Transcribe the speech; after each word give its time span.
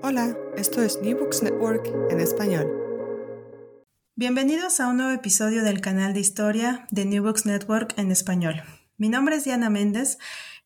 Hola, 0.00 0.36
esto 0.56 0.80
es 0.80 1.00
New 1.02 1.18
Books 1.18 1.42
Network 1.42 1.84
en 2.08 2.20
español. 2.20 2.70
Bienvenidos 4.14 4.78
a 4.78 4.86
un 4.86 4.98
nuevo 4.98 5.10
episodio 5.10 5.64
del 5.64 5.80
canal 5.80 6.14
de 6.14 6.20
historia 6.20 6.86
de 6.92 7.04
New 7.04 7.24
Books 7.24 7.46
Network 7.46 7.94
en 7.98 8.12
español. 8.12 8.62
Mi 8.96 9.08
nombre 9.08 9.34
es 9.34 9.44
Diana 9.44 9.70
Méndez 9.70 10.18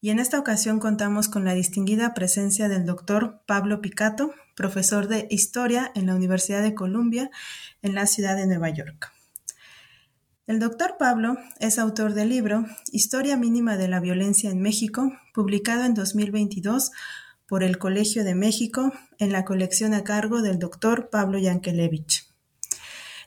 y 0.03 0.11
en 0.11 0.19
esta 0.19 0.39
ocasión 0.39 0.81
contamos 0.81 1.29
con 1.29 1.47
la 1.47 1.55
distinguida 1.55 2.13
presencia 2.13 2.69
del 2.69 2.85
doctor 2.85 3.41
Pablo 3.47 3.81
Picato, 3.81 4.35
profesor 4.55 5.09
de 5.09 5.27
historia 5.31 5.91
en 5.95 6.07
la 6.07 6.15
Universidad 6.15 6.63
de 6.63 6.75
Columbia 6.75 7.31
en 7.81 7.95
la 7.95 8.07
ciudad 8.07 8.37
de 8.37 8.47
Nueva 8.47 8.69
York. 8.69 9.13
El 10.47 10.59
doctor 10.59 10.97
Pablo 10.99 11.39
es 11.59 11.79
autor 11.79 12.13
del 12.13 12.29
libro 12.29 12.67
Historia 12.91 13.39
mínima 13.39 13.79
de 13.79 13.89
la 13.89 14.01
violencia 14.01 14.51
en 14.51 14.61
México, 14.61 15.11
publicado 15.33 15.85
en 15.85 15.95
2022 15.95 16.91
por 17.53 17.63
el 17.63 17.77
Colegio 17.77 18.25
de 18.25 18.35
México 18.35 18.95
en 19.19 19.31
la 19.31 19.45
colección 19.45 19.93
a 19.93 20.05
cargo 20.05 20.41
del 20.41 20.59
doctor 20.59 21.11
Pablo 21.11 21.39
Yankelevich. 21.39 22.25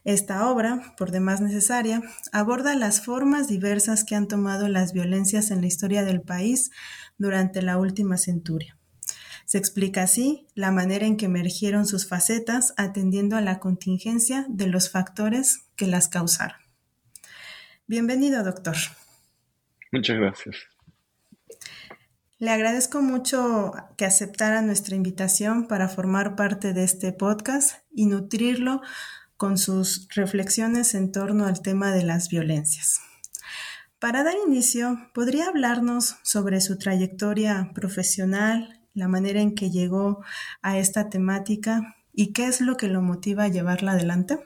Esta 0.04 0.50
obra, 0.50 0.96
por 0.98 1.12
demás 1.12 1.42
necesaria, 1.42 2.02
aborda 2.32 2.74
las 2.74 3.06
formas 3.06 3.48
diversas 3.48 4.04
que 4.04 4.16
han 4.16 4.28
tomado 4.28 4.68
las 4.68 4.94
violencias 4.94 5.52
en 5.52 5.62
la 5.62 5.68
historia 5.68 6.04
del 6.04 6.22
país 6.24 6.72
durante 7.20 7.62
la 7.62 7.78
última 7.78 8.18
centuria. 8.18 8.80
Se 9.46 9.60
explica 9.60 10.02
así 10.02 10.48
la 10.56 10.72
manera 10.72 11.06
en 11.06 11.18
que 11.18 11.28
emergieron 11.28 11.86
sus 11.86 12.08
facetas 12.08 12.74
atendiendo 12.78 13.38
a 13.38 13.42
la 13.42 13.60
contingencia 13.60 14.48
de 14.50 14.66
los 14.66 14.90
factores 14.90 15.68
que 15.76 15.86
las 15.86 16.08
causaron. 16.08 16.58
Bienvenido, 17.86 18.44
doctor. 18.44 18.76
Muchas 19.92 20.18
gracias. 20.18 20.56
Le 22.46 22.52
agradezco 22.52 23.02
mucho 23.02 23.72
que 23.98 24.06
aceptara 24.06 24.62
nuestra 24.62 24.96
invitación 24.96 25.68
para 25.68 25.90
formar 25.90 26.36
parte 26.36 26.74
de 26.74 26.84
este 26.84 27.12
podcast 27.12 27.84
y 27.92 28.06
nutrirlo 28.06 28.82
con 29.36 29.58
sus 29.58 30.08
reflexiones 30.14 30.94
en 30.94 31.12
torno 31.12 31.48
al 31.48 31.64
tema 31.64 31.92
de 31.92 32.04
las 32.04 32.30
violencias. 32.30 33.02
Para 33.98 34.24
dar 34.24 34.36
inicio, 34.48 34.96
¿podría 35.16 35.48
hablarnos 35.48 36.18
sobre 36.22 36.62
su 36.62 36.78
trayectoria 36.78 37.72
profesional, 37.74 38.80
la 38.94 39.08
manera 39.08 39.42
en 39.42 39.56
que 39.56 39.72
llegó 39.72 40.24
a 40.62 40.78
esta 40.78 41.10
temática 41.10 41.96
y 42.14 42.32
qué 42.32 42.46
es 42.46 42.62
lo 42.62 42.78
que 42.78 42.90
lo 42.90 43.02
motiva 43.02 43.46
a 43.46 43.50
llevarla 43.50 43.94
adelante? 43.94 44.38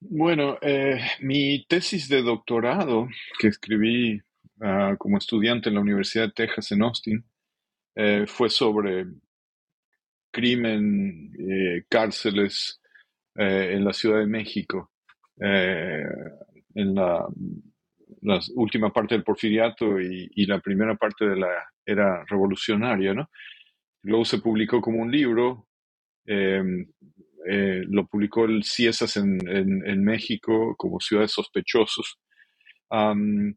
Bueno, 0.00 0.58
eh, 0.60 1.00
mi 1.20 1.64
tesis 1.66 2.10
de 2.10 2.20
doctorado 2.20 3.08
que 3.38 3.48
escribí 3.48 4.20
uh, 4.60 4.98
como 4.98 5.16
estudiante 5.16 5.70
en 5.70 5.76
la 5.76 5.80
Universidad 5.80 6.26
de 6.26 6.32
Texas 6.32 6.72
en 6.72 6.82
Austin 6.82 7.24
eh, 8.00 8.26
fue 8.28 8.48
sobre 8.48 9.06
crimen, 10.30 11.32
eh, 11.36 11.82
cárceles 11.88 12.80
eh, 13.34 13.72
en 13.72 13.84
la 13.84 13.92
Ciudad 13.92 14.20
de 14.20 14.26
México, 14.26 14.92
en 15.40 16.94
la, 16.94 17.26
la, 18.22 18.40
última 18.54 18.92
parte 18.92 19.16
del 19.16 19.24
porfiriato 19.24 20.00
y, 20.00 20.30
y, 20.32 20.46
la 20.46 20.60
primera 20.60 20.94
parte 20.94 21.24
de 21.26 21.36
la 21.40 21.48
era 21.84 22.24
revolucionaria. 22.26 23.14
¿no? 23.14 23.28
Luego 24.04 24.24
se 24.24 24.38
publicó 24.38 24.80
como 24.80 25.02
un 25.02 25.10
libro, 25.10 25.66
lo 26.24 28.06
publicó 28.06 28.44
el 28.44 28.62
CIESAS 28.62 29.16
en, 29.16 29.40
en, 29.48 29.84
en, 29.84 30.04
México 30.04 30.76
como 30.76 31.00
Ciudades 31.00 31.32
Sospechosos. 31.32 32.20
Um, 32.90 33.54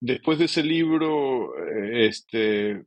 Después 0.00 0.38
de 0.38 0.44
ese 0.44 0.62
libro, 0.62 1.58
eh, 1.58 2.06
este, 2.06 2.84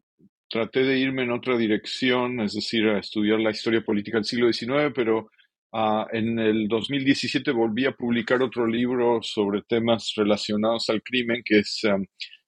traté 0.49 0.83
de 0.83 0.97
irme 0.97 1.23
en 1.23 1.31
otra 1.31 1.57
dirección, 1.57 2.39
es 2.39 2.53
decir, 2.53 2.87
a 2.87 2.99
estudiar 2.99 3.39
la 3.39 3.51
historia 3.51 3.81
política 3.81 4.17
del 4.17 4.25
siglo 4.25 4.51
XIX, 4.51 4.93
pero 4.95 5.29
uh, 5.73 6.05
en 6.13 6.39
el 6.39 6.67
2017 6.69 7.51
volví 7.51 7.85
a 7.85 7.91
publicar 7.91 8.41
otro 8.41 8.65
libro 8.65 9.21
sobre 9.21 9.61
temas 9.63 10.13
relacionados 10.15 10.89
al 10.89 11.03
crimen, 11.03 11.41
que 11.43 11.59
es 11.59 11.81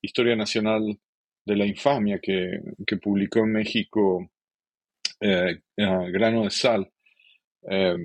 Historia 0.02 0.35
Nacional 0.35 0.97
de 1.46 1.56
la 1.57 1.66
Infamia, 1.66 2.19
que, 2.22 2.59
que 2.88 2.97
publicó 2.97 3.40
en 3.40 3.52
México 3.52 4.29
eh, 5.19 5.59
Grano 5.75 6.44
de 6.44 6.52
Sal. 6.52 6.90
Eh, 7.69 7.96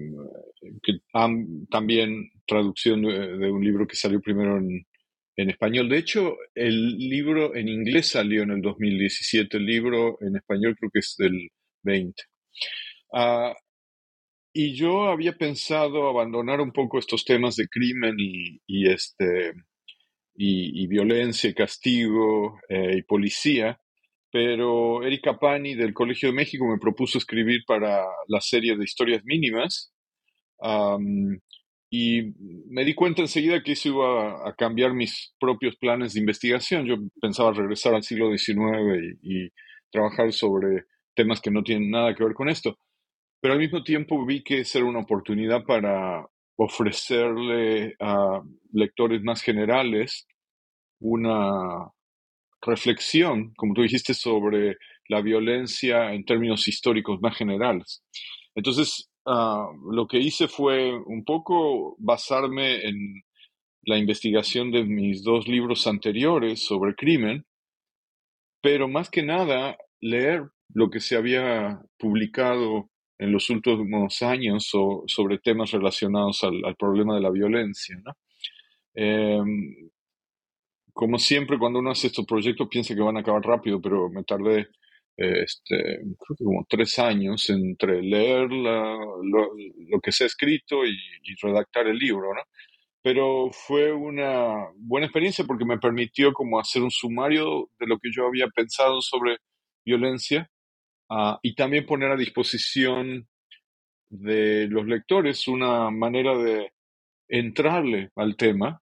que, 0.82 0.92
también 1.70 2.30
traducción 2.46 3.02
de, 3.02 3.36
de, 3.38 3.50
un 3.50 3.64
libro 3.64 3.86
que 3.88 3.96
salió 3.96 4.20
primero 4.20 4.56
en, 4.56 4.86
en 5.38 5.50
español. 5.50 5.88
De 5.88 5.98
hecho, 5.98 6.36
el 6.54 6.98
libro 6.98 7.54
en 7.54 7.68
inglés 7.68 8.08
salió 8.08 8.42
en 8.42 8.50
el 8.50 8.60
2017, 8.60 9.56
el 9.56 9.66
libro 9.66 10.18
en 10.20 10.36
español 10.36 10.76
creo 10.76 10.90
que 10.92 10.98
es 10.98 11.14
del 11.16 11.48
20. 11.84 12.22
Uh, 13.12 13.54
y 14.52 14.74
yo 14.74 15.04
había 15.04 15.34
pensado 15.34 16.08
abandonar 16.08 16.60
un 16.60 16.72
poco 16.72 16.98
estos 16.98 17.24
temas 17.24 17.54
de 17.54 17.68
crimen 17.68 18.16
y, 18.18 18.60
y 18.66 18.90
este, 18.90 19.52
y, 20.34 20.82
y, 20.82 20.86
violencia, 20.88 21.54
castigo 21.54 22.58
eh, 22.68 22.96
y 22.98 23.02
policía, 23.02 23.80
pero 24.32 25.04
Erika 25.04 25.38
Pani 25.38 25.76
del 25.76 25.94
Colegio 25.94 26.30
de 26.30 26.34
México 26.34 26.66
me 26.66 26.78
propuso 26.78 27.18
escribir 27.18 27.60
para 27.64 28.04
la 28.26 28.40
serie 28.40 28.76
de 28.76 28.84
historias 28.84 29.22
mínimas. 29.24 29.94
Um, 30.58 31.38
y 31.90 32.34
me 32.68 32.84
di 32.84 32.94
cuenta 32.94 33.22
enseguida 33.22 33.62
que 33.62 33.72
eso 33.72 33.88
iba 33.88 34.48
a, 34.48 34.54
cambiar 34.54 34.92
mis 34.92 35.34
propios 35.40 35.76
planes 35.76 36.12
de 36.12 36.20
investigación. 36.20 36.84
Yo 36.84 36.96
pensaba 37.20 37.52
regresar 37.52 37.94
al 37.94 38.02
siglo 38.02 38.30
XIX 38.36 39.16
y, 39.22 39.50
trabajar 39.90 40.30
sobre 40.34 40.84
temas 41.14 41.40
que 41.40 41.50
no 41.50 41.62
tienen 41.62 41.90
nada 41.90 42.14
que 42.14 42.22
ver 42.22 42.34
con 42.34 42.50
esto. 42.50 42.78
Pero 43.40 43.54
al 43.54 43.60
mismo 43.60 43.82
tiempo 43.82 44.26
vi 44.26 44.42
que 44.44 44.62
era 44.74 44.84
una 44.84 44.98
oportunidad 44.98 45.64
para 45.64 46.26
ofrecerle 46.56 47.94
a 47.98 48.42
lectores 48.70 49.22
más 49.22 49.40
generales 49.40 50.26
una 51.00 51.90
reflexión, 52.60 53.54
como 53.56 53.72
tú 53.72 53.80
dijiste, 53.80 54.12
sobre 54.12 54.76
la 55.08 55.22
violencia 55.22 56.12
en 56.12 56.26
términos 56.26 56.68
históricos 56.68 57.18
más 57.22 57.34
generales. 57.34 58.02
Entonces, 58.54 59.07
Uh, 59.30 59.92
lo 59.92 60.08
que 60.08 60.18
hice 60.18 60.48
fue 60.48 60.90
un 60.90 61.22
poco 61.22 61.96
basarme 61.98 62.88
en 62.88 63.22
la 63.82 63.98
investigación 63.98 64.70
de 64.70 64.84
mis 64.84 65.22
dos 65.22 65.46
libros 65.46 65.86
anteriores 65.86 66.64
sobre 66.64 66.94
crimen, 66.94 67.44
pero 68.62 68.88
más 68.88 69.10
que 69.10 69.22
nada 69.22 69.76
leer 70.00 70.48
lo 70.72 70.88
que 70.88 71.00
se 71.00 71.14
había 71.14 71.78
publicado 71.98 72.88
en 73.18 73.30
los 73.30 73.50
últimos 73.50 74.22
años 74.22 74.66
so, 74.66 75.04
sobre 75.06 75.36
temas 75.36 75.72
relacionados 75.72 76.42
al, 76.42 76.74
problema 76.76 77.14
de 77.14 77.20
la 77.20 77.30
violencia. 77.30 78.00
Eh, 78.94 79.42
como 80.94 81.18
siempre, 81.18 81.58
cuando 81.58 81.80
uno 81.80 81.90
hace 81.90 82.06
estos 82.06 82.24
proyectos 82.24 82.66
piensa 82.68 82.94
que 82.94 83.02
van 83.02 83.18
a 83.18 83.20
acabar 83.20 83.42
rápido, 83.42 83.78
pero 83.78 84.08
me 84.08 84.24
tardé 84.24 84.68
este, 85.18 85.98
creo 85.98 86.36
que 86.38 86.44
como 86.44 86.64
tres 86.68 86.98
años 87.00 87.50
entre 87.50 88.02
leer 88.02 88.52
la, 88.52 88.96
lo, 89.22 89.50
lo, 89.90 90.00
que 90.00 90.12
se 90.12 90.24
ha 90.24 90.26
escrito 90.28 90.86
y, 90.86 90.96
y, 91.24 91.34
redactar 91.42 91.88
el 91.88 91.98
libro, 91.98 92.32
¿no? 92.34 92.42
Pero 93.02 93.50
fue 93.52 93.92
una 93.92 94.68
buena 94.76 95.06
experiencia 95.06 95.44
porque 95.44 95.64
me 95.64 95.78
permitió 95.78 96.32
como 96.32 96.60
hacer 96.60 96.82
un 96.82 96.90
sumario 96.92 97.68
de 97.80 97.86
lo 97.88 97.98
que 97.98 98.10
yo 98.12 98.26
había 98.26 98.46
pensado 98.48 99.00
sobre 99.02 99.38
violencia 99.84 100.48
ah, 101.10 101.38
y 101.42 101.54
también 101.54 101.86
poner 101.86 102.12
a 102.12 102.16
disposición 102.16 103.28
de 104.10 104.68
los 104.68 104.86
lectores 104.86 105.48
una 105.48 105.90
manera 105.90 106.36
de 106.38 106.72
entrarle 107.28 108.10
al 108.16 108.36
tema 108.36 108.80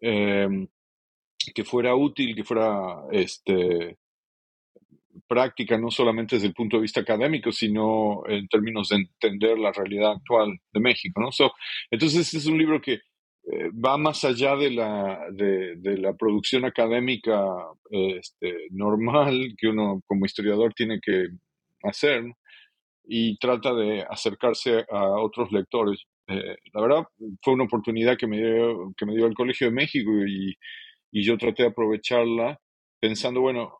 em, 0.00 0.66
que 1.54 1.64
fuera 1.64 1.94
útil, 1.94 2.34
que 2.34 2.44
fuera 2.44 3.04
este, 3.12 3.98
práctica, 5.26 5.78
no 5.78 5.90
solamente 5.90 6.36
desde 6.36 6.48
el 6.48 6.54
punto 6.54 6.76
de 6.76 6.82
vista 6.82 7.00
académico, 7.00 7.52
sino 7.52 8.22
en 8.26 8.48
términos 8.48 8.88
de 8.88 8.96
entender 8.96 9.58
la 9.58 9.72
realidad 9.72 10.12
actual 10.12 10.58
de 10.72 10.80
México. 10.80 11.20
¿no? 11.20 11.30
entonces, 11.90 12.20
este 12.20 12.38
es 12.38 12.46
un 12.46 12.58
libro 12.58 12.80
que 12.80 13.00
eh, 13.46 13.70
va 13.72 13.98
más 13.98 14.24
allá 14.24 14.56
de 14.56 14.70
la, 14.70 15.26
de, 15.30 15.98
la 15.98 16.14
producción 16.14 16.64
académica 16.64 17.44
este, 17.90 18.68
normal 18.70 19.54
que 19.58 19.68
uno 19.68 20.00
como 20.06 20.24
historiador 20.24 20.72
tiene 20.72 20.98
que 21.00 21.28
hacer 21.82 22.24
y 23.06 23.36
trata 23.38 23.74
de 23.74 24.02
acercarse 24.08 24.86
a 24.90 25.20
otros 25.20 25.52
lectores. 25.52 26.04
Eh, 26.26 26.56
la 26.72 26.80
verdad, 26.80 27.04
fue 27.42 27.52
una 27.52 27.64
oportunidad 27.64 28.16
que 28.16 28.26
me 28.26 28.38
dio, 28.38 28.94
que 28.96 29.04
me 29.04 29.14
dio 29.14 29.26
el 29.26 29.34
Colegio 29.34 29.66
de 29.66 29.74
México 29.74 30.10
y, 30.26 30.56
y 31.12 31.22
yo 31.22 31.36
traté 31.36 31.64
de 31.64 31.68
aprovecharla 31.68 32.58
pensando, 32.98 33.42
bueno, 33.42 33.78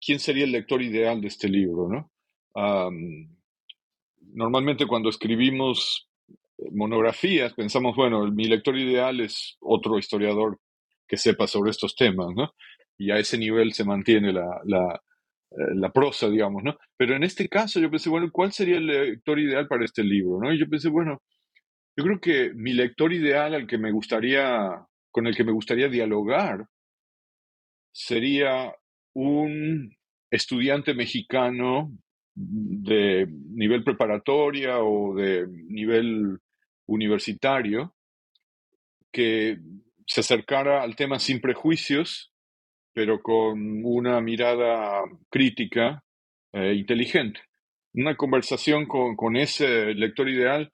¿quién 0.00 0.18
sería 0.18 0.44
el 0.44 0.52
lector 0.52 0.82
ideal 0.82 1.20
de 1.20 1.28
este 1.28 1.48
libro? 1.48 1.88
¿no? 1.88 2.10
normalmente 4.32 4.86
cuando 4.86 5.08
escribimos 5.08 6.08
monografías, 6.72 7.54
pensamos, 7.54 7.96
bueno, 7.96 8.26
mi 8.30 8.44
lector 8.44 8.76
ideal 8.76 9.20
es 9.20 9.56
otro 9.60 9.98
historiador 9.98 10.58
que 11.06 11.16
sepa 11.16 11.46
sobre 11.46 11.70
estos 11.70 11.94
temas, 11.96 12.28
¿no? 12.34 12.54
Y 12.98 13.10
a 13.10 13.18
ese 13.18 13.38
nivel 13.38 13.72
se 13.72 13.84
mantiene 13.84 14.32
la, 14.32 14.60
la, 14.64 15.00
eh, 15.50 15.74
la, 15.74 15.90
prosa, 15.90 16.28
digamos, 16.28 16.62
¿no? 16.62 16.76
Pero 16.96 17.16
en 17.16 17.24
este 17.24 17.48
caso 17.48 17.80
yo 17.80 17.90
pensé, 17.90 18.10
bueno, 18.10 18.30
¿cuál 18.30 18.52
sería 18.52 18.76
el 18.76 18.86
lector 18.86 19.38
ideal 19.38 19.66
para 19.66 19.84
este 19.84 20.04
libro, 20.04 20.38
¿no? 20.40 20.52
Y 20.52 20.58
yo 20.58 20.68
pensé, 20.68 20.88
bueno, 20.88 21.22
yo 21.96 22.04
creo 22.04 22.20
que 22.20 22.52
mi 22.54 22.72
lector 22.72 23.12
ideal 23.12 23.54
al 23.54 23.66
que 23.66 23.78
me 23.78 23.90
gustaría, 23.90 24.86
con 25.10 25.26
el 25.26 25.34
que 25.34 25.44
me 25.44 25.52
gustaría 25.52 25.88
dialogar, 25.88 26.66
sería 27.92 28.72
un 29.14 29.96
estudiante 30.30 30.94
mexicano 30.94 31.92
de 32.34 33.26
nivel 33.26 33.84
preparatoria 33.84 34.78
o 34.78 35.14
de 35.14 35.46
nivel 35.48 36.38
universitario 36.86 37.94
que 39.12 39.58
se 40.06 40.20
acercara 40.20 40.82
al 40.82 40.96
tema 40.96 41.18
sin 41.18 41.40
prejuicios, 41.40 42.32
pero 42.92 43.20
con 43.22 43.84
una 43.84 44.20
mirada 44.20 45.02
crítica 45.30 46.02
e 46.52 46.74
inteligente. 46.74 47.40
Una 47.94 48.16
conversación 48.16 48.86
con, 48.86 49.36
ese 49.36 49.94
lector 49.94 50.28
ideal 50.28 50.72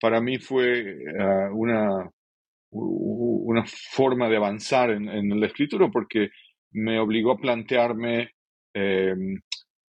para 0.00 0.20
mí 0.20 0.38
fue 0.38 0.80
eh, 0.80 1.48
una, 1.52 2.10
una 2.70 3.64
forma 3.66 4.28
de 4.28 4.36
avanzar 4.36 4.90
en, 4.90 5.08
en, 5.08 5.40
la 5.40 5.46
escritura 5.46 5.88
porque 5.90 6.30
me 6.76 7.00
obligó 7.00 7.32
a 7.32 7.38
plantearme 7.38 8.32
em, 8.74 9.40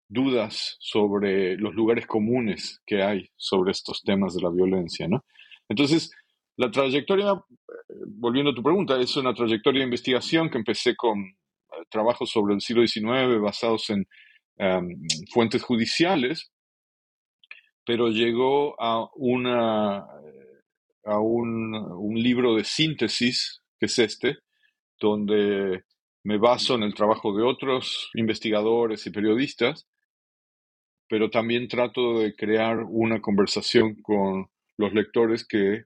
dudas 0.09 0.77
sobre 0.79 1.57
los 1.57 1.75
lugares 1.75 2.07
comunes 2.07 2.81
que 2.87 3.03
hay 3.03 3.29
sobre 3.37 3.73
estos 3.73 4.03
temas 4.05 4.35
de 4.35 4.43
la 4.43 4.51
violencia, 4.51 5.09
¿no? 5.09 5.25
Entonces, 5.69 6.13
la 6.57 6.71
trayectoria, 6.71 7.33
eh, 7.33 7.95
volviendo 8.07 8.53
a 8.53 8.55
tu 8.55 8.63
pregunta, 8.63 9.01
es 9.01 9.17
una 9.17 9.35
trayectoria 9.35 9.81
de 9.81 9.87
investigación 9.87 10.49
que 10.49 10.59
empecé 10.59 10.95
con 10.95 11.19
eh, 11.19 11.35
trabajos 11.91 12.31
sobre 12.31 12.55
el 12.55 12.61
siglo 12.61 12.87
XIX 12.87 13.41
basados 13.41 13.91
en 13.91 14.07
em, 14.59 14.97
fuentes 15.33 15.65
judiciales, 15.65 16.53
pero 17.85 18.11
llegó 18.11 18.81
a, 18.81 19.11
una, 19.17 20.07
a 21.05 21.19
un, 21.19 21.75
un, 21.75 22.15
libro 22.15 22.55
de 22.55 22.63
síntesis, 22.63 23.61
que 23.81 23.87
es 23.87 23.99
este, 23.99 24.39
donde 25.01 25.83
me 26.27 26.39
baso 26.39 26.75
en 26.75 26.83
el 26.83 26.93
trabajo 26.93 27.37
de 27.37 27.45
otros 27.45 28.11
investigadores 28.15 29.07
y 29.07 29.11
periodistas, 29.11 29.87
pero 31.09 31.31
también 31.31 31.69
trato 31.69 32.19
de 32.19 32.35
crear 32.35 32.81
una 32.83 33.21
conversación 33.21 33.95
con 34.03 34.49
los 34.77 34.93
lectores 34.93 35.47
que 35.47 35.85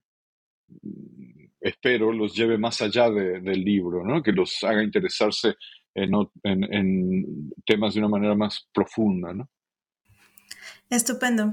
mm, 0.67 1.45
espero 1.61 2.11
los 2.15 2.35
lleve 2.35 2.57
más 2.57 2.81
allá 2.81 3.11
del 3.11 3.63
libro, 3.63 4.03
¿no? 4.03 4.23
que 4.23 4.33
los 4.33 4.65
haga 4.65 4.83
interesarse 4.83 5.57
en, 5.95 6.15
en, 6.43 7.53
temas 7.67 7.93
de 7.93 8.01
una 8.01 8.09
manera 8.09 8.35
más 8.35 8.67
profunda. 8.73 9.35
¿no? 9.35 9.51
Estupendo. 10.89 11.53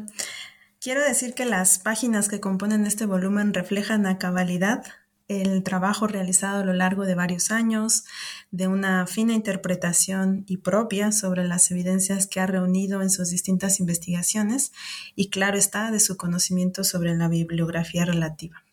Quiero 0.80 1.04
decir 1.04 1.34
que 1.34 1.44
las 1.44 1.80
páginas 1.80 2.30
que 2.30 2.40
componen 2.40 2.88
este 2.88 3.06
volumen 3.06 3.54
reflejan 3.54 4.06
a 4.06 4.18
cabalidad 4.18 4.86
el 5.28 5.64
trabajo 5.64 6.08
realizado 6.08 6.62
a 6.62 6.66
lo 6.66 6.74
largo 6.74 7.06
de 7.06 7.16
varios 7.16 7.52
años, 7.52 8.06
de 8.52 8.68
una 8.68 9.08
fina 9.08 9.34
interpretación 9.34 10.44
y 10.48 10.58
propia 10.58 11.12
sobre 11.12 11.46
las 11.46 11.70
evidencias 11.72 12.28
que 12.28 12.40
ha 12.40 12.46
reunido 12.46 13.02
en 13.02 13.10
sus 13.10 13.30
distintas 13.30 13.80
investigaciones 13.80 14.72
y 15.16 15.30
claro 15.30 15.58
está 15.58 15.92
de 15.92 16.00
su 16.00 16.18
conocimiento 16.18 16.84
sobre 16.84 17.16
la 17.16 17.28
bibliografía 17.28 18.06
relativa. 18.06 18.64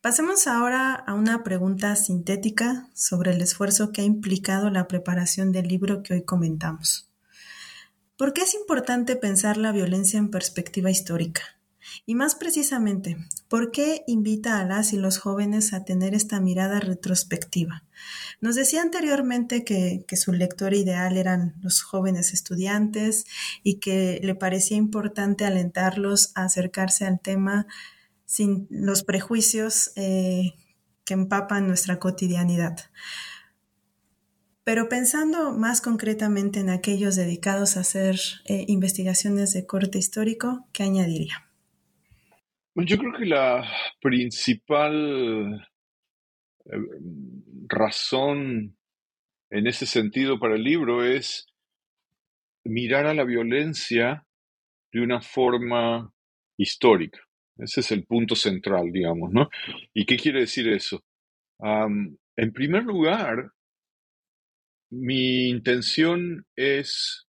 Pasemos 0.00 0.46
ahora 0.46 0.94
a 0.94 1.14
una 1.14 1.42
pregunta 1.44 1.96
sintética 1.96 2.88
sobre 2.94 3.32
el 3.32 3.40
esfuerzo 3.40 3.90
que 3.90 4.02
ha 4.02 4.04
implicado 4.04 4.68
la 4.68 4.86
preparación 4.86 5.50
del 5.50 5.66
libro 5.68 6.02
que 6.02 6.12
hoy 6.12 6.24
comentamos. 6.24 7.10
¿Por 8.16 8.32
qué 8.32 8.42
es 8.42 8.54
importante 8.54 9.16
pensar 9.16 9.56
la 9.56 9.72
violencia 9.72 10.18
en 10.18 10.30
perspectiva 10.30 10.90
histórica? 10.90 11.53
Y 12.06 12.14
más 12.14 12.34
precisamente, 12.34 13.16
¿por 13.48 13.70
qué 13.70 14.04
invita 14.06 14.58
a 14.58 14.64
las 14.64 14.92
y 14.92 14.96
los 14.96 15.18
jóvenes 15.18 15.72
a 15.72 15.84
tener 15.84 16.14
esta 16.14 16.40
mirada 16.40 16.80
retrospectiva? 16.80 17.84
Nos 18.40 18.56
decía 18.56 18.82
anteriormente 18.82 19.64
que, 19.64 20.04
su 20.16 20.32
lector 20.32 20.74
ideal 20.74 21.16
eran 21.16 21.54
los 21.60 21.82
jóvenes 21.82 22.32
estudiantes 22.32 23.26
y 23.62 23.76
que 23.80 24.20
le 24.22 24.34
parecía 24.34 24.76
importante 24.76 25.44
alentarlos 25.44 26.32
a 26.34 26.44
acercarse 26.44 27.04
al 27.06 27.20
tema 27.20 27.66
sin 28.26 28.66
los 28.70 29.02
prejuicios 29.02 29.92
eh, 29.96 30.54
que 31.04 31.14
empapan 31.14 31.66
nuestra 31.66 31.98
cotidianidad. 31.98 32.78
Pero 34.64 34.88
pensando 34.88 35.52
más 35.52 35.82
concretamente 35.82 36.60
en 36.60 36.70
aquellos 36.70 37.16
dedicados 37.16 37.76
a 37.76 37.80
hacer 37.80 38.18
eh, 38.46 38.64
investigaciones 38.66 39.52
de 39.52 39.66
corte 39.66 39.98
histórico, 39.98 40.66
¿qué 40.72 40.84
añadiría? 40.84 41.43
Yo 42.76 42.98
creo 42.98 43.12
que 43.12 43.26
la 43.26 43.64
principal 44.00 45.68
eh, 46.64 46.76
razón 47.68 48.76
en 49.50 49.66
ese 49.66 49.86
sentido 49.86 50.38
para 50.38 50.56
el 50.56 50.64
libro 50.64 51.04
es 51.04 51.46
mirar 52.64 53.06
a 53.06 53.14
la 53.14 53.24
violencia 53.24 54.26
de 54.92 55.00
una 55.00 55.20
forma 55.20 56.12
histórica. 56.56 57.20
Ese 57.56 57.80
es 57.80 57.92
el 57.92 58.04
punto 58.04 58.34
central, 58.34 58.90
digamos, 58.90 59.32
¿no? 59.32 59.48
¿Y 59.92 60.06
qué 60.06 60.16
quiere 60.16 60.40
decir 60.40 60.68
eso? 60.68 61.02
en 62.36 62.52
primer 62.52 62.82
lugar, 62.82 63.52
mi 64.90 65.48
intención 65.48 66.44
es 66.56 67.26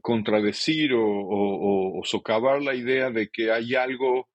contradecir 0.00 0.92
o, 0.94 2.00
socavar 2.04 2.62
la 2.62 2.74
idea 2.74 3.10
de 3.10 3.28
que 3.28 3.50
hay 3.50 3.74
algo 3.74 4.28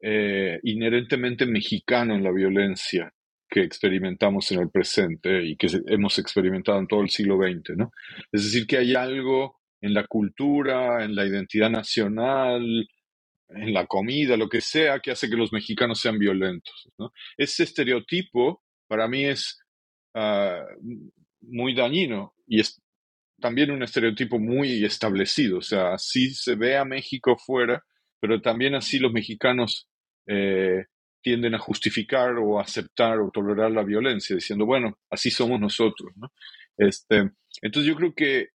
eh, 0.00 0.58
inherentemente 0.62 1.46
mexicano 1.46 2.14
en 2.14 2.24
la 2.24 2.32
violencia 2.32 3.12
que 3.48 3.62
experimentamos 3.62 4.50
en 4.52 4.60
el 4.60 4.70
presente 4.70 5.44
y 5.44 5.56
que 5.56 5.68
hemos 5.86 6.18
experimentado 6.18 6.78
en 6.78 6.86
todo 6.86 7.02
el 7.02 7.10
siglo 7.10 7.38
XX, 7.38 7.76
¿no? 7.76 7.92
Es 8.32 8.44
decir, 8.44 8.66
que 8.66 8.78
hay 8.78 8.94
algo 8.94 9.60
en 9.80 9.94
la 9.94 10.06
cultura, 10.06 11.04
en 11.04 11.14
la 11.14 11.24
identidad 11.24 11.70
nacional, 11.70 12.88
en 13.48 13.72
la 13.72 13.86
comida, 13.86 14.36
lo 14.36 14.48
que 14.48 14.60
sea, 14.60 15.00
que 15.00 15.12
hace 15.12 15.30
que 15.30 15.36
los 15.36 15.52
mexicanos 15.52 16.00
sean 16.00 16.18
violentos. 16.18 16.88
Ese 17.36 17.62
estereotipo 17.62 18.62
para 18.88 19.06
mí 19.08 19.24
es 19.24 19.60
ah, 20.14 20.64
muy 21.40 21.74
dañino 21.74 22.34
y 22.46 22.60
es 22.60 22.80
también 23.40 23.70
un 23.70 23.82
estereotipo 23.82 24.38
muy 24.38 24.84
establecido. 24.84 25.58
O 25.58 25.62
sea, 25.62 25.94
así 25.94 26.30
se 26.30 26.54
ve 26.54 26.76
a 26.76 26.84
México 26.84 27.36
fuera, 27.36 27.84
pero 28.20 28.40
también 28.40 28.74
así 28.74 28.98
los 28.98 29.12
mexicanos 29.12 29.88
eh, 30.26 30.86
tienden 31.22 31.54
a 31.54 31.58
justificar 31.58 32.36
o 32.38 32.60
aceptar 32.60 33.18
o 33.18 33.30
tolerar 33.30 33.70
la 33.70 33.82
violencia, 33.82 34.36
diciendo, 34.36 34.64
bueno, 34.66 34.98
así 35.10 35.30
somos 35.30 35.60
nosotros. 35.60 36.12
¿no? 36.16 36.32
Este, 36.76 37.30
entonces 37.62 37.88
yo 37.88 37.96
creo 37.96 38.14
que 38.14 38.48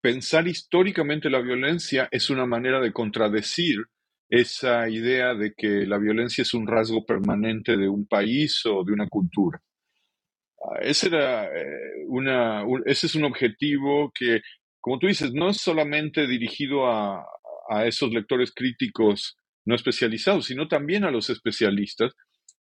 pensar 0.00 0.46
históricamente 0.46 1.30
la 1.30 1.40
violencia 1.40 2.08
es 2.10 2.30
una 2.30 2.46
manera 2.46 2.80
de 2.80 2.92
contradecir 2.92 3.84
esa 4.28 4.88
idea 4.88 5.34
de 5.34 5.54
que 5.54 5.86
la 5.86 5.98
violencia 5.98 6.42
es 6.42 6.54
un 6.54 6.66
rasgo 6.66 7.04
permanente 7.04 7.76
de 7.76 7.88
un 7.88 8.06
país 8.06 8.64
o 8.66 8.84
de 8.84 8.92
una 8.92 9.08
cultura. 9.08 9.60
Ah, 10.58 10.78
ese, 10.82 11.08
era, 11.08 11.46
eh, 11.46 12.04
una, 12.08 12.64
ese 12.86 13.06
es 13.06 13.14
un 13.14 13.24
objetivo 13.24 14.10
que 14.14 14.40
como 14.84 14.98
tú 14.98 15.06
dices, 15.06 15.32
no 15.32 15.48
es 15.48 15.56
solamente 15.62 16.26
dirigido 16.26 16.86
a, 16.86 17.24
a 17.68 17.86
esos 17.86 18.12
lectores 18.12 18.52
críticos 18.54 19.36
no 19.64 19.74
especializados, 19.74 20.46
sino 20.46 20.68
también 20.68 21.04
a 21.04 21.10
los 21.10 21.30
especialistas, 21.30 22.12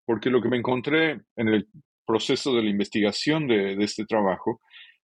porque 0.06 0.30
lo 0.30 0.42
que 0.42 0.50
me 0.50 0.58
encontré 0.58 1.22
en 1.36 1.48
el 1.48 1.68
proceso 2.06 2.56
de 2.56 2.64
la 2.64 2.70
investigación 2.70 3.48
de, 3.48 3.74
este 3.84 4.06
trabajo 4.06 4.62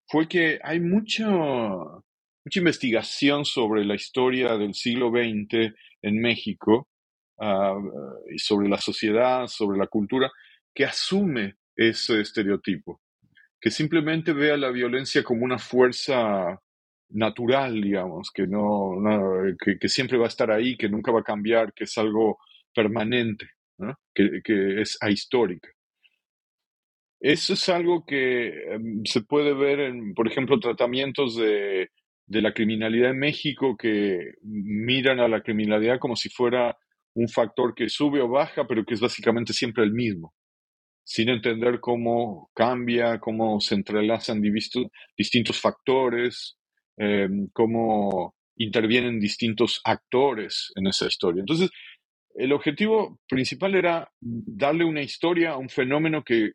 fue 0.09 0.29
que 0.29 0.59
hay 0.63 0.81
mucha, 0.81 1.29
mucha 1.29 2.59
investigación 2.59 3.45
sobre 3.45 3.85
la 3.85 3.95
historia 3.95 4.57
del 4.57 4.75
siglo 4.75 5.11
XX 5.11 5.75
en 6.03 6.21
México 6.21 6.89
y 8.31 8.39
sobre 8.39 8.69
la 8.69 8.79
sociedad, 8.79 9.47
sobre 9.47 9.79
la 9.79 9.87
cultura, 9.87 10.31
que 10.75 10.85
asume 10.85 11.57
ese 11.75 12.21
estereotipo, 12.21 13.01
que 13.61 13.71
simplemente 13.71 14.33
ve 14.33 14.53
a 14.53 14.57
la 14.57 14.71
violencia 14.71 15.23
como 15.23 15.45
una 15.45 15.59
fuerza 15.59 16.61
natural, 17.11 17.81
digamos, 17.81 18.31
que, 18.33 18.47
no, 18.47 18.93
que, 19.81 19.89
siempre 19.89 20.19
va 20.19 20.25
a 20.25 20.29
estar 20.29 20.51
ahí, 20.51 20.77
que 20.77 20.89
nunca 20.89 21.13
va 21.13 21.21
a 21.21 21.25
cambiar, 21.25 21.73
que 21.73 21.85
es 21.85 21.97
algo 21.99 22.39
permanente, 22.75 23.47
que, 24.15 24.81
es 24.81 24.99
ahistórica. 25.01 25.69
Eso 27.21 27.55
es 27.55 27.69
algo 27.69 28.05
que 28.05 28.49
em, 28.75 29.05
se 29.05 29.23
puede 29.23 29.55
ver 29.55 29.81
en, 29.81 30.15
por 30.15 30.29
ejemplo, 30.29 30.61
tratamientos 30.61 31.37
de, 31.37 31.89
de 32.27 32.43
la 32.43 32.53
criminalidad 32.53 33.11
en 33.11 33.19
México 33.19 33.77
que 33.77 34.33
miran 34.43 35.21
a 35.21 35.29
la 35.29 35.43
criminalidad 35.43 35.99
como 35.99 36.17
si 36.17 36.29
fuera 36.29 36.77
un 37.15 37.29
factor 37.29 37.75
que 37.75 37.89
sube 37.89 38.21
o 38.21 38.29
baja, 38.29 38.67
pero 38.67 38.85
que 38.85 38.95
es 38.95 39.01
básicamente 39.01 39.53
siempre 39.53 39.85
el 39.85 39.93
mismo, 39.93 40.35
sin 41.05 41.31
entender 41.31 41.81
cómo 41.81 42.51
cambia, 42.55 43.19
cómo 43.19 43.61
se 43.61 43.75
entrelazan 43.75 44.43
distintos 45.17 45.61
factores, 45.61 46.59
Em, 46.99 47.49
cómo 47.53 48.35
intervienen 48.57 49.21
distintos 49.21 49.83
actores 49.85 50.73
en 50.77 50.87
esa 50.87 51.07
historia. 51.07 51.41
Entonces, 51.41 51.71
el 52.35 52.53
objetivo 52.53 53.21
principal 53.29 53.75
era 53.75 54.11
darle 54.21 54.85
una 54.85 55.03
historia 55.03 55.51
a 55.51 55.59
un 55.59 55.69
fenómeno 55.69 56.25
que 56.25 56.53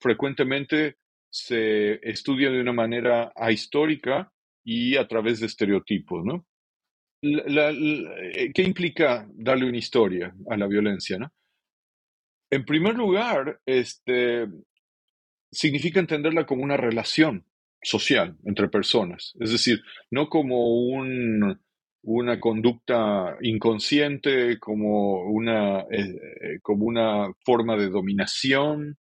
frecuentemente 0.00 0.96
se 1.30 2.00
estudia 2.08 2.50
de 2.50 2.60
una 2.60 2.72
manera 2.72 3.32
ahistórica 3.36 4.32
y 4.64 4.96
a 4.96 5.06
través 5.06 5.40
de 5.40 5.46
estereotipos, 5.46 6.24
¿no? 6.24 6.46
¿Qué 7.22 8.62
implica 8.62 9.28
darle 9.34 9.68
una 9.68 9.76
historia 9.76 10.34
a 10.48 10.56
la 10.56 10.66
violencia? 10.66 11.30
En 12.50 12.64
primer 12.64 12.94
lugar, 12.94 13.60
este, 13.66 14.48
significa 15.52 16.00
entenderla 16.00 16.46
como 16.46 16.64
una 16.64 16.78
relación 16.78 17.44
social 17.82 18.36
entre 18.44 18.68
personas, 18.68 19.34
es 19.40 19.52
decir, 19.52 19.82
no 20.10 20.28
como 20.28 20.66
una 22.02 22.40
conducta 22.40 23.36
inconsciente, 23.40 24.58
como 24.58 25.24
una, 25.24 25.80
eh, 25.80 25.86
eh, 25.90 26.58
como 26.62 26.86
una 26.86 27.32
forma 27.44 27.76
de 27.76 27.88
dominación, 27.88 28.98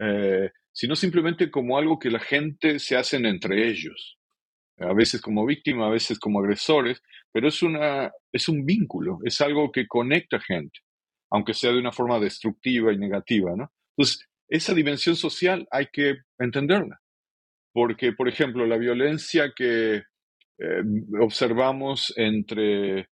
eh, 0.00 0.50
sino 0.72 0.96
simplemente 0.96 1.50
como 1.50 1.78
algo 1.78 1.98
que 1.98 2.10
la 2.10 2.20
gente 2.20 2.78
se 2.78 2.96
hacen 2.96 3.26
entre 3.26 3.68
ellos, 3.68 4.18
a 4.78 4.92
veces 4.92 5.20
como 5.20 5.46
víctima, 5.46 5.86
a 5.86 5.90
veces 5.90 6.18
como 6.18 6.40
agresores, 6.40 7.02
pero 7.32 7.48
es, 7.48 7.62
una, 7.62 8.12
es 8.32 8.48
un 8.48 8.64
vínculo, 8.66 9.18
es 9.24 9.40
algo 9.40 9.72
que 9.72 9.86
conecta 9.86 10.38
gente, 10.40 10.80
aunque 11.30 11.54
sea 11.54 11.72
de 11.72 11.78
una 11.78 11.92
forma 11.92 12.20
destructiva 12.20 12.92
y 12.92 12.98
negativa, 12.98 13.52
¿no? 13.56 13.72
Entonces, 13.96 14.28
esa 14.48 14.74
dimensión 14.74 15.16
social 15.16 15.66
hay 15.70 15.86
que 15.92 16.16
entenderla 16.38 17.00
porque, 17.76 18.12
por 18.14 18.26
ejemplo, 18.26 18.64
la 18.64 18.78
violencia 18.78 19.52
que 19.54 19.96
eh, 19.96 20.82
observamos 21.20 22.10
entre 22.16 23.10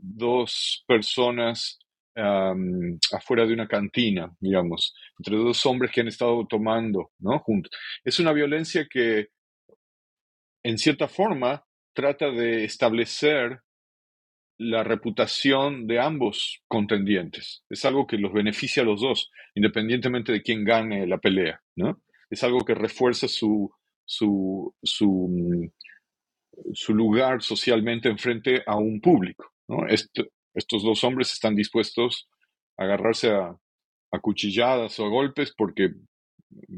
dos 0.00 0.82
personas 0.84 1.78
afuera 2.16 3.46
de 3.46 3.54
una 3.54 3.68
cantina, 3.68 4.34
digamos, 4.40 4.96
entre 5.16 5.36
dos 5.36 5.64
hombres 5.64 5.92
que 5.92 6.00
han 6.00 6.08
estado 6.08 6.44
tomando, 6.48 7.12
¿no? 7.20 7.38
Juntos. 7.38 7.70
Es 8.02 8.18
una 8.18 8.32
violencia 8.32 8.88
que, 8.90 9.28
en 10.64 10.76
cierta 10.76 11.06
forma, 11.06 11.64
trata 11.94 12.32
de 12.32 12.64
establecer 12.64 13.60
la 14.58 14.82
reputación 14.82 15.86
de 15.86 16.00
ambos 16.00 16.64
contendientes. 16.66 17.64
Es 17.70 17.84
algo 17.84 18.08
que 18.08 18.18
los 18.18 18.32
beneficia 18.32 18.82
a 18.82 18.86
los 18.86 19.00
dos, 19.00 19.30
independientemente 19.54 20.32
de 20.32 20.42
quién 20.42 20.64
gane 20.64 21.06
la 21.06 21.18
pelea, 21.18 21.62
¿no? 21.76 22.02
Es 22.32 22.42
algo 22.42 22.60
que 22.64 22.74
refuerza 22.74 23.28
su, 23.28 23.70
su, 24.06 24.74
su, 24.82 25.70
su 26.72 26.94
lugar 26.94 27.42
socialmente 27.42 28.08
enfrente 28.08 28.62
a 28.66 28.76
un 28.76 29.02
público. 29.02 29.52
estos 30.54 30.82
dos 30.82 31.04
hombres 31.04 31.30
están 31.34 31.54
dispuestos 31.54 32.30
a 32.78 32.84
agarrarse 32.84 33.32
a, 33.32 33.54
a, 34.12 34.18
cuchilladas 34.20 34.98
o 34.98 35.04
a 35.04 35.10
golpes 35.10 35.52
porque, 35.54 35.90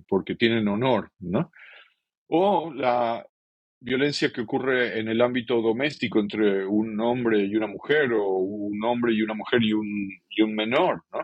porque 0.09 0.35
tienen 0.35 0.67
honor. 0.67 1.13
¿no? 1.21 1.53
O 2.27 2.73
la 2.75 3.25
violencia 3.79 4.33
que 4.33 4.41
ocurre 4.41 4.99
en 4.99 5.07
el 5.07 5.21
ámbito 5.21 5.63
doméstico 5.63 6.19
entre 6.19 6.67
un 6.67 6.99
hombre 7.01 7.45
y 7.45 7.55
una 7.55 7.69
mujer 7.69 8.13
o 8.13 8.27
un 8.27 8.83
hombre 8.83 9.15
y 9.15 9.23
una 9.23 9.35
mujer 9.35 9.63
y 9.63 9.73
un, 9.73 10.11
y 10.31 10.43
un 10.43 10.53
menor. 10.53 11.05
¿no? 11.13 11.21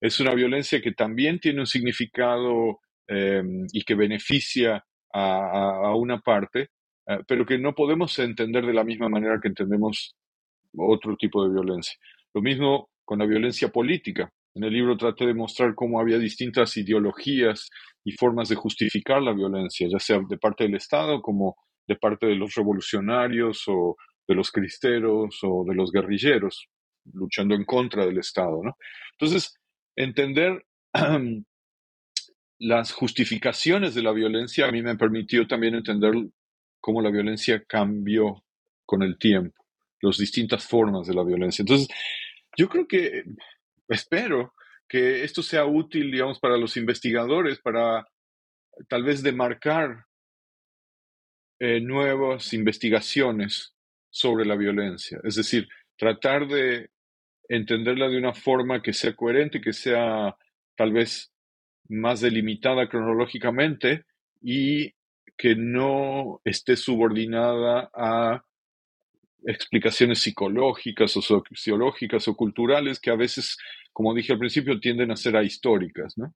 Es 0.00 0.18
una 0.18 0.32
violencia 0.32 0.80
que 0.80 0.92
también 0.92 1.40
tiene 1.40 1.60
un 1.60 1.66
significado 1.66 2.80
Em, 3.08 3.66
y 3.72 3.82
que 3.82 3.94
beneficia 3.94 4.84
a, 5.12 5.94
una 5.94 6.18
parte, 6.20 6.70
eh, 7.06 7.20
pero 7.26 7.46
que 7.46 7.56
no 7.56 7.74
podemos 7.74 8.18
entender 8.18 8.66
de 8.66 8.74
la 8.74 8.84
misma 8.84 9.08
manera 9.08 9.38
que 9.40 9.48
entendemos 9.48 10.14
otro 10.76 11.16
tipo 11.16 11.44
de 11.44 11.52
violencia. 11.52 11.96
Lo 12.34 12.42
mismo 12.42 12.90
con 13.04 13.20
la 13.20 13.26
violencia 13.26 13.68
política. 13.68 14.30
En 14.54 14.64
el 14.64 14.72
libro 14.72 14.96
traté 14.96 15.26
de 15.26 15.34
mostrar 15.34 15.74
cómo 15.74 16.00
había 16.00 16.18
distintas 16.18 16.76
ideologías 16.76 17.70
y 18.04 18.12
formas 18.12 18.48
de 18.48 18.56
justificar 18.56 19.22
la 19.22 19.32
violencia, 19.32 19.86
ya 19.88 20.00
sea 20.00 20.20
de 20.28 20.38
parte 20.38 20.64
del 20.64 20.74
Estado 20.74 21.22
como 21.22 21.56
de 21.86 21.96
parte 21.96 22.26
de 22.26 22.34
los 22.34 22.54
revolucionarios 22.54 23.62
o 23.68 23.96
de 24.26 24.34
los 24.34 24.50
cristeros 24.50 25.38
o 25.42 25.64
de 25.64 25.74
los 25.74 25.92
guerrilleros, 25.92 26.68
luchando 27.12 27.54
en 27.54 27.64
contra 27.64 28.04
del 28.04 28.18
Estado. 28.18 28.60
Entonces, 29.12 29.54
entender 29.94 30.66
las 32.58 32.92
justificaciones 32.92 33.94
de 33.94 34.02
la 34.02 34.12
violencia 34.12 34.66
a 34.66 34.72
mí 34.72 34.82
me 34.82 34.96
permitió 34.96 35.46
también 35.46 35.74
entender 35.74 36.12
cómo 36.80 37.02
la 37.02 37.10
violencia 37.10 37.64
cambió 37.64 38.44
con 38.84 39.02
el 39.02 39.18
tiempo, 39.18 39.64
las 40.00 40.18
distintas 40.18 40.66
formas 40.66 41.06
de 41.06 41.14
la 41.14 41.24
violencia. 41.24 41.62
Entonces, 41.62 41.88
yo 42.56 42.68
creo 42.68 42.86
que, 42.86 43.24
espero 43.88 44.54
que 44.88 45.24
esto 45.24 45.42
sea 45.42 45.66
útil, 45.66 46.10
digamos, 46.10 46.38
para 46.38 46.56
los 46.56 46.76
investigadores, 46.76 47.58
para 47.58 48.06
tal 48.88 49.02
vez 49.02 49.22
demarcar 49.22 50.06
eh, 51.58 51.80
nuevas 51.80 52.52
investigaciones 52.52 53.74
sobre 54.10 54.46
la 54.46 54.56
violencia. 54.56 55.20
Es 55.24 55.34
decir, 55.34 55.68
tratar 55.96 56.46
de 56.46 56.90
entenderla 57.48 58.08
de 58.08 58.18
una 58.18 58.32
forma 58.32 58.82
que 58.82 58.92
sea 58.92 59.14
coherente, 59.14 59.60
que 59.60 59.72
sea 59.72 60.36
tal 60.76 60.92
vez 60.92 61.32
más 61.88 62.20
delimitada 62.20 62.88
cronológicamente 62.88 64.04
y 64.40 64.92
que 65.36 65.54
no 65.54 66.40
esté 66.44 66.76
subordinada 66.76 67.90
a 67.94 68.42
explicaciones 69.44 70.20
psicológicas 70.20 71.16
o 71.16 71.22
sociológicas 71.22 72.26
o 72.28 72.36
culturales 72.36 72.98
que 72.98 73.10
a 73.10 73.16
veces, 73.16 73.56
como 73.92 74.14
dije 74.14 74.32
al 74.32 74.38
principio, 74.38 74.80
tienden 74.80 75.10
a 75.10 75.16
ser 75.16 75.36
ahistóricas. 75.36 76.16
¿no? 76.16 76.34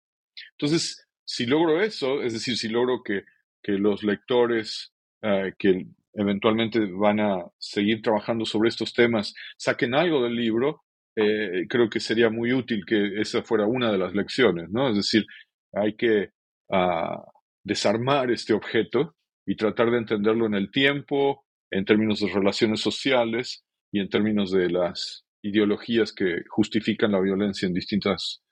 Entonces, 0.53 1.07
si 1.25 1.47
logro 1.47 1.83
eso, 1.83 2.23
es 2.23 2.33
decir, 2.33 2.57
si 2.57 2.69
logro 2.69 3.03
que, 3.03 3.25
los 3.63 4.03
lectores 4.03 4.93
eh, 5.23 5.53
que 5.57 5.87
eventualmente 6.15 6.81
van 6.87 7.21
a 7.21 7.45
seguir 7.57 8.03
trabajando 8.03 8.45
sobre 8.45 8.69
estos 8.69 8.93
temas 8.95 9.33
saquen 9.57 9.95
algo 9.95 10.25
del 10.25 10.35
libro, 10.35 10.83
eh, 11.17 11.67
creo 11.69 11.89
que 11.89 12.01
sería 12.01 12.31
muy 12.31 12.53
útil 12.53 12.85
que 12.87 13.21
esa 13.21 13.43
fuera 13.43 13.67
una 13.67 13.91
de 13.91 13.99
las 13.99 14.15
lecciones, 14.15 14.71
¿no? 14.71 14.89
Es 14.91 14.97
decir, 14.97 15.27
hay 15.73 15.97
que 15.97 16.31
ah, 16.71 17.23
desarmar 17.65 18.31
este 18.31 18.53
objeto 18.53 19.17
y 19.47 19.57
tratar 19.57 19.91
de 19.91 19.99
entenderlo 19.99 20.47
en 20.47 20.55
el 20.55 20.71
tiempo, 20.71 21.45
en 21.71 21.85
términos 21.85 22.21
de 22.21 22.29
relaciones 22.29 22.81
sociales 22.81 23.65
y 23.93 24.01
en 24.01 24.09
términos 24.09 24.51
de 24.51 24.71
las 24.71 25.25
ideologías 25.43 26.13
que 26.13 26.43
justifican 26.49 27.13
la 27.13 27.21
violencia 27.21 27.67
en 27.67 27.75
distintas 27.75 28.43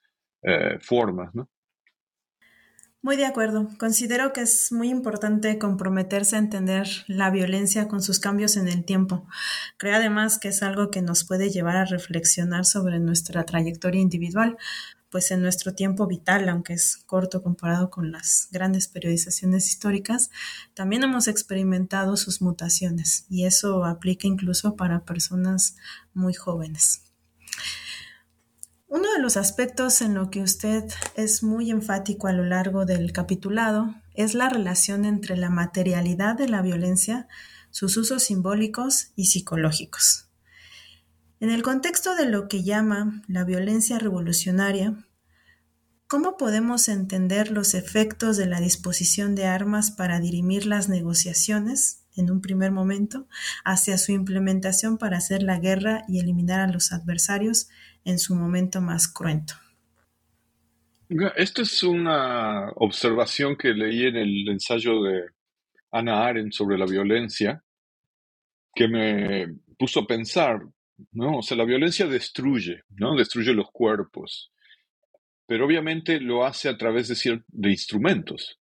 eh, 0.43 0.77
formas, 0.81 1.33
¿no? 1.33 1.49
Muy 3.01 3.15
de 3.15 3.25
acuerdo. 3.25 3.69
Considero 3.77 4.33
que 4.33 4.41
es 4.41 4.73
muy 4.73 4.89
importante 4.89 5.57
comprometerse 5.57 6.35
a 6.35 6.39
entender 6.39 6.85
la 7.07 7.29
violencia 7.29 7.87
con 7.87 8.01
sus 8.01 8.19
cambios 8.19 8.57
en 8.57 8.67
el 8.67 8.83
tiempo. 8.83 9.25
Creo 9.77 9.95
además 9.95 10.37
que 10.37 10.49
es 10.49 10.61
algo 10.63 10.91
que 10.91 11.01
nos 11.01 11.23
puede 11.23 11.49
llevar 11.49 11.77
a 11.77 11.85
reflexionar 11.85 12.65
sobre 12.65 12.99
nuestra 12.99 13.45
trayectoria 13.45 14.01
individual, 14.01 14.57
pues 15.09 15.31
en 15.31 15.41
nuestro 15.41 15.73
tiempo 15.73 16.07
vital, 16.07 16.49
aunque 16.49 16.73
es 16.73 16.97
corto 17.05 17.41
comparado 17.41 17.89
con 17.89 18.11
las 18.11 18.49
grandes 18.51 18.89
periodizaciones 18.89 19.67
históricas, 19.67 20.29
también 20.73 21.03
hemos 21.03 21.29
experimentado 21.29 22.17
sus 22.17 22.41
mutaciones 22.41 23.25
y 23.29 23.45
eso 23.45 23.85
aplica 23.85 24.27
incluso 24.27 24.75
para 24.75 25.05
personas 25.05 25.77
muy 26.13 26.33
jóvenes. 26.33 27.03
Uno 28.91 29.13
de 29.13 29.21
los 29.21 29.37
aspectos 29.37 30.01
en 30.01 30.15
lo 30.15 30.31
que 30.31 30.41
usted 30.41 30.83
es 31.13 31.43
muy 31.43 31.69
enfático 31.69 32.25
a 32.25 32.33
lo 32.33 32.43
largo 32.43 32.85
del 32.87 33.13
capitulado 33.13 33.93
es 34.15 34.33
la 34.33 34.49
relación 34.49 35.05
entre 35.05 35.37
la 35.37 35.51
materialidad 35.51 36.35
de 36.35 36.49
la 36.49 36.63
violencia, 36.63 37.27
sus 37.69 37.97
usos 37.97 38.23
simbólicos 38.23 39.11
y 39.15 39.25
psicológicos. 39.25 40.31
En 41.39 41.51
el 41.51 41.61
contexto 41.61 42.15
de 42.15 42.25
lo 42.25 42.47
que 42.47 42.63
llama 42.63 43.21
la 43.27 43.43
violencia 43.43 43.99
revolucionaria, 43.99 44.95
¿cómo 46.07 46.35
podemos 46.35 46.89
entender 46.89 47.51
los 47.51 47.75
efectos 47.75 48.37
de 48.37 48.47
la 48.47 48.59
disposición 48.59 49.35
de 49.35 49.45
armas 49.45 49.91
para 49.91 50.19
dirimir 50.19 50.65
las 50.65 50.89
negociaciones, 50.89 52.05
en 52.15 52.31
un 52.31 52.41
primer 52.41 52.71
momento, 52.71 53.27
hacia 53.63 53.99
su 53.99 54.13
implementación 54.13 54.97
para 54.97 55.19
hacer 55.19 55.43
la 55.43 55.59
guerra 55.59 56.05
y 56.07 56.19
eliminar 56.19 56.59
a 56.59 56.67
los 56.67 56.91
adversarios 56.91 57.69
en 58.05 58.19
su 58.19 58.35
momento 58.35 58.81
más 58.81 59.07
cruento? 59.07 59.53
Esta 61.35 61.63
es 61.63 61.83
una 61.83 62.69
observación 62.75 63.55
que 63.55 63.69
leí 63.69 64.05
en 64.05 64.15
el 64.15 64.47
ensayo 64.49 65.01
de 65.01 65.23
Ana 65.91 66.25
Arendt 66.25 66.53
sobre 66.53 66.77
la 66.77 66.85
violencia, 66.85 67.63
que 68.75 68.87
me 68.87 69.47
puso 69.77 70.01
a 70.01 70.07
pensar 70.07 70.61
¿no? 71.11 71.37
O 71.37 71.41
sea, 71.41 71.57
la 71.57 71.65
violencia 71.65 72.07
destruye, 72.07 72.83
¿no? 72.89 73.15
Destruye 73.15 73.53
los 73.53 73.71
cuerpos, 73.71 74.51
pero 75.45 75.65
obviamente 75.65 76.19
lo 76.19 76.45
hace 76.45 76.69
a 76.69 76.77
través 76.77 77.07
de, 77.07 77.69
instrumentos, 77.69 78.59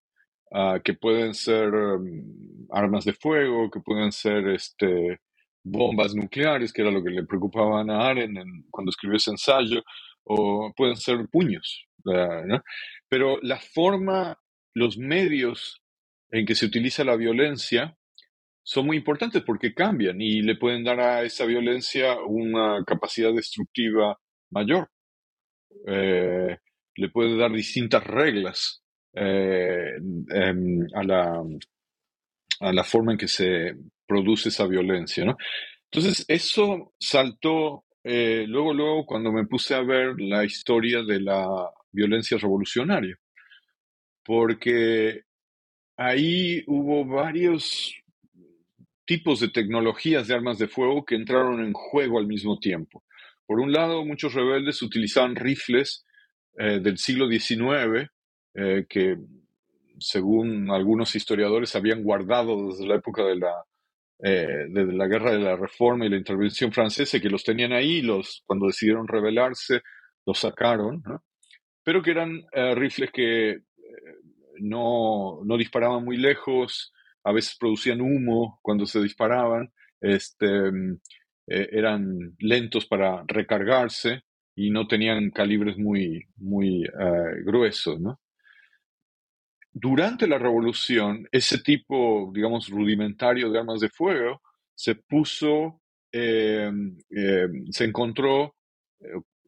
ah, 0.51 0.79
que 0.83 0.93
pueden 0.93 1.33
ser 1.33 1.71
mm, 1.71 2.67
armas 2.71 3.05
de 3.05 3.13
fuego, 3.13 3.69
que 3.71 3.79
pueden 3.79 4.11
ser 4.11 4.47
este, 4.49 5.19
bombas 5.65 6.13
nucleares, 6.15 6.71
que 6.71 6.83
era 6.83 6.91
lo 6.91 7.03
que 7.03 7.09
le 7.09 7.25
preocupaba 7.25 7.79
a 7.79 7.81
Ana 7.81 8.07
Arendt 8.07 8.65
cuando 8.69 8.91
escribió 8.91 9.17
ese 9.17 9.31
ensayo, 9.31 9.83
o 10.23 10.71
pueden 10.75 10.95
ser 10.95 11.27
puños, 11.31 11.85
¿no? 12.05 12.63
Pero 13.09 13.39
la 13.41 13.59
forma, 13.59 14.39
los 14.73 14.97
medios 14.97 15.81
en 16.31 16.45
que 16.45 16.55
se 16.55 16.65
utiliza 16.65 17.03
la 17.03 17.15
violencia 17.15 17.97
son 18.63 18.87
muy 18.87 18.97
importantes 18.97 19.43
porque 19.43 19.73
cambian 19.73 20.19
y 20.21 20.41
le 20.41 20.55
pueden 20.55 20.83
dar 20.83 20.99
a 20.99 21.23
esa 21.23 21.45
violencia 21.45 22.17
una 22.19 22.83
capacidad 22.85 23.33
destructiva 23.33 24.19
mayor. 24.51 24.89
Eh, 25.87 26.57
le 26.95 27.09
puede 27.09 27.37
dar 27.37 27.51
distintas 27.51 28.03
reglas 28.03 28.83
eh, 29.13 29.93
a, 30.93 31.03
la, 31.03 31.43
a 32.61 32.73
la 32.73 32.83
forma 32.83 33.11
en 33.11 33.17
que 33.17 33.27
se 33.27 33.75
produce 34.07 34.49
esa 34.49 34.67
violencia. 34.67 35.25
¿no? 35.25 35.37
Entonces, 35.91 36.25
eso 36.27 36.93
saltó 36.99 37.85
eh, 38.07 38.45
luego, 38.47 38.71
luego, 38.71 39.05
cuando 39.05 39.31
me 39.31 39.47
puse 39.47 39.73
a 39.73 39.81
ver 39.81 40.19
la 40.19 40.45
historia 40.45 41.01
de 41.01 41.21
la 41.21 41.71
violencia 41.91 42.37
revolucionaria, 42.37 43.17
porque 44.23 45.23
ahí 45.97 46.63
hubo 46.67 47.03
varios 47.05 47.95
tipos 49.05 49.39
de 49.39 49.49
tecnologías 49.49 50.27
de 50.27 50.35
armas 50.35 50.59
de 50.59 50.67
fuego 50.67 51.03
que 51.03 51.15
entraron 51.15 51.63
en 51.63 51.73
juego 51.73 52.19
al 52.19 52.27
mismo 52.27 52.59
tiempo. 52.59 53.03
Por 53.47 53.59
un 53.59 53.71
lado, 53.71 54.05
muchos 54.05 54.35
rebeldes 54.35 54.83
utilizaban 54.83 55.35
rifles 55.35 56.05
eh, 56.59 56.79
del 56.79 56.99
siglo 56.99 57.27
XIX 57.27 58.09
eh, 58.53 58.85
que, 58.87 59.17
según 59.99 60.69
algunos 60.69 61.15
historiadores, 61.15 61.75
habían 61.75 62.03
guardado 62.03 62.67
desde 62.67 62.85
la 62.85 62.95
época 62.95 63.23
de 63.23 63.37
la, 63.37 63.65
eh, 64.23 64.65
de 64.69 64.85
la 64.93 65.07
Guerra 65.07 65.31
de 65.31 65.39
la 65.39 65.55
Reforma 65.55 66.05
y 66.05 66.09
la 66.09 66.17
intervención 66.17 66.71
francesa, 66.71 67.19
que 67.19 67.29
los 67.29 67.43
tenían 67.43 67.73
ahí, 67.73 68.01
los, 68.01 68.43
cuando 68.45 68.67
decidieron 68.67 69.07
rebelarse, 69.07 69.81
los 70.25 70.39
sacaron, 70.39 71.03
pero 71.83 72.01
que 72.01 72.11
eran 72.11 72.41
rifles 72.75 73.11
que 73.11 73.59
no, 74.59 75.41
no 75.43 75.57
disparaban 75.57 76.03
muy 76.03 76.17
lejos, 76.17 76.93
a 77.23 77.31
veces 77.31 77.57
producían 77.59 78.01
humo 78.01 78.59
cuando 78.61 78.85
se 78.85 79.01
disparaban, 79.01 79.71
este, 79.99 80.71
mm, 80.71 80.99
eh, 81.47 81.69
eran 81.71 82.35
lentos 82.39 82.85
para 82.85 83.23
recargarse 83.27 84.23
y 84.55 84.69
no 84.69 84.87
tenían 84.87 85.31
calibres 85.31 85.77
muy, 85.77 86.23
muy 86.37 86.83
eh, 86.83 87.43
gruesos. 87.43 87.99
Durante 89.77 90.25
la 90.25 90.37
revolución, 90.37 91.27
ese 91.33 91.57
tipo, 91.57 92.31
digamos, 92.33 92.69
rudimentario 92.69 93.51
de 93.51 93.59
armas 93.59 93.81
de 93.81 93.89
fuego 93.89 94.41
se 94.73 94.95
puso, 94.95 95.81
eh, 96.13 96.71
se 97.71 97.83
encontró 97.83 98.55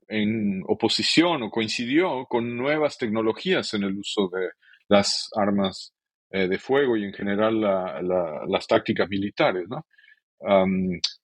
en 0.10 0.64
oposición 0.68 1.44
o 1.44 1.50
coincidió 1.50 2.26
con 2.26 2.58
nuevas 2.58 2.98
tecnologías 2.98 3.74
en 3.74 3.84
el 3.84 3.98
uso 3.98 4.28
de 4.28 4.50
las 4.90 5.30
armas 5.34 5.94
eh, 6.30 6.50
de 6.50 6.60
fuego 6.60 6.98
y 6.98 7.06
en 7.06 7.14
general 7.14 7.62
las 7.62 8.68
tácticas 8.68 9.08
militares, 9.08 9.66
¿no? 9.70 9.86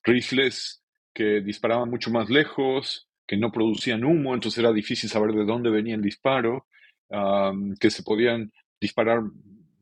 rifles 0.02 0.82
que 1.12 1.42
disparaban 1.42 1.90
mucho 1.90 2.10
más 2.10 2.30
lejos, 2.30 3.06
que 3.26 3.36
no 3.36 3.52
producían 3.52 4.02
humo, 4.02 4.32
entonces 4.32 4.60
era 4.60 4.72
difícil 4.72 5.10
saber 5.10 5.32
de 5.32 5.44
dónde 5.44 5.68
venía 5.68 5.94
el 5.94 6.00
disparo, 6.00 6.66
que 7.78 7.90
se 7.90 8.02
podían 8.02 8.50
disparar 8.84 9.20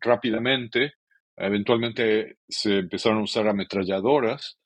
rápidamente. 0.00 0.94
Eventualmente 1.36 2.38
se 2.48 2.78
empezaron 2.78 3.18
a 3.18 3.24
usar 3.24 3.48
ametralladoras, 3.48 4.58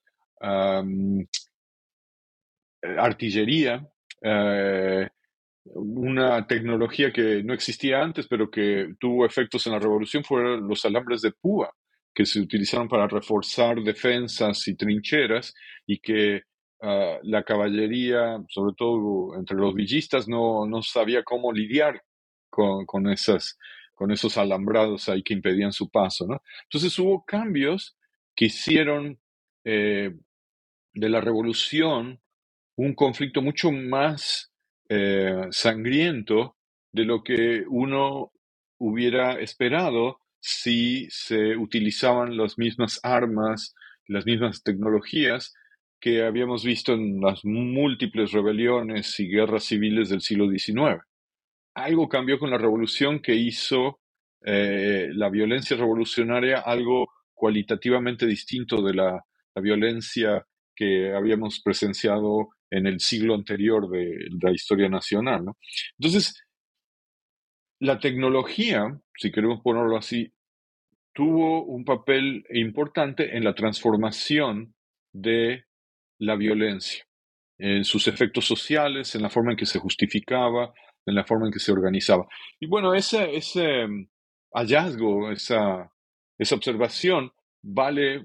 artillería, 2.99 3.87
eh, 4.23 5.09
una 5.75 6.47
tecnología 6.47 7.13
que 7.13 7.43
no 7.43 7.55
existía 7.55 8.03
antes, 8.03 8.27
pero 8.29 8.51
que 8.51 8.95
tuvo 9.01 9.27
efectos 9.27 9.67
en 9.67 9.73
la 9.73 9.79
revolución, 9.79 10.23
fueron 10.25 10.69
los 10.69 10.85
alambres 10.85 11.23
de 11.23 11.33
púa, 11.33 11.73
que 12.15 12.25
se 12.25 12.41
utilizaron 12.41 12.89
para 12.89 13.09
reforzar 13.09 13.83
defensas 13.83 14.67
y 14.69 14.77
trincheras 14.77 15.55
y 15.87 15.99
que 15.99 16.43
ah, 16.83 17.19
la 17.23 17.43
caballería, 17.43 18.39
sobre 18.49 18.75
todo 18.77 19.37
entre 19.37 19.57
los 19.57 19.75
villistas, 19.75 20.29
no, 20.29 20.67
no 20.67 20.83
sabía 20.83 21.23
cómo 21.25 21.53
lidiar 21.53 22.01
con, 22.49 22.87
con, 22.87 23.09
esas, 23.11 23.59
con 23.97 24.13
esos 24.13 24.39
alambrados 24.39 25.11
ahí 25.11 25.25
que 25.25 25.35
impedían 25.35 25.73
su 25.73 25.91
paso. 25.91 26.27
¿no? 26.29 26.43
Entonces 26.65 26.99
hubo 27.01 27.27
cambios 27.27 27.99
que 28.37 28.47
hicieron 28.47 29.21
eh, 29.65 30.13
de 30.95 31.11
la 31.11 31.21
revolución 31.21 32.21
un 32.77 32.95
conflicto 32.95 33.43
mucho 33.43 33.73
más 33.73 34.53
eh, 34.89 35.47
sangriento 35.51 36.57
de 36.93 37.05
lo 37.05 37.23
que 37.25 37.65
uno 37.69 38.33
hubiera 38.79 39.41
esperado 39.41 40.21
si 40.41 41.09
se 41.11 41.57
utilizaban 41.57 42.37
las 42.37 42.59
mismas 42.59 43.01
armas, 43.03 43.75
las 44.09 44.27
mismas 44.27 44.63
tecnologías 44.63 45.55
que 46.01 46.25
habíamos 46.25 46.65
visto 46.65 46.95
en 46.95 47.21
las 47.21 47.45
múltiples 47.45 48.33
rebeliones 48.33 49.19
y 49.21 49.29
guerras 49.29 49.65
civiles 49.65 50.11
del 50.11 50.21
siglo 50.21 50.51
XIX. 50.51 51.03
Algo 51.77 52.09
cambió 52.09 52.39
con 52.39 52.51
la 52.51 52.59
revolución 52.59 53.21
que 53.21 53.35
hizo 53.35 54.01
eh, 54.45 55.11
la 55.13 55.29
violencia 55.29 55.77
revolucionaria 55.77 56.61
algo 56.61 57.09
cualitativamente 57.35 58.27
distinto 58.27 58.83
de 58.83 58.95
la, 58.95 59.23
la 59.55 59.63
violencia 59.63 60.47
que 60.75 61.13
habíamos 61.13 61.61
presenciado 61.61 62.49
en 62.71 62.87
el 62.87 63.01
siglo 63.01 63.35
anterior 63.35 63.89
de, 63.91 64.29
la 64.41 64.53
historia 64.53 64.89
nacional. 64.89 65.45
Entonces, 65.99 66.43
la 67.81 67.99
tecnología, 67.99 68.99
si 69.17 69.31
queremos 69.31 69.61
ponerlo 69.63 69.97
así, 69.97 70.33
tuvo 71.13 71.65
un 71.65 71.85
papel 71.85 72.45
importante 72.51 73.37
en 73.37 73.45
la 73.45 73.55
transformación 73.55 74.75
de 75.13 75.65
la 76.19 76.37
violencia, 76.37 77.05
en 77.59 77.85
sus 77.85 78.09
efectos 78.09 78.47
sociales, 78.47 79.15
en 79.15 79.23
la 79.23 79.31
forma 79.31 79.53
en 79.53 79.57
que 79.57 79.67
se 79.67 79.79
justificaba, 79.79 80.73
en 81.07 81.15
la 81.15 81.25
forma 81.25 81.47
en 81.47 81.53
que 81.53 81.59
se 81.59 81.73
organizaba. 81.73 82.27
Y 82.61 82.67
bueno, 82.67 82.95
ese, 82.95 83.37
ese 83.37 83.87
mm, 83.87 84.09
hallazgo, 84.53 85.31
esa, 85.31 85.91
esa 86.39 86.55
observación 86.55 87.33
vale 87.63 88.25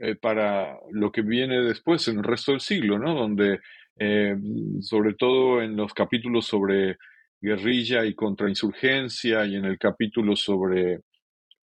eh, 0.00 0.14
para 0.16 0.78
lo 0.90 1.10
que 1.10 1.22
viene 1.22 1.60
después 1.60 2.06
en 2.08 2.18
el 2.18 2.24
resto 2.24 2.52
del 2.52 2.60
siglo, 2.60 2.98
¿no? 2.98 3.14
Donde, 3.14 3.60
eh, 3.98 4.36
sobre 4.80 5.14
todo 5.14 5.62
en 5.62 5.76
los 5.76 5.94
capítulos 5.94 6.46
sobre 6.46 6.98
guerrilla 7.40 8.04
y 8.04 8.14
contrainsurgencia 8.14 9.44
y 9.46 9.56
en 9.56 9.64
el 9.64 9.78
capítulo 9.78 10.36
sobre 10.36 11.00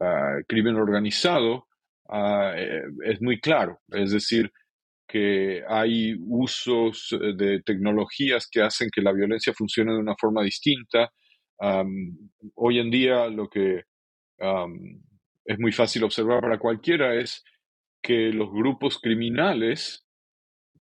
ah, 0.01 0.37
crimen 0.47 0.77
organizado, 0.77 1.67
eh, 2.13 2.83
es 3.05 3.21
muy 3.21 3.41
claro. 3.41 3.81
Es 3.91 4.13
decir, 4.13 4.53
que 5.07 5.63
hay 5.69 6.17
usos 6.21 7.13
eh, 7.13 7.35
de 7.37 7.63
tecnologías 7.63 8.49
que 8.51 8.63
hacen 8.63 8.89
que 8.93 9.03
la 9.03 9.13
violencia 9.13 9.53
funcione 9.55 9.93
de 9.93 9.99
una 9.99 10.17
forma 10.19 10.43
distinta. 10.43 11.11
hoy 12.55 12.79
en 12.79 12.91
día 12.91 13.29
lo 13.29 13.49
que 13.49 13.85
es 15.47 15.59
muy 15.59 15.73
fácil 15.73 16.05
observar 16.05 16.41
para 16.41 16.59
cualquiera 16.59 17.15
es 17.15 17.43
que 18.03 18.31
los 18.33 18.51
grupos 18.53 18.99
criminales 19.01 20.07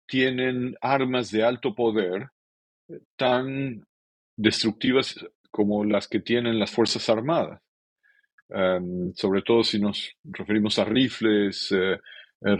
tienen 0.07 0.75
armas 0.81 1.31
de 1.31 1.43
alto 1.43 1.73
poder 1.73 2.29
eh, 2.87 2.99
tan 3.15 3.85
destructivas 4.35 5.15
como 5.49 5.85
las 5.85 6.07
que 6.07 6.19
tienen 6.19 6.59
las 6.59 6.71
Fuerzas 6.71 7.09
Armadas. 7.09 7.61
sobre 9.15 9.41
todo 9.41 9.63
si 9.63 9.79
nos 9.79 10.11
referimos 10.23 10.77
a 10.77 10.85
rifles, 10.85 11.71
eh, 11.71 11.97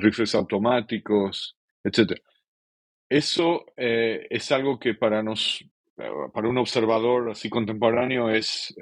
rifles 0.02 0.34
automáticos, 0.36 1.58
etc. 1.84 2.20
Eso 3.10 3.66
es 3.78 4.52
algo 4.52 4.80
que 4.80 4.96
para, 4.96 5.22
nos, 5.22 5.64
para 6.34 6.50
un 6.50 6.58
observador 6.58 7.30
así 7.30 7.50
contemporáneo 7.50 8.30
es 8.30 8.76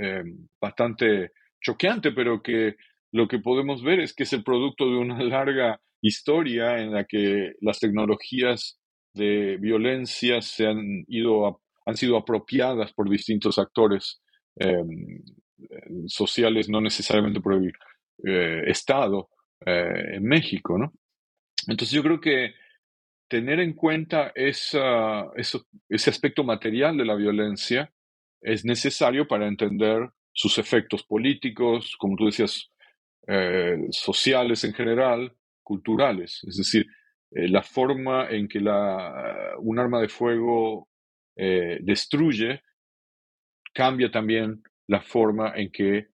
bastante 0.62 1.32
choqueante, 1.62 2.12
pero 2.13 2.42
que 2.42 2.76
lo 3.12 3.28
que 3.28 3.39
podemos 3.39 3.84
ver 3.84 4.00
es 4.00 4.13
que 4.13 4.24
es 4.24 4.34
el 4.34 4.44
producto 4.44 4.86
de 4.86 4.98
una 4.98 5.22
larga 5.24 5.82
historia 6.02 6.80
en 6.80 6.94
la 6.94 7.04
que 7.04 7.54
las 7.62 7.80
tecnologías 7.80 8.80
de 9.13 9.58
violencia 9.58 10.42
se 10.42 10.68
han 10.68 11.06
ido 11.08 11.62
han 11.86 11.98
sido 11.98 12.18
apropiadas 12.18 12.94
por 12.94 13.10
distintos 13.10 13.60
actores 13.60 14.22
sociales, 16.08 16.70
no 16.70 16.82
necesariamente 16.82 17.42
por 17.42 17.54
el 17.54 17.74
eh, 18.26 18.63
Estado 18.68 19.30
eh, 19.65 20.15
en 20.15 20.23
México, 20.23 20.78
¿no? 20.78 20.93
Entonces 21.67 21.91
yo 21.91 22.04
creo 22.04 22.19
que 22.19 22.54
tener 23.30 23.60
en 23.60 23.73
cuenta 23.73 24.32
ese 24.36 24.80
aspecto 25.89 26.43
material 26.43 26.97
de 26.97 27.06
la 27.06 27.15
violencia 27.15 27.91
es 28.41 28.65
necesario 28.65 29.28
para 29.28 29.47
entender 29.47 30.10
sus 30.34 30.58
efectos 30.58 31.04
políticos, 31.04 31.95
como 31.97 32.15
tú 32.15 32.26
decías, 32.26 32.69
eh, 33.28 33.78
sociales 33.91 34.63
en 34.65 34.73
general, 34.73 35.34
culturales. 35.63 36.41
Es 36.47 36.58
decir, 36.58 36.86
eh, 37.32 37.47
la 37.47 37.63
forma 37.63 38.30
en 38.30 38.47
que 38.47 38.60
la, 38.60 39.56
un 39.60 39.80
arma 39.80 40.02
de 40.02 40.10
fuego 40.10 40.89
destruye 41.36 42.62
cambia 43.73 44.12
también 44.12 44.62
la 44.88 45.02
forma 45.02 45.54
en 45.56 45.71
que 45.71 46.10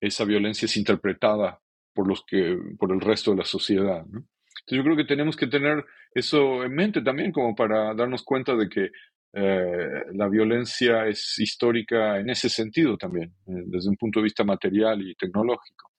esa 0.00 0.24
violencia 0.24 0.66
es 0.66 0.76
interpretada 0.76 1.60
por, 2.00 2.08
los 2.08 2.24
que, 2.26 2.58
por 2.78 2.92
el 2.92 3.00
resto 3.00 3.32
de 3.32 3.36
la 3.36 3.44
sociedad. 3.44 4.06
Entonces 4.06 4.24
yo 4.70 4.82
creo 4.82 4.96
que 4.96 5.04
tenemos 5.04 5.36
que 5.36 5.48
tener 5.48 5.84
eso 6.14 6.64
en 6.64 6.74
mente 6.74 7.02
también 7.02 7.30
como 7.30 7.54
para 7.54 7.94
darnos 7.94 8.22
cuenta 8.22 8.56
de 8.56 8.70
que 8.70 8.90
la 9.32 10.28
violencia 10.28 11.06
es 11.06 11.38
histórica 11.38 12.18
en 12.18 12.30
ese 12.30 12.48
sentido 12.48 12.96
también, 12.96 13.34
desde 13.44 13.90
un 13.90 13.96
punto 13.96 14.18
de 14.18 14.24
vista 14.24 14.44
material 14.44 15.02
y 15.02 15.14
tecnológico. 15.14 15.90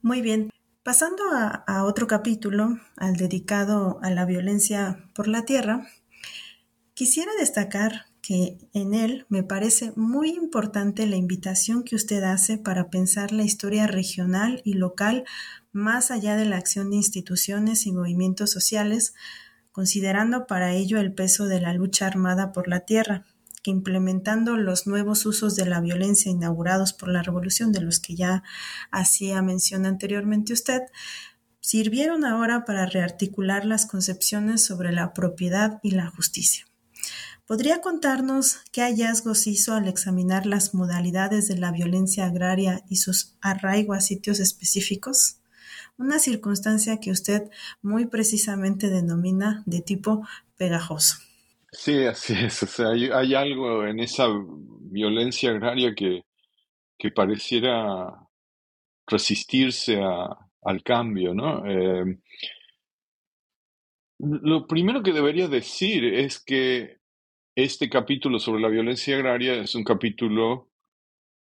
Muy 0.00 0.22
bien. 0.22 0.50
Pasando 0.82 1.22
a, 1.32 1.84
otro 1.84 2.06
capítulo, 2.06 2.78
al 2.96 3.16
dedicado 3.16 4.00
a 4.02 4.10
la 4.10 4.24
violencia 4.24 5.04
por 5.14 5.28
la 5.28 5.44
tierra, 5.44 5.86
quisiera 6.94 7.30
destacar 7.38 8.06
en 8.30 8.94
él 8.94 9.26
me 9.28 9.42
parece 9.42 9.92
muy 9.96 10.30
importante 10.30 11.04
la 11.08 11.16
invitación 11.16 11.82
que 11.82 11.96
usted 11.96 12.22
hace 12.22 12.58
para 12.58 12.88
pensar 12.88 13.32
la 13.32 13.42
historia 13.42 13.88
regional 13.88 14.62
y 14.64 14.74
local 14.74 15.24
más 15.72 16.12
allá 16.12 16.36
de 16.36 16.44
la 16.44 16.56
acción 16.56 16.90
de 16.90 16.96
instituciones 16.96 17.86
y 17.86 17.92
movimientos 17.92 18.50
sociales, 18.50 19.14
considerando 19.72 20.46
para 20.46 20.74
ello 20.74 21.00
el 21.00 21.12
peso 21.12 21.46
de 21.46 21.60
la 21.60 21.74
lucha 21.74 22.06
armada 22.06 22.52
por 22.52 22.68
la 22.68 22.80
tierra, 22.80 23.24
que 23.64 23.72
implementando 23.72 24.56
los 24.56 24.86
nuevos 24.86 25.26
usos 25.26 25.56
de 25.56 25.66
la 25.66 25.80
violencia 25.80 26.30
inaugurados 26.30 26.92
por 26.92 27.08
la 27.08 27.24
revolución, 27.24 27.72
de 27.72 27.80
los 27.80 27.98
que 27.98 28.14
ya 28.14 28.44
hacía 28.92 29.42
mención 29.42 29.86
anteriormente 29.86 30.52
usted, 30.52 30.82
sirvieron 31.58 32.24
ahora 32.24 32.64
para 32.64 32.86
rearticular 32.86 33.64
las 33.64 33.86
concepciones 33.86 34.64
sobre 34.64 34.92
la 34.92 35.12
propiedad 35.14 35.80
y 35.82 35.90
la 35.90 36.08
justicia. 36.10 36.69
¿Podría 37.50 37.80
contarnos 37.80 38.60
qué 38.70 38.82
hallazgos 38.82 39.48
hizo 39.48 39.74
al 39.74 39.88
examinar 39.88 40.46
las 40.46 40.72
modalidades 40.72 41.48
de 41.48 41.58
la 41.58 41.72
violencia 41.72 42.26
agraria 42.26 42.84
y 42.88 42.94
sus 42.94 43.36
arraigos 43.40 43.96
a 43.96 44.00
sitios 44.00 44.38
específicos? 44.38 45.40
Una 45.98 46.20
circunstancia 46.20 47.00
que 47.00 47.10
usted 47.10 47.50
muy 47.82 48.06
precisamente 48.06 48.88
denomina 48.88 49.64
de 49.66 49.80
tipo 49.80 50.24
pegajoso. 50.56 51.16
Sí, 51.72 52.04
así 52.04 52.34
es. 52.34 52.62
O 52.62 52.66
sea, 52.68 52.90
hay, 52.90 53.34
algo 53.34 53.84
en 53.84 53.98
esa 53.98 54.28
violencia 54.82 55.50
agraria 55.50 55.92
que, 55.92 56.22
que 56.96 57.10
pareciera 57.10 58.28
resistirse 59.08 60.00
al 60.00 60.82
cambio, 60.84 61.34
¿no? 61.34 61.66
Eh, 61.66 62.16
lo 64.20 64.68
primero 64.68 65.02
que 65.02 65.12
debería 65.12 65.48
decir 65.48 66.04
es 66.04 66.38
que 66.38 66.99
este 67.54 67.88
capítulo 67.88 68.38
sobre 68.38 68.62
la 68.62 68.68
violencia 68.68 69.16
agraria 69.16 69.54
es 69.54 69.74
un 69.74 69.84
capítulo 69.84 70.70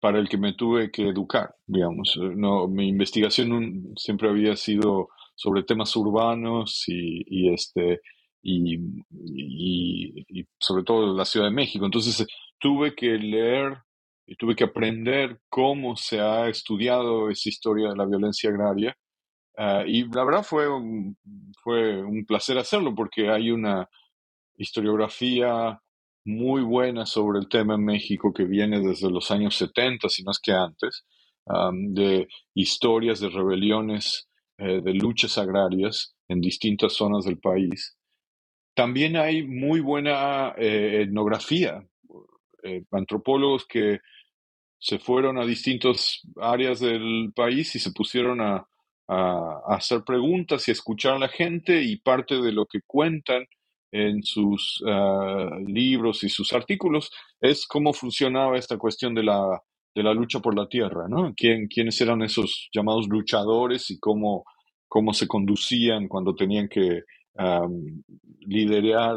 para 0.01 0.19
el 0.19 0.29
que 0.29 0.37
me 0.37 0.53
tuve 0.53 0.91
que 0.91 1.09
educar, 1.09 1.55
digamos. 1.67 2.19
No, 2.37 2.69
mi 2.69 2.89
investigación 2.89 3.95
siempre 3.97 4.29
había 4.29 4.55
sido 4.57 5.09
sobre 5.35 5.63
temas 5.63 5.97
urbanos 5.97 6.85
y, 6.89 7.25
y 7.27 7.55
este, 7.55 8.01
y, 8.43 8.79
sobre 10.59 10.85
todo 10.85 11.17
la 11.17 11.25
Ciudad 11.25 11.47
de 11.47 11.55
México. 11.55 11.85
Entonces 11.87 12.27
tuve 12.59 12.95
que 12.95 13.17
leer 13.19 13.79
y 14.27 14.37
tuve 14.37 14.55
que 14.55 14.65
aprender 14.65 15.41
cómo 15.49 15.97
se 15.97 16.21
ha 16.21 16.49
estudiado 16.49 17.31
esa 17.31 17.49
historia 17.49 17.91
de 17.91 17.97
la 17.97 18.07
violencia 18.07 18.51
agraria. 18.51 18.97
Ah, 19.57 19.85
y 19.87 20.05
la 20.09 20.25
verdad 20.25 20.43
fue 20.43 20.69
un, 20.69 21.17
fue 21.63 22.03
un 22.03 22.25
placer 22.27 22.59
hacerlo 22.59 22.95
porque 22.95 23.31
hay 23.31 23.51
una 23.51 23.89
historiografía 24.57 25.81
muy 26.25 26.63
buena 26.63 27.07
sobre 27.07 27.39
el 27.39 27.49
tema 27.49 27.75
en 27.75 27.85
México 27.85 28.33
que 28.33 28.45
viene 28.45 28.81
desde 28.81 29.11
los 29.11 29.31
años 29.31 29.57
70, 29.57 30.09
si 30.09 30.23
no 30.23 30.31
es 30.31 30.41
que 30.41 30.53
antes, 30.53 31.05
de 31.47 32.29
historias 32.55 33.21
de 33.21 33.29
rebeliones, 33.29 34.29
eh, 34.57 34.81
de 34.81 34.95
luchas 34.95 35.37
agrarias 35.37 36.15
en 36.29 36.41
distintas 36.41 36.93
zonas 36.95 37.25
del 37.25 37.39
país. 37.39 37.99
También 38.75 39.17
hay 39.17 39.43
muy 39.43 39.81
buena 39.81 40.55
eh, 40.57 41.03
etnografía, 41.03 41.85
eh, 42.63 42.85
antropólogos 42.93 43.67
que 43.67 44.01
se 44.79 44.99
fueron 44.99 45.39
a 45.39 45.45
distintas 45.45 46.21
áreas 46.41 46.81
del 46.81 47.33
país 47.35 47.75
y 47.75 47.79
se 47.79 47.91
pusieron 47.93 48.41
a, 48.41 48.67
hacer 49.67 50.03
preguntas 50.03 50.67
y 50.67 50.71
a 50.71 50.73
escuchar 50.73 51.15
a 51.15 51.19
la 51.19 51.29
gente 51.29 51.83
y 51.83 51.99
parte 51.99 52.41
de 52.41 52.53
lo 52.53 52.65
que 52.65 52.81
cuentan 52.87 53.47
en 53.95 54.25
sus 54.25 54.83
ah, 54.89 55.57
libros 55.65 56.25
y 56.25 56.29
sus 56.29 56.53
artículos 56.53 57.13
es 57.41 57.65
cómo 57.65 57.93
funcionaba 57.93 58.59
esta 58.59 58.77
cuestión 58.77 59.15
de 59.15 59.23
la, 59.23 59.63
de 59.95 60.03
la 60.03 60.13
lucha 60.13 60.41
por 60.41 60.57
la 60.59 60.67
tierra, 60.67 61.07
¿no? 61.09 61.33
¿Quién, 61.37 61.69
¿Quiénes 61.69 62.01
eran 62.01 62.21
esos 62.23 62.69
llamados 62.73 63.07
luchadores 63.07 63.93
y 63.93 64.01
cómo, 64.01 64.45
cómo 64.89 65.15
se 65.15 65.29
conducían 65.29 66.09
cuando 66.09 66.35
tenían 66.35 66.69
que 66.69 67.03
liderar 68.47 69.17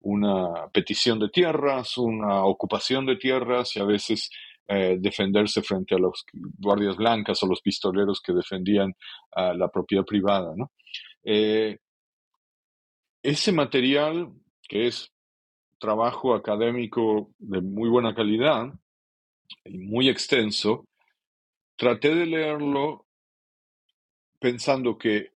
una 0.00 0.68
petición 0.72 1.18
de 1.18 1.30
tierras, 1.30 1.96
una 1.96 2.44
ocupación 2.44 3.06
de 3.06 3.16
tierras 3.16 3.74
y 3.76 3.80
a 3.80 3.84
veces 3.84 4.28
eh, 4.68 4.96
defenderse 4.98 5.62
frente 5.62 5.94
a 5.94 5.98
los 5.98 6.24
guardias 6.58 6.96
blancas 6.96 7.42
o 7.42 7.46
los 7.46 7.62
pistoleros 7.62 8.20
que 8.20 8.34
defendían 8.34 8.92
la 9.34 9.68
propiedad 9.68 10.04
privada. 10.04 10.54
Eh, 11.22 11.78
ese 13.24 13.52
material, 13.52 14.30
que 14.68 14.86
es 14.86 15.10
trabajo 15.78 16.34
académico 16.34 17.32
de 17.38 17.60
muy 17.60 17.88
buena 17.88 18.14
calidad 18.14 18.72
y 19.64 19.78
muy 19.78 20.08
extenso, 20.08 20.86
traté 21.76 22.14
de 22.14 22.26
leerlo 22.26 23.06
pensando 24.38 24.98
que 24.98 25.32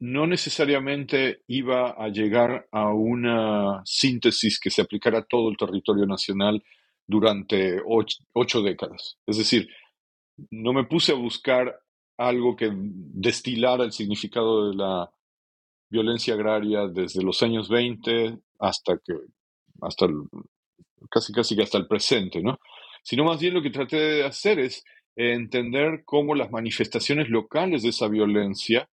no 0.00 0.26
necesariamente 0.26 1.42
iba 1.48 1.90
a 1.90 2.08
llegar 2.08 2.68
a 2.70 2.92
una 2.92 3.80
síntesis 3.84 4.60
que 4.60 4.70
se 4.70 4.82
aplicara 4.82 5.20
a 5.20 5.24
todo 5.26 5.50
el 5.50 5.56
territorio 5.56 6.06
nacional 6.06 6.62
durante 7.06 7.80
ocho, 7.86 8.62
décadas. 8.62 9.18
Es 9.26 9.38
decir, 9.38 9.68
no 10.50 10.74
me 10.74 10.84
puse 10.84 11.12
a 11.12 11.16
buscar 11.16 11.80
algo 12.18 12.54
que 12.54 12.70
destilara 12.70 13.84
el 13.84 13.92
significado 13.92 14.68
de 14.70 14.76
la 14.76 15.10
violencia 15.90 16.34
agraria 16.34 16.86
desde 16.86 17.22
los 17.22 17.42
años 17.42 17.68
20 17.68 18.38
hasta 18.58 18.98
que 18.98 19.14
hasta 19.80 20.06
casi 21.10 21.32
casi 21.32 21.56
que 21.56 21.62
hasta 21.62 21.78
el 21.78 21.86
presente, 21.86 22.42
¿no? 22.42 22.58
Sino 23.02 23.24
más 23.24 23.40
bien 23.40 23.54
lo 23.54 23.62
que 23.62 23.70
traté 23.70 23.96
de 23.96 24.24
hacer 24.24 24.58
es 24.58 24.84
entender 25.16 26.02
cómo 26.04 26.34
las 26.34 26.50
manifestaciones 26.50 27.28
locales 27.28 27.82
de 27.82 27.88
esa 27.90 28.08
violencia 28.08 28.88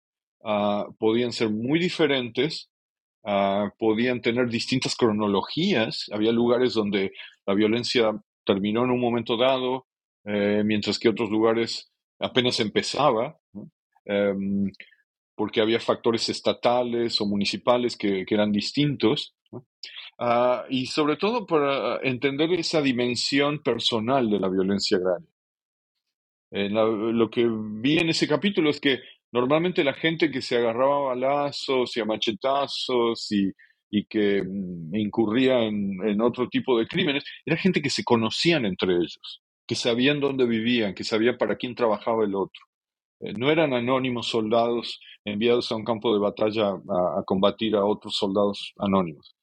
ah, 0.44 0.88
podían 1.00 1.32
ser 1.32 1.50
muy 1.50 1.80
diferentes, 1.80 2.70
ah, 3.26 3.72
podían 3.78 4.22
tener 4.22 4.50
distintas 4.50 4.96
cronologías. 4.96 6.10
Había 6.14 6.32
lugares 6.32 6.74
donde 6.74 7.12
la 7.46 7.54
violencia 7.54 8.12
terminó 8.46 8.84
en 8.84 8.92
un 8.92 9.00
momento 9.02 9.38
dado, 9.38 9.88
eh, 10.26 10.64
mientras 10.66 11.00
que 11.00 11.10
otros 11.10 11.30
lugares 11.30 11.92
apenas 12.20 12.60
empezaba, 12.60 13.38
em, 14.06 14.72
porque 15.36 15.62
había 15.62 15.80
factores 15.80 16.30
estatales 16.30 17.20
o 17.22 17.26
municipales 17.26 17.98
que, 17.98 18.26
eran 18.30 18.52
distintos. 18.52 19.36
Ah, 20.20 20.66
y 20.70 20.86
sobre 20.88 21.18
todo 21.18 21.46
para 21.46 21.98
entender 22.02 22.52
esa 22.54 22.82
dimensión 22.82 23.62
personal 23.62 24.30
de 24.30 24.40
la 24.40 24.50
violencia 24.50 24.98
agraria. 24.98 25.28
lo 26.52 27.30
que 27.30 27.48
vi 27.50 27.98
en 27.98 28.10
ese 28.10 28.28
capítulo 28.28 28.70
es 28.70 28.80
que 28.80 29.00
normalmente 29.32 29.84
la 29.84 29.94
gente 29.94 30.32
que 30.32 30.42
se 30.42 30.58
agarraba 30.58 30.98
a 30.98 31.16
balazos 31.16 31.98
y 31.98 32.00
a 32.00 32.06
machetazos 32.06 33.28
y, 33.32 33.52
que 34.10 34.44
mm, 34.44 34.96
incurría 34.96 35.64
en, 35.64 36.22
otro 36.22 36.48
tipo 36.50 36.80
de 36.80 36.88
crímenes, 36.88 37.24
era 37.46 37.58
gente 37.58 37.82
que 37.82 37.90
se 37.90 38.04
conocían 38.04 38.66
entre 38.66 38.96
ellos, 38.96 39.42
que 39.68 39.76
sabían 39.76 40.20
dónde 40.20 40.46
vivían, 40.46 40.96
que 40.96 41.04
sabían 41.04 41.38
para 41.38 41.58
quién 41.58 41.76
trabajaba 41.76 42.24
el 42.24 42.36
otro. 42.36 42.64
Eh, 43.24 43.34
no 43.38 43.50
eran 43.50 43.74
anónimos 43.74 44.28
soldados 44.28 45.00
enviados 45.26 45.72
a 45.72 45.76
un 45.76 45.86
campo 45.86 46.14
de 46.14 46.20
batalla 46.20 46.70
a 46.70 47.24
combatir 47.26 47.76
a 47.76 47.86
otros 47.86 48.16
soldados 48.16 48.74
anónimos. 48.78 49.36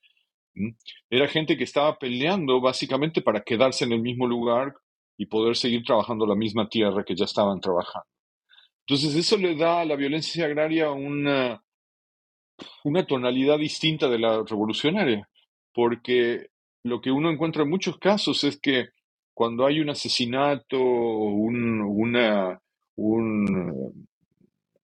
Era 1.09 1.29
gente 1.29 1.57
que 1.57 1.65
estaba 1.65 1.99
peleando 1.99 2.61
básicamente 2.61 3.23
para 3.23 3.43
quedarse 3.43 3.85
en 3.85 3.93
el 3.93 4.03
mismo 4.03 4.27
lugar 4.27 4.75
y 5.17 5.27
poder 5.27 5.57
seguir 5.57 5.83
trabajando 5.85 6.27
la 6.27 6.35
misma 6.35 6.69
tierra 6.69 7.05
que 7.05 7.15
ya 7.15 7.25
estaban 7.25 7.61
trabajando. 7.61 8.07
Entonces 8.87 9.15
eso 9.15 9.37
le 9.37 9.55
da 9.55 9.81
a 9.81 9.85
la 9.85 9.97
violencia 9.97 10.45
agraria 10.45 10.91
una, 10.91 11.63
una 12.85 13.07
tonalidad 13.07 13.59
distinta 13.59 14.09
de 14.09 14.19
la 14.19 14.43
revolucionaria, 14.43 15.29
porque 15.73 16.49
lo 16.85 17.01
que 17.01 17.11
uno 17.11 17.31
encuentra 17.31 17.63
en 17.63 17.71
muchos 17.71 17.99
casos 17.99 18.43
es 18.45 18.59
que 18.61 18.89
cuando 19.33 19.65
hay 19.65 19.81
un 19.81 19.91
asesinato, 19.91 20.79
un, 20.79 21.81
una, 21.81 22.61
un 23.01 24.09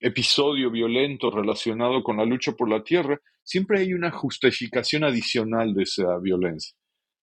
episodio 0.00 0.70
violento 0.70 1.30
relacionado 1.30 2.02
con 2.02 2.16
la 2.16 2.24
lucha 2.24 2.52
por 2.52 2.68
la 2.68 2.82
tierra, 2.82 3.20
siempre 3.42 3.80
hay 3.80 3.92
una 3.92 4.10
justificación 4.10 5.04
adicional 5.04 5.74
de 5.74 5.82
esa 5.82 6.18
violencia. 6.18 6.74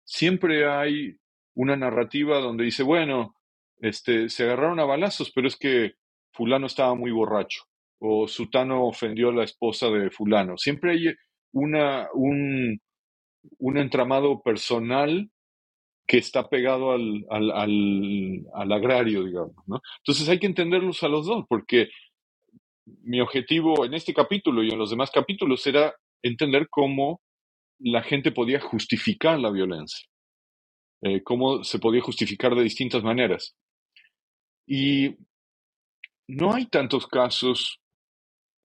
Siempre 0.04 0.70
hay 0.70 1.16
una 1.56 1.76
narrativa 1.76 2.40
donde 2.40 2.66
dice, 2.66 2.84
bueno, 2.84 3.36
este, 3.80 4.30
se 4.30 4.44
agarraron 4.44 4.80
a 4.80 4.86
balazos, 4.86 5.32
pero 5.34 5.48
es 5.48 5.56
que 5.56 5.94
fulano 6.32 6.68
estaba 6.68 6.94
muy 6.96 7.12
borracho 7.12 7.64
o 8.00 8.28
sutano 8.28 8.86
ofendió 8.86 9.30
a 9.30 9.34
la 9.34 9.44
esposa 9.46 9.90
de 9.90 10.12
fulano. 10.12 10.58
Siempre 10.58 10.92
hay 10.92 11.16
una, 11.54 12.08
un, 12.14 12.80
un 13.60 13.78
entramado 13.78 14.42
personal 14.42 15.32
que 16.06 16.18
está 16.18 16.50
pegado 16.50 16.92
al, 16.92 17.26
al, 17.30 17.52
al, 18.54 18.72
agrario, 18.72 19.24
digamos. 19.24 19.56
¿no? 19.68 19.82
Entonces 20.00 20.28
hay 20.30 20.40
que 20.40 20.48
entenderlos 20.48 21.02
a 21.04 21.08
los 21.08 21.26
dos, 21.26 21.46
porque 21.48 21.90
mi 22.86 23.22
objetivo 23.22 23.86
en 23.86 23.94
este 23.94 24.14
capítulo 24.14 24.64
y 24.64 24.70
en 24.70 24.78
los 24.78 24.90
demás 24.90 25.12
capítulos 25.12 25.66
era 25.66 25.96
entender 26.22 26.68
cómo 26.70 27.22
la 27.80 28.04
gente 28.04 28.32
podía 28.32 28.60
justificar 28.60 29.40
la 29.40 29.50
violencia, 29.50 30.08
eh, 31.02 31.24
cómo 31.24 31.64
se 31.64 31.80
podía 31.80 32.02
justificar 32.02 32.56
de 32.56 32.64
distintas 32.64 33.04
maneras. 33.04 33.56
Y 34.66 35.16
no 36.28 36.54
hay 36.54 36.66
tantos 36.68 37.08
casos 37.08 37.80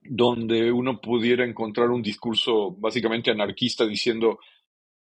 donde 0.01 0.71
uno 0.71 1.01
pudiera 1.01 1.45
encontrar 1.45 1.89
un 1.89 2.01
discurso 2.01 2.71
básicamente 2.71 3.31
anarquista 3.31 3.85
diciendo, 3.85 4.39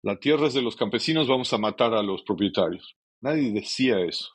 la 0.08 0.18
tierra 0.18 0.48
es 0.48 0.54
de 0.54 0.62
los 0.62 0.78
campesinos, 0.78 1.28
vamos 1.28 1.52
a 1.52 1.58
matar 1.58 1.94
a 1.94 2.02
los 2.02 2.24
propietarios. 2.24 2.96
Nadie 3.20 3.52
decía 3.52 4.00
eso. 4.00 4.30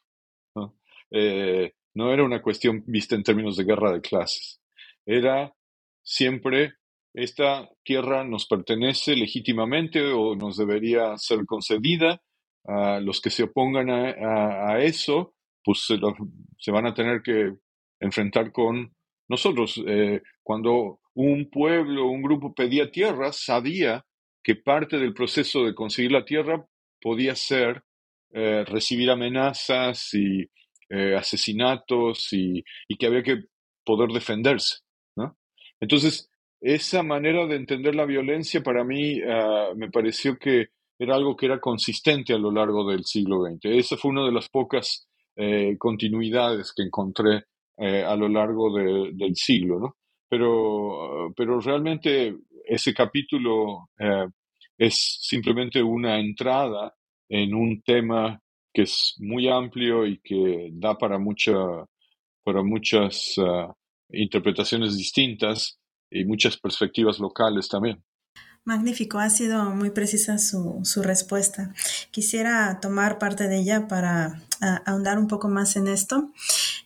¿no? 0.55 0.77
Eh, 1.11 1.73
no 1.95 2.13
era 2.13 2.25
una 2.25 2.43
cuestión 2.43 2.85
vista 2.87 3.15
en 3.15 3.23
términos 3.23 3.57
de 3.57 3.65
guerra 3.65 3.91
de 3.91 4.03
clases. 4.03 4.61
Era 5.07 5.55
siempre 6.03 6.75
esta 7.15 7.71
tierra 7.85 8.23
nos 8.23 8.47
pertenece 8.47 9.17
legítimamente 9.17 10.13
o 10.13 10.37
nos 10.37 10.59
debería 10.59 11.17
ser 11.17 11.47
concedida. 11.47 12.21
A 12.65 13.01
los 13.01 13.21
que 13.23 13.31
se 13.31 13.45
opongan 13.45 13.91
a, 13.91 14.79
eso, 14.81 15.35
pues 15.65 15.87
se, 15.87 16.71
van 16.71 16.87
a 16.87 16.95
tener 16.95 17.23
que 17.23 17.55
enfrentar 17.99 18.53
con 18.53 18.95
nosotros. 19.27 19.83
Eh, 19.87 20.21
cuando 20.43 21.01
un 21.15 21.51
pueblo, 21.51 22.07
un 22.07 22.23
grupo 22.23 22.55
pedía 22.55 22.91
tierra, 22.91 23.33
sabía 23.33 24.05
que 24.43 24.57
parte 24.57 24.99
del 24.99 25.15
proceso 25.15 25.65
de 25.65 25.75
conseguir 25.75 26.13
la 26.13 26.25
tierra 26.25 26.67
podía 27.01 27.35
ser 27.35 27.83
eh, 28.33 28.65
recibir 28.65 29.11
amenazas 29.11 30.15
y 30.15 30.49
eh, 30.89 31.15
asesinatos 31.17 32.29
y, 32.33 32.63
que 32.99 33.07
había 33.07 33.23
que 33.23 33.45
poder 33.85 34.11
defenderse. 34.11 34.79
¿no? 35.17 35.37
Entonces, 35.81 36.31
esa 36.61 37.03
manera 37.03 37.47
de 37.47 37.57
entender 37.57 37.95
la 37.95 38.07
violencia 38.07 38.63
para 38.63 38.85
mí 38.85 39.21
ah, 39.23 39.73
me 39.77 39.91
pareció 39.91 40.39
que 40.39 40.69
era 40.99 41.17
algo 41.17 41.37
que 41.37 41.47
era 41.47 41.61
consistente 41.61 42.33
a 42.33 42.39
lo 42.39 42.53
largo 42.53 42.89
del 42.91 43.05
siglo 43.05 43.45
XX. 43.45 43.65
Esa 43.65 43.97
fue 43.97 44.13
una 44.13 44.25
de 44.25 44.33
las 44.33 44.49
pocas 44.49 45.09
eh, 45.37 45.77
continuidades 45.79 46.73
que 46.75 46.85
encontré 46.85 47.45
a 47.79 48.15
lo 48.15 48.29
largo 48.29 48.73
del 48.73 49.35
siglo, 49.35 49.81
¿no? 49.81 49.97
Pero, 50.29 51.33
pero 51.35 51.59
realmente 51.59 52.37
ese 52.67 52.95
capítulo 52.95 53.89
eh, 53.99 54.27
es 54.79 55.19
simplemente 55.23 55.83
una 55.83 56.19
entrada 56.19 56.95
en 57.29 57.55
un 57.55 57.83
tema 57.83 58.41
que 58.73 58.83
es 58.83 59.15
muy 59.19 59.49
amplio 59.49 60.07
y 60.07 60.21
que 60.21 60.71
da 60.73 60.97
para, 60.97 61.19
mucha, 61.19 61.53
para 62.43 62.63
muchas 62.63 63.35
ah, 63.39 63.73
interpretaciones 64.11 64.97
distintas 64.97 65.79
y 66.11 66.25
muchas 66.25 66.57
perspectivas 66.57 67.19
locales 67.19 67.69
también. 67.69 68.03
Magnífico, 68.65 69.19
ha 69.19 69.29
sido 69.29 69.65
muy 69.71 69.91
precisa 69.91 70.39
su, 70.39 70.81
su 70.85 71.03
respuesta. 71.03 71.75
Quisiera 72.13 72.79
tomar 72.81 73.19
parte 73.19 73.49
de 73.49 73.59
ella 73.59 73.89
para 73.89 74.41
ahondar 74.63 75.19
un 75.19 75.27
poco 75.27 75.49
más 75.49 75.77
en 75.77 75.89
esto. 75.89 76.31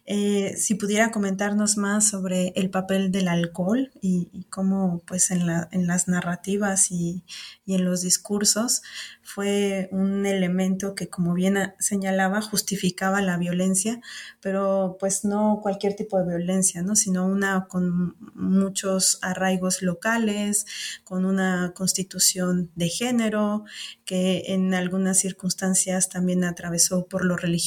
Eh, 0.08 0.54
si 0.56 0.76
pudiera 0.76 1.10
comentarnos 1.10 1.76
más 1.76 2.08
sobre 2.08 2.52
el 2.54 2.70
papel 2.70 3.10
del 3.10 3.26
alcohol 3.26 3.90
y, 4.00 4.46
cómo 4.50 5.02
pues 5.04 5.32
en, 5.32 5.46
la, 5.46 5.68
en 5.72 5.88
las 5.88 6.06
narrativas 6.06 6.92
y, 6.92 7.24
y, 7.64 7.74
en 7.74 7.84
los 7.84 8.02
discursos 8.02 8.82
fue 9.24 9.88
un 9.90 10.24
elemento 10.24 10.94
que 10.94 11.08
como 11.08 11.34
bien 11.34 11.74
señalaba 11.80 12.40
justificaba 12.40 13.20
la 13.20 13.36
violencia, 13.36 14.00
pero 14.40 14.96
pues 15.00 15.24
no 15.24 15.58
cualquier 15.60 15.96
tipo 15.96 16.18
de 16.18 16.36
violencia, 16.36 16.82
¿no? 16.82 16.94
sino 16.94 17.26
una 17.26 17.66
con 17.66 18.16
muchos 18.34 19.18
arraigos 19.22 19.82
locales, 19.82 20.66
con 21.02 21.24
una 21.24 21.72
constitución 21.74 22.70
de 22.76 22.88
género 22.88 23.64
que 24.04 24.44
en 24.46 24.72
algunas 24.72 25.18
circunstancias 25.18 26.08
también 26.08 26.44
atravesó 26.44 27.06
por 27.06 27.24
lo 27.24 27.36
religioso. 27.36 27.65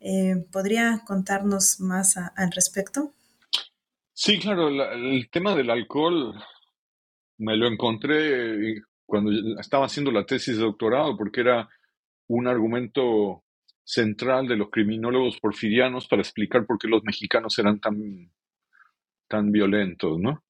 Eh, 0.00 0.34
¿Podría 0.50 1.02
contarnos 1.06 1.80
más 1.80 2.16
al 2.16 2.52
respecto? 2.52 3.12
Sí, 4.12 4.38
claro, 4.38 4.68
el 4.68 5.28
tema 5.30 5.54
del 5.54 5.70
alcohol 5.70 6.34
me 7.38 7.56
lo 7.56 7.68
encontré 7.68 8.82
cuando 9.06 9.30
estaba 9.60 9.86
haciendo 9.86 10.10
la 10.10 10.26
tesis 10.26 10.56
de 10.56 10.64
doctorado 10.64 11.16
porque 11.16 11.40
era 11.40 11.68
un 12.26 12.46
argumento 12.46 13.44
central 13.84 14.46
de 14.48 14.56
los 14.56 14.70
criminólogos 14.70 15.38
porfirianos 15.40 16.06
para 16.08 16.22
explicar 16.22 16.66
por 16.66 16.78
qué 16.78 16.88
los 16.88 17.02
mexicanos 17.04 17.58
eran 17.58 17.80
tan, 17.80 18.30
tan 19.28 19.50
violentos, 19.50 20.18
¿no? 20.18 20.44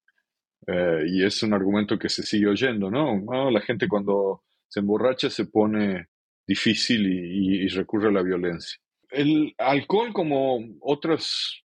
Eh, 0.67 1.05
y 1.07 1.25
es 1.25 1.43
un 1.43 1.55
argumento 1.55 1.99
que 1.99 2.09
se 2.09 2.23
sigue 2.23 2.49
oyendo, 2.49 2.91
¿no? 2.91 3.51
La 3.51 3.61
gente 3.61 3.87
cuando 3.87 4.43
se 4.67 4.81
emborracha 4.81 5.31
se 5.31 5.47
pone 5.47 6.09
difícil 6.49 7.07
y, 7.07 7.69
recurre 7.69 8.09
a 8.09 8.13
la 8.13 8.23
violencia. 8.23 8.81
El 9.11 9.55
alcohol, 9.59 10.13
como 10.15 10.59
otras 10.81 11.63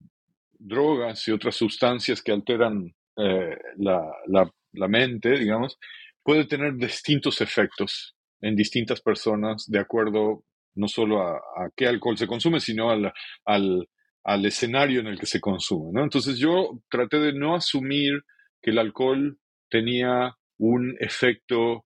drogas 0.59 1.29
y 1.29 1.33
otras 1.33 1.55
sustancias 1.55 2.23
que 2.23 2.33
alteran 2.33 2.95
eh, 3.16 3.57
la, 3.77 4.88
mente, 4.88 5.38
digamos, 5.38 5.79
puede 6.23 6.47
tener 6.47 6.77
distintos 6.77 7.40
efectos 7.43 8.16
en 8.40 8.57
distintas 8.57 9.03
personas 9.03 9.66
de 9.69 9.79
acuerdo 9.79 10.45
no 10.75 10.88
solo 10.88 11.21
a, 11.23 11.40
qué 11.77 11.87
alcohol 11.87 12.16
se 12.16 12.27
consume, 12.27 12.61
sino 12.61 12.90
al, 12.90 13.12
al, 13.45 14.47
escenario 14.47 15.01
en 15.01 15.09
el 15.09 15.19
que 15.19 15.27
se 15.27 15.40
consume. 15.40 15.90
¿no? 15.93 16.05
Entonces 16.05 16.38
yo 16.38 16.81
traté 16.88 17.19
de 17.19 17.35
no 17.35 17.55
asumir 17.55 18.23
que 18.62 18.71
el 18.71 18.79
alcohol 18.79 19.38
tenía 19.69 20.35
un 20.59 20.97
efecto 21.01 21.85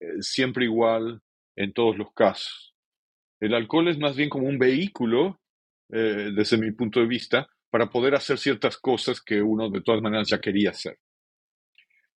eh, 0.00 0.06
siempre 0.20 0.66
igual 0.66 1.20
en 1.56 1.72
todos 1.72 1.96
los 1.96 2.12
casos. 2.12 2.74
El 3.40 3.54
alcohol 3.54 3.88
es 3.88 3.98
más 3.98 4.14
bien 4.16 4.28
como 4.28 4.46
un 4.46 4.58
vehículo, 4.58 5.40
eh, 5.90 6.30
desde 6.34 6.56
mi 6.58 6.70
punto 6.72 7.00
de 7.00 7.06
vista, 7.06 7.48
para 7.70 7.90
poder 7.90 8.14
hacer 8.14 8.38
ciertas 8.38 8.76
cosas 8.78 9.20
que 9.20 9.42
uno 9.42 9.68
de 9.68 9.82
todas 9.82 10.00
maneras 10.00 10.28
ya 10.28 10.40
quería 10.40 10.70
hacer. 10.70 10.98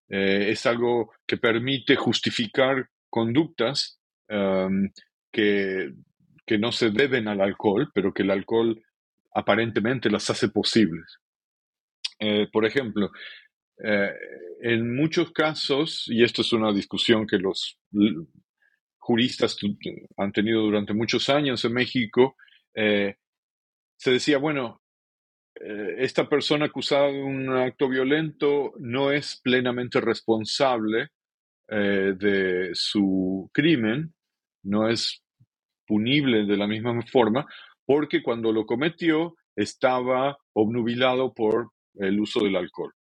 Eh, 0.09 0.51
es 0.51 0.65
algo 0.65 1.11
que 1.25 1.37
permite 1.37 1.95
justificar 1.95 2.89
conductas 3.09 3.99
que, 5.31 5.93
que 6.45 6.57
no 6.57 6.71
se 6.71 6.89
deben 6.89 7.27
al 7.27 7.41
alcohol, 7.41 7.89
pero 7.93 8.13
que 8.13 8.23
el 8.23 8.31
alcohol 8.31 8.83
aparentemente 9.33 10.09
las 10.09 10.29
hace 10.29 10.49
posibles. 10.49 11.19
Eh, 12.19 12.47
por 12.51 12.65
ejemplo, 12.65 13.11
en 13.77 14.95
muchos 14.95 15.31
casos, 15.31 16.05
y 16.07 16.23
esto 16.23 16.41
es 16.41 16.53
una 16.53 16.71
discusión 16.71 17.27
que 17.27 17.37
los 17.37 17.77
juristas 19.05 19.55
han 20.17 20.31
tenido 20.31 20.61
durante 20.61 20.93
muchos 20.93 21.29
años 21.29 21.63
en 21.63 21.73
México, 21.73 22.35
eh, 22.73 23.15
se 23.97 24.11
decía, 24.11 24.39
bueno, 24.39 24.81
esta 25.57 26.27
persona 26.27 26.65
acusada 26.65 27.07
de 27.07 27.23
un 27.23 27.49
acto 27.49 27.87
violento 27.87 28.73
no 28.77 29.11
es 29.11 29.39
plenamente 29.41 30.01
responsable 30.01 31.11
de 31.69 32.71
su 32.73 33.49
crimen, 33.53 34.13
no 34.63 34.89
es 34.89 35.23
punible 35.87 36.45
de 36.45 36.57
la 36.57 36.67
misma 36.67 37.01
forma, 37.03 37.45
porque 37.85 38.21
cuando 38.21 38.51
lo 38.51 38.65
cometió 38.65 39.35
estaba 39.55 40.37
obnubilado 40.53 41.33
por 41.33 41.71
el 41.95 42.19
uso 42.19 42.43
del 42.43 42.55
alcohol. 42.55 42.93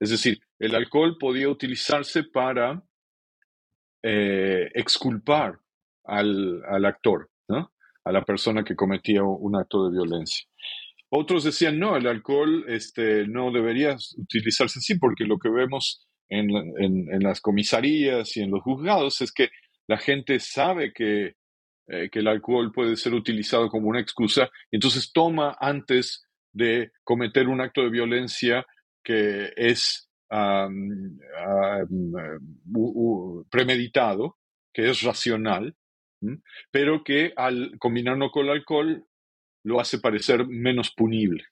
Es 0.00 0.10
decir, 0.10 0.40
el 0.58 0.74
alcohol 0.74 1.16
podía 1.18 1.48
utilizarse 1.48 2.24
para 2.24 2.82
eh, 4.02 4.70
exculpar 4.74 5.58
al, 6.04 6.84
actor, 6.84 7.30
a 8.04 8.12
la 8.12 8.24
persona 8.24 8.64
que 8.64 8.76
cometía 8.76 9.22
un 9.22 9.56
acto 9.56 9.84
de 9.84 9.92
violencia. 9.92 10.46
Otros 11.10 11.44
decían, 11.44 11.78
no, 11.78 11.96
el 11.96 12.06
alcohol 12.06 12.64
este, 12.68 13.26
no 13.26 13.50
debería 13.50 13.96
utilizarse 14.16 14.78
así, 14.78 14.98
porque 14.98 15.24
lo 15.24 15.38
que 15.38 15.50
vemos 15.50 16.06
en, 16.28 16.50
en, 16.78 17.22
las 17.22 17.40
comisarías 17.40 18.36
y 18.36 18.42
en 18.42 18.50
los 18.50 18.62
juzgados 18.62 19.20
es 19.20 19.32
que 19.32 19.48
la 19.86 19.96
gente 19.96 20.38
sabe 20.40 20.92
que 20.92 21.36
eh, 21.90 22.10
que 22.10 22.18
el 22.18 22.28
alcohol 22.28 22.70
puede 22.70 22.96
ser 22.96 23.14
utilizado 23.14 23.70
como 23.70 23.88
una 23.88 24.00
excusa, 24.00 24.50
y 24.70 24.76
entonces 24.76 25.10
toma 25.10 25.56
antes 25.58 26.22
de 26.52 26.92
cometer 27.02 27.48
un 27.48 27.62
acto 27.62 27.82
de 27.82 27.88
violencia 27.88 28.66
que 29.02 29.54
es 29.56 30.07
premeditado, 33.50 34.36
que 34.72 34.90
es 34.90 35.02
racional, 35.02 35.74
pero 36.70 37.02
que 37.04 37.32
al 37.36 37.78
combinarlo 37.78 38.30
con 38.30 38.46
el 38.46 38.52
alcohol 38.52 39.04
lo 39.64 39.80
hace 39.80 39.98
parecer 39.98 40.46
menos 40.46 40.92
punible. 40.94 41.44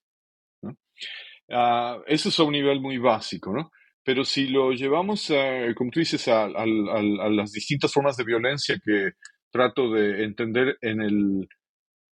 Ah, 1.50 1.98
eso 2.06 2.28
es 2.28 2.40
a 2.40 2.42
un 2.42 2.52
nivel 2.52 2.80
muy 2.80 2.98
básico, 2.98 3.52
¿no? 3.52 3.70
Pero 4.02 4.24
si 4.24 4.48
lo 4.48 4.72
llevamos, 4.72 5.32
como 5.74 5.90
tú 5.90 6.00
dices, 6.00 6.28
a, 6.28 6.48
las 6.48 7.52
distintas 7.52 7.92
formas 7.92 8.16
de 8.16 8.24
violencia 8.24 8.78
que 8.84 9.10
trato 9.50 9.92
de 9.92 10.24
entender 10.24 10.76
en 10.80 11.00
el 11.02 11.48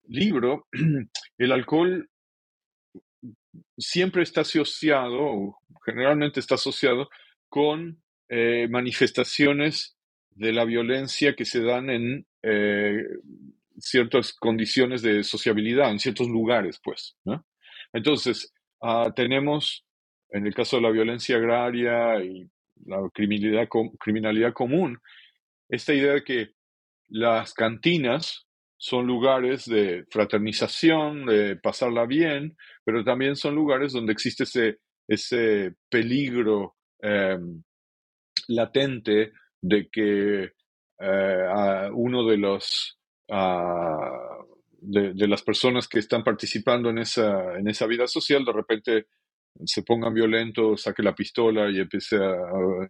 libro, 0.09 0.67
el 1.39 1.53
alcohol 1.53 2.09
siempre 3.79 4.23
está 4.23 4.43
asociado, 4.43 5.19
o 5.21 5.59
generalmente 5.85 6.41
está 6.41 6.57
asociado, 6.57 7.09
con 7.49 8.03
eh, 8.29 8.67
manifestaciones 8.71 9.97
de 10.31 10.53
la 10.53 10.65
violencia 10.65 11.35
que 11.35 11.45
se 11.45 11.63
dan 11.63 11.91
en 11.91 12.27
eh, 12.43 13.05
ciertas 13.79 14.33
condiciones 14.33 15.03
de 15.03 15.23
sociabilidad, 15.25 15.91
en 15.91 15.99
ciertos 15.99 16.29
lugares, 16.29 16.81
pues. 16.83 17.17
Entonces, 17.93 18.53
ah, 18.83 19.13
tenemos, 19.15 19.85
en 20.31 20.47
el 20.47 20.55
caso 20.55 20.77
de 20.77 20.83
la 20.83 20.91
violencia 20.91 21.37
agraria 21.37 22.23
y 22.23 22.49
la 22.85 22.99
criminalidad, 23.13 23.69
criminalidad 23.99 24.53
común, 24.53 24.99
esta 25.69 25.95
idea 25.95 26.15
de 26.15 26.25
que 26.25 26.51
las 27.09 27.55
cantinas 27.55 28.46
son 28.77 29.07
lugares 29.07 29.65
de 29.67 30.05
fraternización, 30.11 31.27
de 31.27 31.57
pasarla 31.57 32.07
bien, 32.07 32.57
pero 32.85 33.05
también 33.05 33.37
son 33.37 33.55
lugares 33.55 33.93
donde 33.93 34.13
existe 34.13 34.45
ese, 34.45 34.79
ese 35.09 35.75
peligro 35.89 36.77
em, 37.01 37.63
latente 38.49 39.33
de 39.61 39.89
que 39.91 40.53
eh, 40.99 41.91
uno 41.93 42.27
de 42.27 42.37
los 42.37 42.99
de, 44.81 45.29
las 45.29 45.43
personas 45.43 45.89
que 45.89 45.99
están 45.99 46.23
participando 46.23 46.91
en 46.91 46.99
esa, 46.99 47.59
en 47.59 47.69
esa 47.69 47.87
vida 47.87 48.07
social 48.07 48.45
de 48.45 48.53
repente 48.53 49.07
se 49.65 49.83
pongan 49.83 50.15
violentos, 50.15 50.83
saque 50.83 51.03
la 51.03 51.15
pistola 51.15 51.71
y 51.71 51.81
empiece 51.81 52.17
a, 52.17 52.37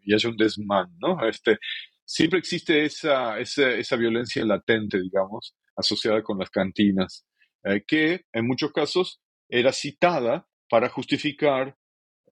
y 0.03 0.15
haya 0.15 0.29
un 0.29 0.37
desmán, 0.37 0.89
¿no? 0.99 1.27
Este, 1.27 1.59
siempre 2.05 2.39
existe 2.39 2.85
esa, 2.85 3.39
esa, 3.39 3.97
violencia 3.97 4.45
latente, 4.45 5.01
digamos, 5.01 5.55
asociada 5.77 6.23
con 6.23 6.39
las 6.39 6.51
cantinas, 6.51 7.27
eh, 7.65 7.85
que 7.87 8.23
en 8.33 8.47
muchos 8.47 8.73
casos 8.73 9.21
era 9.49 9.73
citada 9.73 10.47
para 10.69 10.89
justificar 10.89 11.77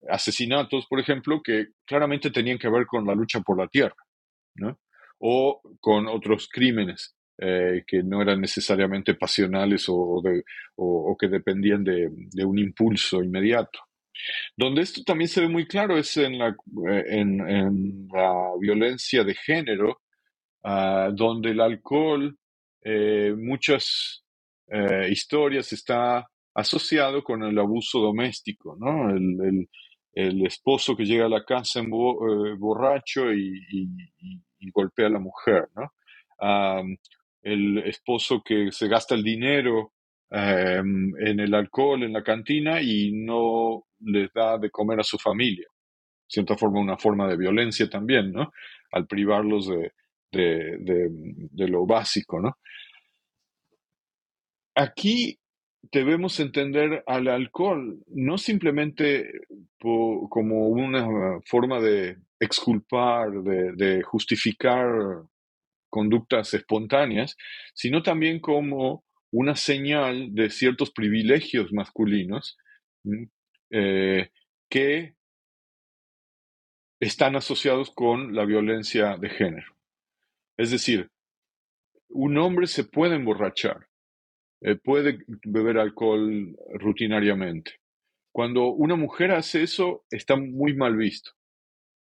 asesinatos, 0.08 0.86
por 0.86 1.00
ejemplo, 1.00 1.40
que 1.42 1.68
claramente 1.86 2.30
tenían 2.30 2.58
que 2.58 2.68
ver 2.68 2.86
con 2.86 3.06
la 3.06 3.14
lucha 3.14 3.40
por 3.40 3.58
la 3.58 3.68
tierra, 3.68 3.96
o 5.18 5.60
con 5.80 6.06
otros 6.06 6.48
crímenes 6.48 7.16
eh, 7.38 7.82
que 7.86 8.02
no 8.02 8.22
eran 8.22 8.40
necesariamente 8.40 9.14
pasionales 9.14 9.86
o, 9.88 10.22
que 11.18 11.28
dependían 11.28 11.82
de, 11.82 12.08
un 12.44 12.58
impulso 12.58 13.22
inmediato. 13.22 13.80
Donde 14.56 14.82
esto 14.82 15.02
también 15.04 15.28
se 15.28 15.40
ve 15.40 15.48
muy 15.48 15.66
claro 15.66 15.96
es 15.98 16.16
en 16.16 16.38
la, 16.38 16.50
eh, 16.88 17.04
en, 17.08 18.08
la 18.12 18.52
violencia 18.60 19.24
de 19.24 19.34
género, 19.34 20.02
ah, 20.62 21.10
donde 21.12 21.50
el 21.50 21.60
alcohol, 21.60 22.38
eh, 22.84 23.34
muchas 23.36 24.24
eh, 24.68 25.08
historias 25.10 25.72
está 25.72 26.28
asociado 26.54 27.24
con 27.24 27.42
el 27.42 27.58
abuso 27.58 27.98
doméstico, 28.00 28.76
¿no? 28.78 29.10
El, 29.10 29.68
esposo 30.46 30.96
que 30.96 31.04
llega 31.04 31.26
a 31.26 31.28
la 31.28 31.44
casa 31.44 31.80
en 31.80 31.90
borracho 31.90 33.32
y, 33.32 33.90
golpea 34.72 35.08
a 35.08 35.10
la 35.10 35.18
mujer, 35.18 35.68
¿no? 35.74 35.90
El 37.42 37.78
esposo 37.78 38.40
que 38.44 38.70
se 38.70 38.86
gasta 38.86 39.16
el 39.16 39.24
dinero 39.24 39.94
Em, 40.36 41.12
en 41.20 41.38
el 41.38 41.54
alcohol, 41.54 42.02
en 42.02 42.12
la 42.12 42.24
cantina 42.24 42.82
y 42.82 43.12
no 43.12 43.84
les 44.00 44.32
da 44.32 44.58
de 44.58 44.68
comer 44.68 44.98
a 44.98 45.04
su 45.04 45.16
familia. 45.16 45.66
De 45.68 46.26
cierta 46.26 46.56
forma, 46.56 46.80
una 46.80 46.96
forma 46.96 47.28
de 47.28 47.36
violencia 47.36 47.88
también, 47.88 48.32
¿no? 48.32 48.50
Al 48.90 49.06
privarlos 49.06 49.68
de, 49.68 49.92
de, 50.34 51.68
lo 51.68 51.86
básico, 51.86 52.40
¿no? 52.40 52.58
Aquí 54.74 55.38
debemos 55.92 56.40
entender 56.40 57.04
al 57.06 57.28
alcohol 57.28 58.02
no 58.08 58.38
simplemente 58.38 59.30
como 59.78 60.68
una 60.68 61.40
forma 61.46 61.80
de 61.80 62.16
exculpar, 62.40 63.30
de, 63.30 64.02
justificar 64.02 64.88
conductas 65.88 66.52
espontáneas, 66.54 67.36
sino 67.74 68.02
también 68.02 68.40
como 68.40 69.04
una 69.30 69.54
señal 69.54 70.34
de 70.34 70.50
ciertos 70.50 70.90
privilegios 70.90 71.72
masculinos 71.72 72.56
eh, 73.70 74.30
que 74.68 75.14
están 77.00 77.36
asociados 77.36 77.90
con 77.90 78.34
la 78.34 78.44
violencia 78.44 79.16
de 79.16 79.28
género. 79.28 79.73
Es 80.56 80.70
decir, 80.70 81.10
un 82.08 82.38
hombre 82.38 82.66
se 82.66 82.84
puede 82.84 83.16
emborrachar, 83.16 83.88
eh, 84.60 84.76
puede 84.76 85.18
beber 85.44 85.78
alcohol 85.78 86.56
rutinariamente. 86.74 87.72
Cuando 88.32 88.68
una 88.68 88.96
mujer 88.96 89.32
hace 89.32 89.62
eso, 89.62 90.04
está 90.10 90.36
muy 90.36 90.74
mal 90.74 90.96
visto. 90.96 91.32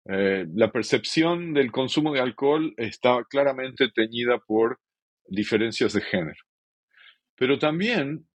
Eh, 0.06 0.46
la 0.54 0.72
percepción 0.72 1.54
del 1.54 1.72
consumo 1.72 2.14
de 2.14 2.22
alcohol 2.22 2.74
está 2.78 3.24
claramente 3.30 3.90
teñida 3.90 4.40
por 4.40 4.80
diferencias 5.26 5.94
de 5.94 6.02
género. 6.02 6.42
Pero 7.36 7.60
también 7.60 8.28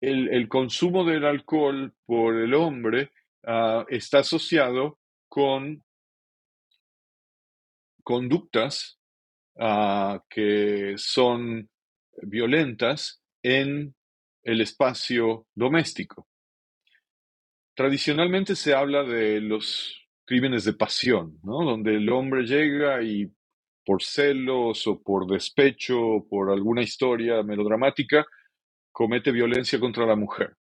el, 0.00 0.48
consumo 0.48 1.04
del 1.04 1.24
alcohol 1.24 1.94
por 2.06 2.36
el 2.36 2.54
hombre 2.54 3.12
ah, 3.44 3.84
está 3.88 4.20
asociado 4.20 4.98
con 5.28 5.84
conductas 8.02 8.99
ah, 9.60 10.22
que 10.28 10.94
son 10.96 11.68
violentas 12.22 13.22
en 13.42 13.94
el 14.42 14.60
espacio 14.60 15.46
doméstico. 15.54 16.26
Tradicionalmente 17.74 18.56
se 18.56 18.74
habla 18.74 19.04
de 19.04 19.40
los 19.40 20.08
crímenes 20.24 20.64
de 20.64 20.72
pasión, 20.72 21.38
¿no? 21.42 21.64
donde 21.64 21.96
el 21.96 22.08
hombre 22.10 22.42
llega 22.44 23.02
y 23.02 23.30
por 23.84 24.02
celos 24.02 24.86
o 24.86 25.02
por 25.02 25.26
despecho 25.26 26.00
o 26.00 26.28
por 26.28 26.50
alguna 26.50 26.82
historia 26.82 27.42
melodramática, 27.42 28.24
comete 28.92 29.32
violencia 29.32 29.80
contra 29.80 30.06
la 30.06 30.16
mujer. 30.16 30.56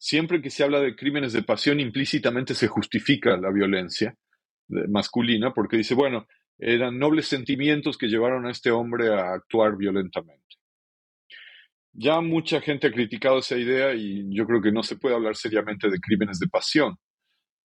siempre 0.00 0.40
que 0.40 0.50
se 0.50 0.62
habla 0.62 0.80
de 0.80 0.94
crímenes 0.94 1.32
de 1.32 1.42
pasión, 1.42 1.80
implícitamente 1.80 2.54
se 2.54 2.68
justifica 2.68 3.36
la 3.36 3.50
violencia 3.50 4.14
masculina, 4.68 5.52
porque 5.52 5.76
dice, 5.76 5.94
bueno, 5.94 6.26
eran 6.58 6.98
nobles 6.98 7.28
sentimientos 7.28 7.96
que 7.96 8.08
llevaron 8.08 8.46
a 8.46 8.50
este 8.50 8.70
hombre 8.70 9.08
a 9.08 9.32
actuar 9.34 9.76
violentamente. 9.76 10.42
Ya 11.92 12.20
mucha 12.20 12.60
gente 12.60 12.88
ha 12.88 12.92
criticado 12.92 13.38
esa 13.38 13.56
idea 13.56 13.94
y 13.94 14.26
yo 14.34 14.46
creo 14.46 14.60
que 14.60 14.72
no 14.72 14.82
se 14.82 14.96
puede 14.96 15.14
hablar 15.14 15.36
seriamente 15.36 15.88
de 15.88 15.98
crímenes 16.00 16.38
de 16.38 16.48
pasión, 16.48 16.96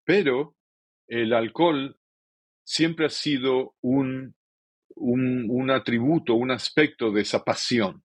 pero 0.05 0.55
el 1.09 1.32
alcohol 1.32 1.97
siempre 2.64 3.07
ha 3.07 3.11
sido 3.11 3.74
un, 3.80 4.34
un, 4.95 5.70
atributo, 5.70 6.34
un 6.34 6.51
aspecto 6.51 7.11
de 7.11 7.22
esa 7.22 7.43
pasión. 7.43 8.05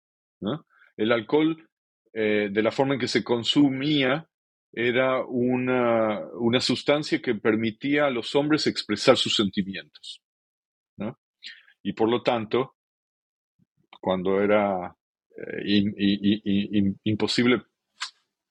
El 0.97 1.11
alcohol, 1.11 1.69
eh, 2.13 2.49
de 2.53 2.63
la 2.63 2.71
forma 2.71 2.95
en 2.95 3.01
que 3.01 3.09
se 3.09 3.25
consumía, 3.25 4.29
era 4.73 5.25
una, 5.25 6.21
una, 6.35 6.61
sustancia 6.61 7.21
que 7.21 7.35
permitía 7.35 8.07
a 8.07 8.11
los 8.11 8.35
hombres 8.35 8.67
expresar 8.67 9.17
sus 9.17 9.37
sentimientos. 9.37 10.22
Y 11.83 11.93
por 11.93 12.09
lo 12.09 12.23
tanto, 12.23 12.77
cuando 14.01 14.41
era 14.41 14.95
eh, 15.37 16.95
imposible 17.05 17.63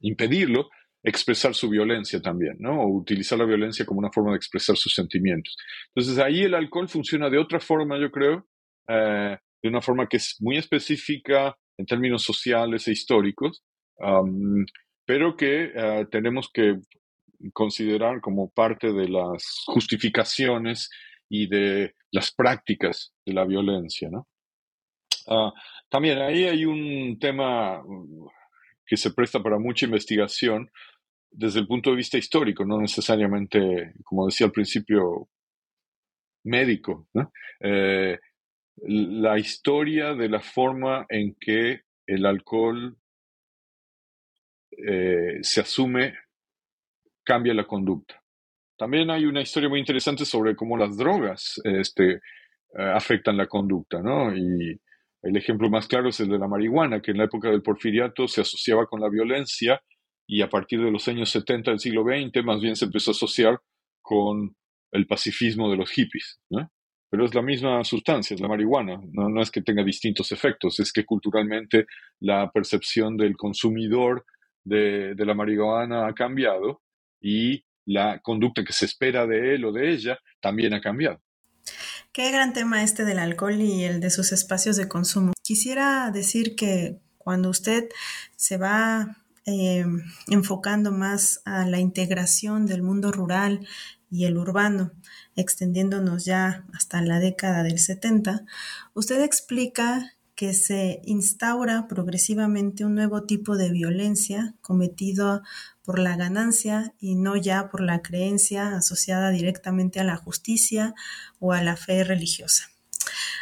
impedirlo, 0.02 0.70
expresar 1.04 1.54
su 1.56 1.70
violencia 1.70 2.22
también, 2.22 2.58
¿no? 2.60 2.82
O 2.82 2.88
utilizar 2.88 3.38
la 3.38 3.46
violencia 3.46 3.86
como 3.86 4.00
una 4.00 4.12
forma 4.12 4.32
de 4.32 4.38
expresar 4.38 4.78
sus 4.78 4.94
sentimientos. 4.94 5.56
Entonces 5.96 6.18
ahí 6.20 6.42
el 6.42 6.54
alcohol 6.54 6.88
funciona 6.88 7.30
de 7.30 7.40
otra 7.40 7.60
forma, 7.60 8.00
yo 8.00 8.12
creo, 8.12 8.48
eh, 8.88 9.38
de 9.62 9.70
una 9.70 9.82
forma 9.82 10.08
que 10.08 10.18
es 10.18 10.38
muy 10.40 10.58
específica 10.58 11.56
en 11.78 11.86
términos 11.86 12.24
sociales 12.24 12.88
e 12.88 12.92
históricos, 12.92 13.64
pero 15.06 15.36
que 15.36 15.72
eh, 15.76 16.08
tenemos 16.10 16.50
que 16.52 16.80
considerar 17.54 18.22
como 18.22 18.50
parte 18.50 18.92
de 18.94 19.08
las 19.08 19.64
justificaciones 19.66 20.90
y 21.34 21.48
de 21.48 21.96
las 22.12 22.34
prácticas 22.34 23.14
de 23.26 23.34
la 23.34 23.46
violencia, 23.46 24.10
¿no? 24.12 24.28
Ah, 25.28 25.54
también 25.90 26.18
ahí 26.18 26.44
hay 26.44 26.66
un 26.66 27.18
tema 27.20 27.82
mm, 27.82 28.28
que 28.86 28.98
se 28.98 29.12
presta 29.12 29.42
para 29.42 29.58
mucha 29.58 29.86
investigación 29.86 30.70
desde 31.30 31.62
el 31.62 31.68
punto 31.68 31.92
de 31.92 31.96
vista 31.96 32.18
histórico, 32.18 32.66
no 32.66 32.82
necesariamente, 32.82 33.94
como 34.04 34.26
decía 34.26 34.48
al 34.48 34.52
principio, 34.52 35.30
médico. 36.44 37.08
Eh, 37.62 38.20
la 38.76 39.40
historia 39.40 40.14
de 40.14 40.28
la 40.28 40.42
forma 40.42 41.06
en 41.08 41.38
que 41.40 41.84
el 42.08 42.26
alcohol 42.26 42.98
eh, 44.86 45.38
se 45.42 45.62
asume 45.62 46.14
cambia 47.24 47.54
la 47.54 47.66
conducta. 47.66 48.21
También 48.82 49.12
hay 49.12 49.28
una 49.28 49.42
historia 49.42 49.70
muy 49.70 49.78
interesante 49.78 50.26
sobre 50.26 50.56
cómo 50.56 50.76
las 50.76 50.98
drogas 50.98 51.62
este, 51.64 52.14
eh, 52.14 52.20
afectan 52.96 53.38
la 53.38 53.46
conducta, 53.46 54.02
¿no? 54.02 54.36
Y 54.36 54.82
el 55.22 55.38
ejemplo 55.38 55.70
más 55.70 55.88
claro 55.88 56.10
es 56.10 56.20
el 56.20 56.30
de 56.30 56.40
la 56.40 56.48
marihuana, 56.48 57.00
que 57.00 57.12
en 57.12 57.20
la 57.20 57.26
época 57.26 57.52
del 57.52 57.62
porfiriato 57.62 58.28
se 58.28 58.42
asociaba 58.42 58.88
con 58.88 59.00
la 59.00 59.08
violencia 59.08 59.80
y 60.26 60.42
a 60.42 60.50
partir 60.50 60.82
de 60.82 60.90
los 60.90 61.08
años 61.08 61.30
70 61.30 61.70
del 61.70 61.80
siglo 61.80 62.04
XX 62.04 62.44
más 62.44 62.60
bien 62.60 62.76
se 62.76 62.86
empezó 62.86 63.12
a 63.12 63.14
asociar 63.14 63.60
con 64.02 64.56
el 64.92 65.06
pacifismo 65.06 65.70
de 65.70 65.78
los 65.78 65.92
hippies. 65.92 66.40
Pero 67.12 67.26
es 67.26 67.36
la 67.36 67.44
misma 67.44 67.84
sustancia, 67.84 68.34
es 68.34 68.42
la 68.42 68.48
marihuana. 68.48 69.00
No, 69.12 69.44
es 69.44 69.52
que 69.52 69.62
tenga 69.62 69.84
distintos 69.84 70.32
efectos, 70.32 70.80
es 70.80 70.92
que 70.92 71.06
culturalmente 71.06 71.86
la 72.20 72.50
percepción 72.52 73.16
del 73.16 73.38
consumidor 73.38 74.26
de, 74.64 75.14
de 75.14 75.26
la 75.28 75.36
marihuana 75.36 76.08
ha 76.08 76.14
cambiado 76.16 76.82
y 77.22 77.64
la 77.86 78.20
conducta 78.20 78.64
que 78.64 78.74
se 78.74 78.86
espera 78.86 79.26
de 79.28 79.56
él 79.56 79.66
o 79.66 79.72
de 79.72 79.92
ella 79.92 80.20
también 80.40 80.74
ha 80.74 80.82
cambiado. 80.82 81.22
Qué 82.12 82.32
gran 82.32 82.54
tema 82.54 82.84
este 82.84 83.06
del 83.06 83.20
alcohol 83.20 83.62
y 83.62 83.84
el 83.84 84.02
de 84.02 84.10
sus 84.10 84.32
espacios 84.32 84.76
de 84.76 84.88
consumo. 84.88 85.34
Quisiera 85.42 86.12
decir 86.12 86.56
que 86.56 87.00
cuando 87.18 87.50
usted 87.50 87.88
se 88.36 88.58
va 88.58 89.18
eh, 89.46 89.86
enfocando 90.28 90.92
más 90.92 91.42
a 91.46 91.66
la 91.66 91.80
integración 91.80 92.66
del 92.66 92.82
mundo 92.82 93.12
rural 93.12 93.66
y 94.10 94.26
el 94.26 94.38
urbano, 94.38 94.92
extendiéndonos 95.36 96.26
ya 96.26 96.66
hasta 96.74 97.02
la 97.02 97.20
década 97.20 97.64
del 97.64 97.80
70, 97.80 98.44
usted 98.94 99.22
explica 99.22 100.14
que 100.42 100.56
se 100.56 101.04
instaura 101.06 101.88
progresivamente 101.88 102.84
un 102.84 102.96
nuevo 102.96 103.26
tipo 103.26 103.58
de 103.58 103.70
violencia 103.70 104.56
cometido 104.62 105.44
por 105.84 106.00
la 106.00 106.16
ganancia 106.16 106.96
y 107.00 107.14
no 107.14 107.36
ya 107.36 107.70
por 107.70 107.82
la 107.82 108.02
creencia 108.02 108.76
asociada 108.76 109.30
directamente 109.30 110.00
a 110.00 110.04
la 110.04 110.16
justicia 110.16 110.96
o 111.38 111.54
a 111.54 111.62
la 111.62 111.78
fe 111.78 112.04
religiosa. 112.04 112.72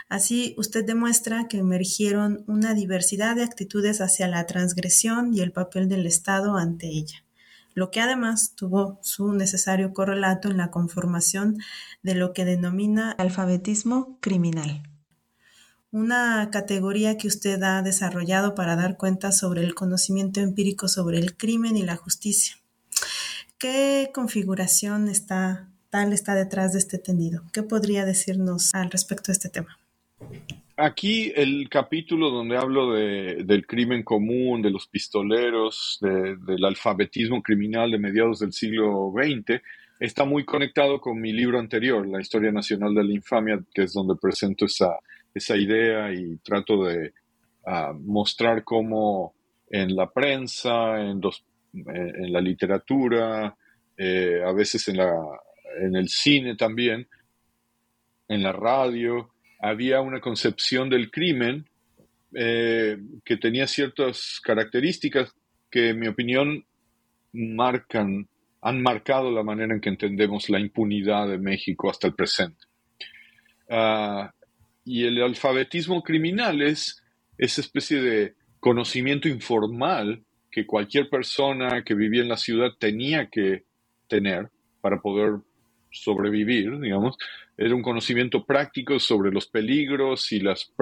Así, 0.09 0.55
usted 0.57 0.83
demuestra 0.83 1.47
que 1.47 1.59
emergieron 1.59 2.43
una 2.47 2.73
diversidad 2.73 3.37
de 3.37 3.43
actitudes 3.43 4.01
hacia 4.01 4.27
la 4.27 4.45
transgresión 4.45 5.33
y 5.33 5.39
el 5.39 5.53
papel 5.53 5.87
del 5.87 6.05
Estado 6.05 6.57
ante 6.57 6.87
ella, 6.87 7.23
lo 7.75 7.91
que 7.91 8.01
además 8.01 8.55
tuvo 8.55 8.99
su 9.03 9.31
necesario 9.31 9.93
correlato 9.93 10.49
en 10.49 10.57
la 10.57 10.69
conformación 10.69 11.59
de 12.03 12.15
lo 12.15 12.33
que 12.33 12.43
denomina 12.43 13.11
alfabetismo 13.11 14.17
criminal 14.19 14.88
una 15.91 16.49
categoría 16.51 17.17
que 17.17 17.27
usted 17.27 17.61
ha 17.63 17.81
desarrollado 17.81 18.53
para 18.53 18.75
dar 18.75 18.97
cuenta 18.97 19.31
sobre 19.31 19.63
el 19.63 19.73
conocimiento 19.73 20.39
empírico 20.39 20.87
sobre 20.87 21.17
el 21.17 21.35
crimen 21.35 21.77
y 21.77 21.83
la 21.83 21.95
justicia. 21.95 22.55
¿Qué 23.57 24.11
configuración 24.13 25.09
está, 25.09 25.69
tal 25.89 26.13
está 26.13 26.35
detrás 26.35 26.73
de 26.73 26.79
este 26.79 26.97
tendido? 26.97 27.43
¿Qué 27.51 27.63
podría 27.63 28.05
decirnos 28.05 28.73
al 28.73 28.91
respecto 28.91 29.27
de 29.27 29.33
este 29.33 29.49
tema? 29.49 29.77
Aquí 30.77 31.33
el 31.35 31.67
capítulo 31.69 32.29
donde 32.29 32.55
hablo 32.55 32.93
del 32.93 33.65
crimen 33.67 34.03
común, 34.03 34.61
de 34.61 34.69
los 34.69 34.87
pistoleros, 34.87 35.99
del 36.01 36.63
alfabetismo 36.63 37.43
criminal 37.43 37.91
de 37.91 37.97
mediados 37.97 38.39
del 38.39 38.53
siglo 38.53 39.11
XX, 39.13 39.61
está 39.99 40.23
muy 40.23 40.45
conectado 40.45 41.01
con 41.01 41.19
mi 41.19 41.33
libro 41.33 41.59
anterior, 41.59 42.07
La 42.07 42.21
Historia 42.21 42.53
Nacional 42.53 42.95
de 42.95 43.03
la 43.03 43.13
Infamia, 43.13 43.59
que 43.73 43.83
es 43.83 43.93
donde 43.93 44.15
presento 44.15 44.65
esa, 44.65 44.97
esa 45.33 45.55
idea 45.55 46.11
y 46.13 46.37
trato 46.37 46.85
de 46.85 47.13
ah, 47.65 47.93
mostrar 47.97 48.63
cómo 48.63 49.33
en 49.69 49.95
la 49.95 50.09
prensa, 50.09 50.99
en, 51.01 51.21
en 51.73 52.33
la 52.33 52.41
literatura, 52.41 53.55
eh, 53.97 54.41
a 54.45 54.51
veces 54.53 54.87
en, 54.87 54.97
la, 54.97 55.13
en 55.81 55.95
el 55.95 56.09
cine 56.09 56.55
también, 56.55 57.07
en 58.27 58.43
la 58.43 58.53
radio, 58.53 59.31
había 59.59 60.01
una 60.01 60.21
concepción 60.21 60.89
del 60.89 61.11
crimen 61.11 61.67
eh, 62.33 62.97
que 63.25 63.37
tenía 63.37 63.67
ciertas 63.67 64.39
características 64.43 65.33
que, 65.69 65.89
en 65.89 65.99
mi 65.99 66.07
opinión, 66.07 66.65
marcan, 67.33 68.27
han 68.61 68.81
marcado 68.81 69.31
la 69.31 69.43
manera 69.43 69.73
en 69.73 69.81
que 69.81 69.89
entendemos 69.89 70.49
la 70.49 70.59
impunidad 70.59 71.27
de 71.27 71.37
México 71.37 71.89
hasta 71.89 72.07
el 72.07 72.15
presente. 72.15 72.65
Ah, 73.69 74.31
y 74.89 75.05
el 75.05 75.21
alfabetismo 75.21 76.01
criminal 76.01 76.63
es 76.63 77.03
esa 77.37 77.61
especie 77.61 78.01
de 78.01 78.33
conocimiento 78.59 79.29
informal 79.29 80.23
que 80.49 80.65
cualquier 80.65 81.11
persona 81.11 81.83
que 81.83 81.93
vivía 81.93 82.23
en 82.23 82.27
la 82.27 82.37
ciudad 82.37 82.71
tenía 82.79 83.29
que 83.29 83.65
tener 84.07 84.49
para 84.81 84.99
poder 84.99 85.41
sobrevivir, 85.91 86.79
digamos. 86.79 87.17
Era 87.55 87.75
un 87.75 87.83
conocimiento 87.83 88.43
práctico 88.43 88.97
sobre 88.97 89.31
los 89.31 89.45
peligros 89.45 90.31
y 90.31 90.39
las 90.39 90.73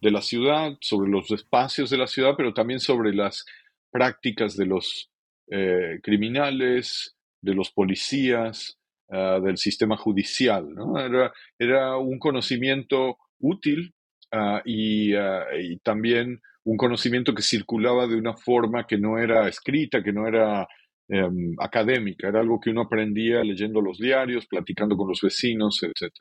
de 0.00 0.10
la 0.12 0.22
ciudad, 0.22 0.78
sobre 0.80 1.10
los 1.10 1.28
espacios 1.32 1.90
de 1.90 1.98
la 1.98 2.06
ciudad, 2.06 2.34
pero 2.36 2.54
también 2.54 2.78
sobre 2.78 3.12
las 3.12 3.44
prácticas 3.90 4.56
de 4.56 4.66
los 4.66 5.10
eh, 5.50 5.98
criminales, 6.00 7.16
de 7.40 7.54
los 7.54 7.72
policías, 7.72 8.78
ah, 9.10 9.40
del 9.42 9.56
sistema 9.56 9.96
judicial. 9.96 10.68
Era, 10.96 11.32
era 11.58 11.96
un 11.96 12.20
conocimiento 12.20 13.18
útil 13.40 13.94
ah, 14.32 14.56
ah, 14.58 14.62
y, 14.64 15.78
también 15.82 16.40
un 16.64 16.76
conocimiento 16.76 17.34
que 17.34 17.42
circulaba 17.42 18.06
de 18.06 18.16
una 18.16 18.36
forma 18.36 18.86
que 18.86 18.98
no 18.98 19.18
era 19.18 19.48
escrita, 19.48 20.02
que 20.02 20.12
no 20.12 20.26
era 20.26 20.66
em, 21.08 21.54
académica, 21.58 22.28
era 22.28 22.40
algo 22.40 22.60
que 22.60 22.70
uno 22.70 22.82
aprendía 22.82 23.42
leyendo 23.42 23.80
los 23.80 23.98
diarios, 23.98 24.46
platicando 24.46 24.96
con 24.96 25.08
los 25.08 25.20
vecinos, 25.22 25.82
etc. 25.82 26.12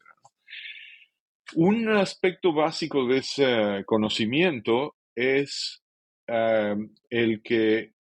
Un 1.56 1.90
aspecto 1.90 2.54
básico 2.54 3.06
de 3.08 3.18
ese 3.18 3.84
conocimiento 3.86 4.96
es 5.16 5.82
em, 6.28 6.90
el 7.10 7.42
que 7.42 7.94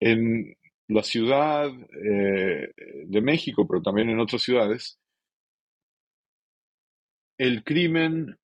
en 0.00 0.56
la 0.88 1.02
ciudad 1.02 1.70
eh, 2.04 2.72
de 3.06 3.20
México, 3.20 3.66
pero 3.68 3.82
también 3.82 4.10
en 4.10 4.20
otras 4.20 4.42
ciudades, 4.42 4.98
el 7.38 7.64
crimen 7.64 8.38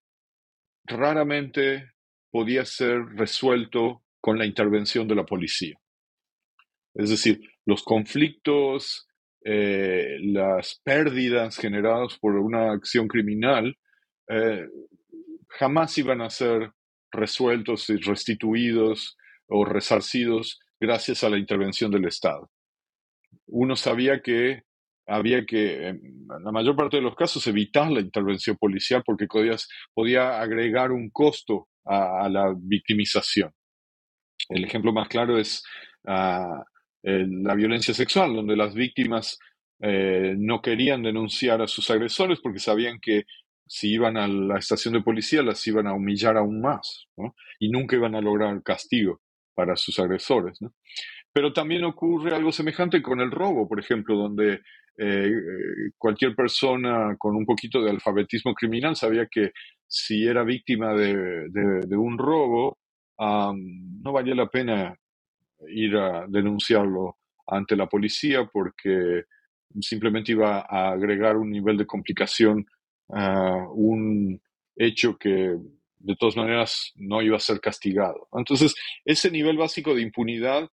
raramente 0.85 1.91
podía 2.31 2.65
ser 2.65 3.05
resuelto 3.15 4.03
con 4.21 4.37
la 4.37 4.45
intervención 4.45 5.07
de 5.07 5.15
la 5.15 5.25
policía. 5.25 5.79
Es 6.93 7.09
decir, 7.09 7.41
los 7.65 7.83
conflictos, 7.83 9.07
eh, 9.45 10.17
las 10.21 10.81
pérdidas 10.83 11.57
generadas 11.57 12.17
por 12.19 12.35
una 12.35 12.71
acción 12.71 13.07
criminal 13.07 13.77
eh, 14.27 14.67
jamás 15.47 15.97
iban 15.97 16.21
a 16.21 16.29
ser 16.29 16.71
resueltos 17.11 17.89
y 17.89 17.97
restituidos 17.97 19.17
o 19.47 19.65
resarcidos 19.65 20.59
gracias 20.79 21.23
a 21.23 21.29
la 21.29 21.37
intervención 21.37 21.91
del 21.91 22.05
Estado. 22.05 22.49
Uno 23.47 23.75
sabía 23.75 24.21
que 24.21 24.63
había 25.09 25.45
que, 25.45 25.87
en 25.87 26.27
la 26.27 26.51
mayor 26.51 26.75
parte 26.75 26.97
de 26.97 27.03
los 27.03 27.15
casos, 27.15 27.45
evitar 27.47 27.91
la 27.91 27.99
intervención 27.99 28.55
policial 28.57 29.03
porque 29.05 29.27
podía 29.93 30.39
agregar 30.39 30.91
un 30.91 31.09
costo 31.09 31.67
a, 31.85 32.29
la 32.29 32.53
victimización. 32.55 33.51
El 34.47 34.63
ejemplo 34.63 34.93
más 34.93 35.07
claro 35.07 35.37
es 35.37 35.63
ah, 36.07 36.63
la 37.03 37.55
violencia 37.55 37.93
sexual, 37.93 38.35
donde 38.35 38.55
las 38.55 38.73
víctimas 38.73 39.39
eh, 39.81 40.35
no 40.37 40.61
querían 40.61 41.03
denunciar 41.03 41.61
a 41.61 41.67
sus 41.67 41.89
agresores 41.89 42.39
porque 42.41 42.59
sabían 42.59 42.99
que 43.01 43.23
si 43.65 43.93
iban 43.93 44.17
a 44.17 44.27
la 44.27 44.57
estación 44.57 44.95
de 44.95 45.01
policía 45.01 45.43
las 45.43 45.65
iban 45.67 45.87
a 45.87 45.93
humillar 45.93 46.37
aún 46.37 46.59
más 46.59 47.07
y 47.59 47.69
nunca 47.69 47.95
iban 47.95 48.15
a 48.15 48.21
lograr 48.21 48.61
castigo 48.63 49.21
para 49.53 49.75
sus 49.75 49.99
agresores. 49.99 50.59
Pero 51.31 51.53
también 51.53 51.83
ocurre 51.83 52.35
algo 52.35 52.51
semejante 52.51 53.01
con 53.01 53.19
el 53.21 53.31
robo, 53.31 53.67
por 53.67 53.79
ejemplo, 53.79 54.15
donde 54.15 54.61
eh, 54.97 55.31
cualquier 55.97 56.35
persona 56.35 57.15
con 57.17 57.35
un 57.35 57.45
poquito 57.45 57.81
de 57.81 57.91
alfabetismo 57.91 58.53
criminal 58.53 58.95
sabía 58.95 59.27
que 59.27 59.51
si 59.87 60.27
era 60.27 60.43
víctima 60.43 60.93
de, 60.93 61.97
un 61.97 62.17
robo, 62.17 62.77
no 63.17 64.11
valía 64.11 64.35
la 64.35 64.47
pena 64.47 64.95
ir 65.67 65.95
a 65.97 66.25
denunciarlo 66.27 67.17
ante 67.47 67.75
la 67.75 67.87
policía 67.87 68.45
porque 68.45 69.23
simplemente 69.81 70.33
iba 70.33 70.65
a 70.69 70.91
agregar 70.91 71.37
un 71.37 71.49
nivel 71.49 71.77
de 71.77 71.87
complicación 71.87 72.65
a 73.09 73.67
un 73.71 74.41
hecho 74.75 75.17
que 75.17 75.55
de 75.99 76.15
todas 76.15 76.37
maneras 76.37 76.93
no 76.95 77.21
iba 77.21 77.37
a 77.37 77.41
ser 77.41 77.59
castigado. 77.59 78.27
Entonces, 78.33 78.75
ese 79.03 79.31
nivel 79.31 79.57
básico 79.57 79.93
de 79.93 80.01
impunidad 80.01 80.69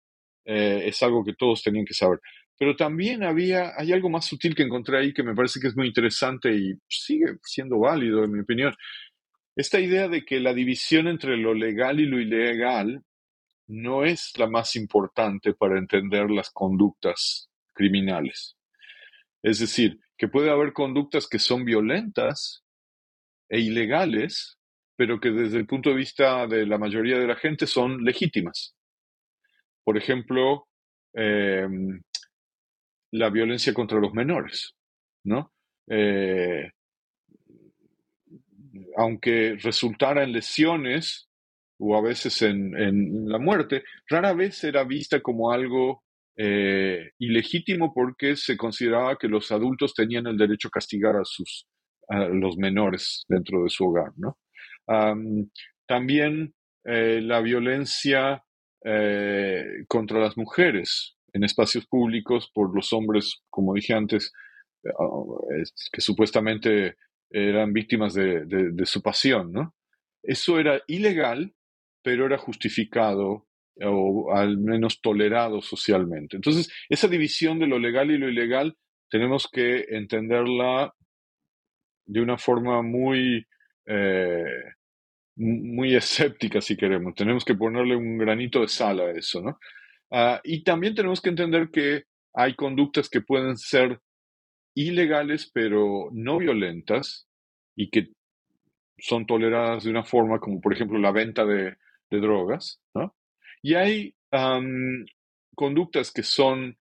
eh, 0.46 0.84
es 0.86 1.02
algo 1.02 1.24
que 1.24 1.34
todos 1.34 1.62
tenían 1.62 1.84
que 1.84 1.94
saber. 1.94 2.20
Pero 2.58 2.74
también 2.76 3.22
había, 3.22 3.72
hay 3.76 3.92
algo 3.92 4.08
más 4.08 4.24
sutil 4.24 4.54
que 4.54 4.62
encontré 4.62 4.98
ahí 4.98 5.12
que 5.12 5.22
me 5.22 5.34
parece 5.34 5.60
que 5.60 5.66
es 5.66 5.76
muy 5.76 5.88
interesante 5.88 6.54
y 6.54 6.72
sigue 6.88 7.36
siendo 7.42 7.78
válido, 7.80 8.24
en 8.24 8.32
mi 8.32 8.40
opinión. 8.40 8.74
Esta 9.56 9.80
idea 9.80 10.08
de 10.08 10.24
que 10.24 10.40
la 10.40 10.54
división 10.54 11.08
entre 11.08 11.36
lo 11.36 11.52
legal 11.52 12.00
y 12.00 12.06
lo 12.06 12.20
ilegal 12.20 13.02
no 13.66 14.04
es 14.04 14.32
la 14.38 14.48
más 14.48 14.76
importante 14.76 15.52
para 15.54 15.78
entender 15.78 16.30
las 16.30 16.50
conductas 16.50 17.50
criminales. 17.74 18.56
Es 19.42 19.58
decir, 19.58 19.98
que 20.16 20.28
puede 20.28 20.50
haber 20.50 20.72
conductas 20.72 21.26
que 21.28 21.38
son 21.38 21.64
violentas 21.64 22.64
e 23.48 23.60
ilegales, 23.60 24.58
pero 24.96 25.20
que 25.20 25.30
desde 25.30 25.58
el 25.58 25.66
punto 25.66 25.90
de 25.90 25.96
vista 25.96 26.46
de 26.46 26.64
la 26.66 26.78
mayoría 26.78 27.18
de 27.18 27.26
la 27.26 27.36
gente 27.36 27.66
son 27.66 28.04
legítimas. 28.04 28.75
Por 29.86 29.96
ejemplo, 29.96 30.66
em, 31.14 32.00
la 33.12 33.30
violencia 33.30 33.72
contra 33.72 34.00
los 34.00 34.12
menores, 34.12 34.74
¿no? 35.24 35.52
Eh, 35.88 36.72
aunque 38.96 39.56
resultara 39.62 40.24
en 40.24 40.32
lesiones 40.32 41.28
o 41.78 41.96
a 41.96 42.02
veces 42.02 42.42
en, 42.42 43.28
la 43.28 43.38
muerte, 43.38 43.84
rara 44.08 44.32
vez 44.32 44.64
era 44.64 44.82
vista 44.82 45.20
como 45.20 45.52
algo 45.52 46.02
eh, 46.36 47.12
ilegítimo 47.20 47.94
porque 47.94 48.34
se 48.34 48.56
consideraba 48.56 49.16
que 49.16 49.28
los 49.28 49.52
adultos 49.52 49.94
tenían 49.94 50.26
el 50.26 50.36
derecho 50.36 50.66
a 50.66 50.72
castigar 50.72 51.14
a, 51.14 51.24
sus, 51.24 51.68
a 52.08 52.24
los 52.24 52.56
menores 52.56 53.24
dentro 53.28 53.62
de 53.62 53.70
su 53.70 53.84
hogar. 53.84 54.10
¿no? 54.16 54.36
también 55.86 56.54
eh, 56.84 57.20
la 57.20 57.40
violencia 57.40 58.42
eh, 58.84 59.84
contra 59.88 60.20
las 60.20 60.36
mujeres 60.36 61.16
en 61.32 61.44
espacios 61.44 61.86
públicos 61.86 62.50
por 62.52 62.74
los 62.74 62.92
hombres, 62.92 63.42
como 63.50 63.74
dije 63.74 63.94
antes, 63.94 64.32
que 65.92 66.00
supuestamente 66.00 66.96
eran 67.28 67.72
víctimas 67.72 68.14
de, 68.14 68.72
su 68.84 69.02
pasión. 69.02 69.52
¿no? 69.52 69.74
Eso 70.22 70.58
era 70.58 70.80
ilegal 70.86 71.52
pero 72.06 72.24
era 72.24 72.38
justificado 72.38 73.48
o 73.82 74.32
al 74.32 74.58
menos 74.58 75.00
tolerado 75.00 75.60
socialmente. 75.60 76.36
Entonces, 76.36 76.72
esa 76.88 77.08
división 77.08 77.58
de 77.58 77.66
lo 77.66 77.80
legal 77.80 78.12
y 78.12 78.16
lo 78.16 78.28
ilegal 78.28 78.76
tenemos 79.10 79.48
que 79.50 79.86
entenderla 79.88 80.94
de 82.04 82.20
una 82.20 82.38
forma 82.38 82.80
muy, 82.82 83.44
eh, 83.86 84.62
muy 85.36 85.94
escéptica, 85.94 86.60
si 86.60 86.76
queremos. 86.76 87.14
Tenemos 87.14 87.44
que 87.44 87.54
ponerle 87.54 87.96
un 87.96 88.18
granito 88.18 88.60
de 88.60 88.68
sal 88.68 89.00
a 89.00 89.10
eso, 89.10 89.40
¿no? 89.42 89.58
Ah, 90.10 90.40
y 90.44 90.62
también 90.62 90.94
tenemos 90.94 91.20
que 91.20 91.30
entender 91.30 91.70
que 91.70 92.04
hay 92.32 92.54
conductas 92.54 93.08
que 93.08 93.20
pueden 93.20 93.56
ser 93.56 94.00
ilegales, 94.74 95.50
pero 95.52 96.10
no 96.12 96.38
violentas, 96.38 97.26
y 97.76 97.90
que 97.90 98.08
son 98.98 99.26
toleradas 99.26 99.84
de 99.84 99.90
una 99.90 100.04
forma 100.04 100.40
como, 100.40 100.60
por 100.60 100.72
ejemplo, 100.72 100.98
la 100.98 101.12
venta 101.12 101.44
de, 101.44 101.76
drogas, 102.08 102.80
¿no? 102.94 103.14
Y 103.62 103.74
hay 103.74 104.14
conductas 105.54 106.12
que 106.12 106.22
son 106.22 106.78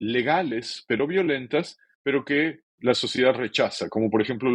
legales, 0.00 0.84
pero 0.88 1.06
violentas, 1.06 1.78
pero 2.02 2.24
que 2.24 2.60
la 2.80 2.94
sociedad 2.94 3.34
rechaza, 3.34 3.88
como 3.88 4.10
por 4.10 4.22
ejemplo 4.22 4.50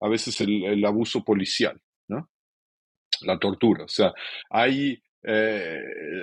a 0.00 0.08
veces 0.08 0.40
el, 0.40 0.84
abuso 0.84 1.22
policial, 1.22 1.80
¿no? 2.10 2.28
La 3.22 3.38
tortura. 3.38 3.84
O 3.84 3.88
sea, 3.88 4.12
hay, 4.50 5.02
eh, 5.22 5.78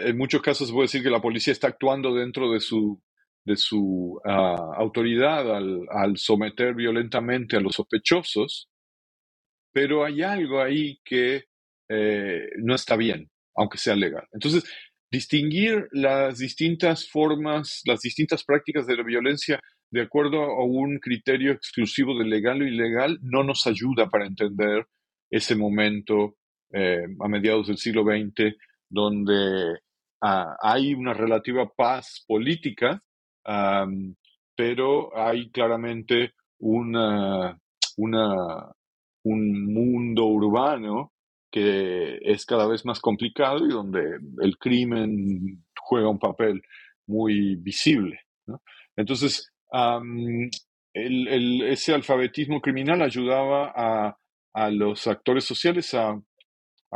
en 0.06 0.18
muchos 0.18 0.42
casos 0.42 0.68
se 0.68 0.74
puede 0.74 0.86
decir 0.86 1.04
que 1.04 1.10
la 1.10 1.22
policía 1.22 1.54
está 1.54 1.68
actuando 1.68 2.14
dentro 2.14 2.52
de 2.52 2.60
su, 2.60 3.02
de 3.46 3.56
su 3.56 4.20
ah, 4.26 4.74
autoridad 4.78 5.56
al, 5.56 6.18
someter 6.18 6.76
violentamente 6.76 7.56
a 7.58 7.62
los 7.62 7.76
sospechosos, 7.76 8.70
pero 9.72 10.04
hay 10.04 10.22
algo 10.22 10.62
ahí 10.62 11.00
que 11.06 11.46
eh, 11.90 12.50
no 12.58 12.76
está 12.76 12.96
bien, 12.96 13.30
aunque 13.56 13.78
sea 13.78 13.96
legal. 13.96 14.28
Entonces, 14.34 14.64
distinguir 15.10 15.88
las 15.92 16.40
distintas 16.40 17.08
formas, 17.10 17.82
las 17.86 18.02
distintas 18.02 18.44
prácticas 18.44 18.86
de 18.86 18.98
la 18.98 19.04
violencia 19.04 19.62
de 19.92 20.02
acuerdo 20.02 20.42
a 20.44 20.66
un 20.66 21.00
criterio 21.00 21.54
exclusivo 21.54 22.18
de 22.18 22.26
legal 22.26 22.62
o 22.62 22.68
ilegal 22.68 23.18
no 23.22 23.44
nos 23.44 23.66
ayuda 23.68 24.10
para 24.10 24.26
entender 24.26 24.86
ese 25.30 25.56
momento 25.56 26.36
eh, 26.72 27.06
a 27.20 27.28
mediados 27.28 27.68
del 27.68 27.78
siglo 27.78 28.04
XX 28.04 28.56
donde 28.90 29.80
ah, 30.22 30.56
hay 30.62 30.94
una 30.94 31.14
relativa 31.14 31.70
paz 31.76 32.24
política, 32.28 33.02
pero 34.56 35.18
hay 35.18 35.50
claramente 35.52 36.34
una, 36.60 37.58
un 37.98 39.74
mundo 39.74 40.26
urbano 40.26 41.14
que 41.50 42.20
es 42.22 42.46
cada 42.46 42.68
vez 42.68 42.86
más 42.86 43.00
complicado 43.00 43.66
y 43.66 43.70
donde 43.70 44.20
el 44.42 44.58
crimen 44.58 45.64
juega 45.80 46.10
un 46.10 46.20
papel 46.20 46.62
muy 47.08 47.56
visible. 47.56 48.20
Entonces, 48.96 49.50
ese 50.94 51.94
alfabetismo 51.94 52.60
criminal 52.62 53.02
ayudaba 53.02 53.72
a, 53.76 54.18
los 54.72 55.08
actores 55.08 55.46
sociales 55.46 55.94
a, 55.94 56.20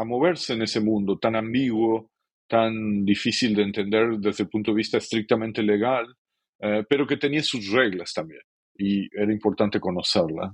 moverse 0.03 0.53
en 0.53 0.63
ese 0.63 0.79
mundo 0.79 1.19
tan 1.19 1.35
ambiguo, 1.35 2.09
tan 2.47 3.05
difícil 3.05 3.55
de 3.55 3.63
entender 3.63 4.17
desde 4.17 4.43
el 4.43 4.49
punto 4.49 4.71
de 4.71 4.77
vista 4.77 4.97
estrictamente 4.97 5.61
legal, 5.61 6.15
eh, 6.59 6.83
pero 6.89 7.05
que 7.05 7.17
tenía 7.17 7.43
sus 7.43 7.69
reglas 7.71 8.13
también 8.13 8.41
y 8.77 9.07
era 9.15 9.31
importante 9.31 9.79
conocerlas. 9.79 10.51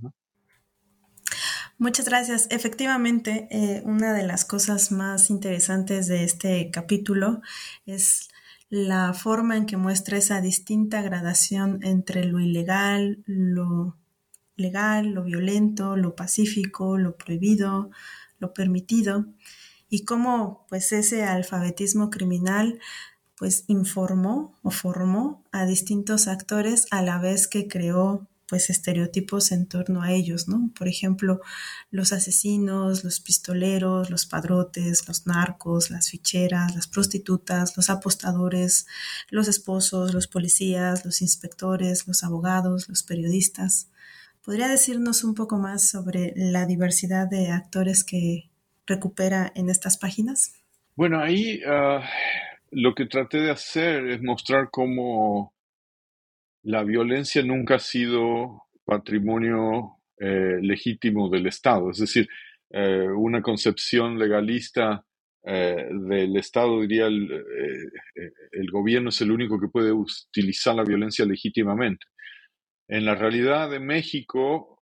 Muchas 1.77 2.09
gracias. 2.09 2.47
Efectivamente, 2.49 3.47
eh, 3.51 3.81
una 3.85 4.13
de 4.13 4.25
las 4.25 4.45
cosas 4.45 4.91
más 4.91 5.29
interesantes 5.29 6.07
de 6.07 6.23
este 6.23 6.71
capítulo 6.71 7.41
es 7.85 8.29
la 8.69 9.13
forma 9.13 9.55
en 9.55 9.65
que 9.65 9.77
muestra 9.77 10.17
esa 10.17 10.41
distinta 10.41 11.01
gradación 11.01 11.79
entre 11.83 12.25
lo 12.25 12.39
ilegal, 12.39 13.23
lo 13.25 13.95
legal, 14.57 15.11
lo 15.11 15.23
violento, 15.23 15.95
lo 15.95 16.15
pacífico, 16.15 16.97
lo 16.97 17.15
prohibido, 17.15 17.89
lo 18.39 18.53
permitido, 18.53 19.25
y 19.89 20.03
cómo 20.03 20.65
pues 20.69 20.91
ese 20.91 21.23
alfabetismo 21.23 22.09
criminal 22.09 22.79
pues 23.37 23.63
informó 23.67 24.57
o 24.63 24.71
formó 24.71 25.43
a 25.51 25.65
distintos 25.65 26.27
actores 26.27 26.87
a 26.91 27.01
la 27.03 27.19
vez 27.19 27.47
que 27.47 27.67
creó 27.67 28.27
pues 28.47 28.69
estereotipos 28.69 29.51
en 29.51 29.67
torno 29.67 30.01
a 30.01 30.11
ellos, 30.13 30.47
¿no? 30.47 30.71
Por 30.77 30.87
ejemplo, 30.87 31.41
los 31.91 32.13
asesinos, 32.13 33.03
los 33.03 33.19
pistoleros, 33.19 34.09
los 34.09 34.25
padrotes, 34.25 35.07
los 35.07 35.27
narcos, 35.27 35.89
las 35.91 36.09
ficheras, 36.09 36.73
las 36.73 36.87
prostitutas, 36.87 37.75
los 37.75 37.89
apostadores, 37.89 38.87
los 39.29 39.49
esposos, 39.49 40.13
los 40.13 40.27
policías, 40.27 41.03
los 41.05 41.21
inspectores, 41.21 42.07
los 42.07 42.23
abogados, 42.23 42.87
los 42.87 43.03
periodistas. 43.03 43.89
¿Podría 44.47 44.69
decirnos 44.69 45.25
un 45.25 45.35
poco 45.35 45.57
más 45.57 45.89
sobre 45.89 46.31
la 46.37 46.65
diversidad 46.65 47.29
de 47.29 47.49
actores 47.49 48.05
que 48.05 48.49
recupera 48.85 49.51
en 49.55 49.69
estas 49.69 49.97
páginas? 49.97 50.55
Bueno, 50.95 51.19
ahí 51.19 51.59
ah, 51.67 52.01
lo 52.71 52.95
que 52.95 53.07
traté 53.07 53.39
de 53.39 53.51
hacer 53.51 54.07
es 54.07 54.21
mostrar 54.23 54.69
cómo 54.71 55.53
la 56.63 56.85
violencia 56.85 57.43
nunca 57.43 57.75
ha 57.75 57.79
sido 57.79 58.61
patrimonio 58.85 59.97
eh, 60.17 60.59
legítimo 60.61 61.29
del 61.29 61.47
Estado. 61.47 61.91
Es 61.91 61.97
decir, 61.97 62.29
eh, 62.69 63.05
una 63.05 63.41
concepción 63.41 64.17
legalista 64.17 65.03
eh, 65.43 65.89
del 65.91 66.37
Estado 66.37 66.79
diría 66.79 67.07
el, 67.07 67.29
el, 68.53 68.71
gobierno 68.71 69.09
es 69.09 69.19
el 69.19 69.29
único 69.31 69.59
que 69.59 69.67
puede 69.67 69.91
utilizar 69.91 70.73
la 70.73 70.85
violencia 70.85 71.25
legítimamente. 71.25 72.05
En 72.87 73.05
la 73.05 73.15
realidad 73.15 73.69
de 73.69 73.79
México, 73.79 74.83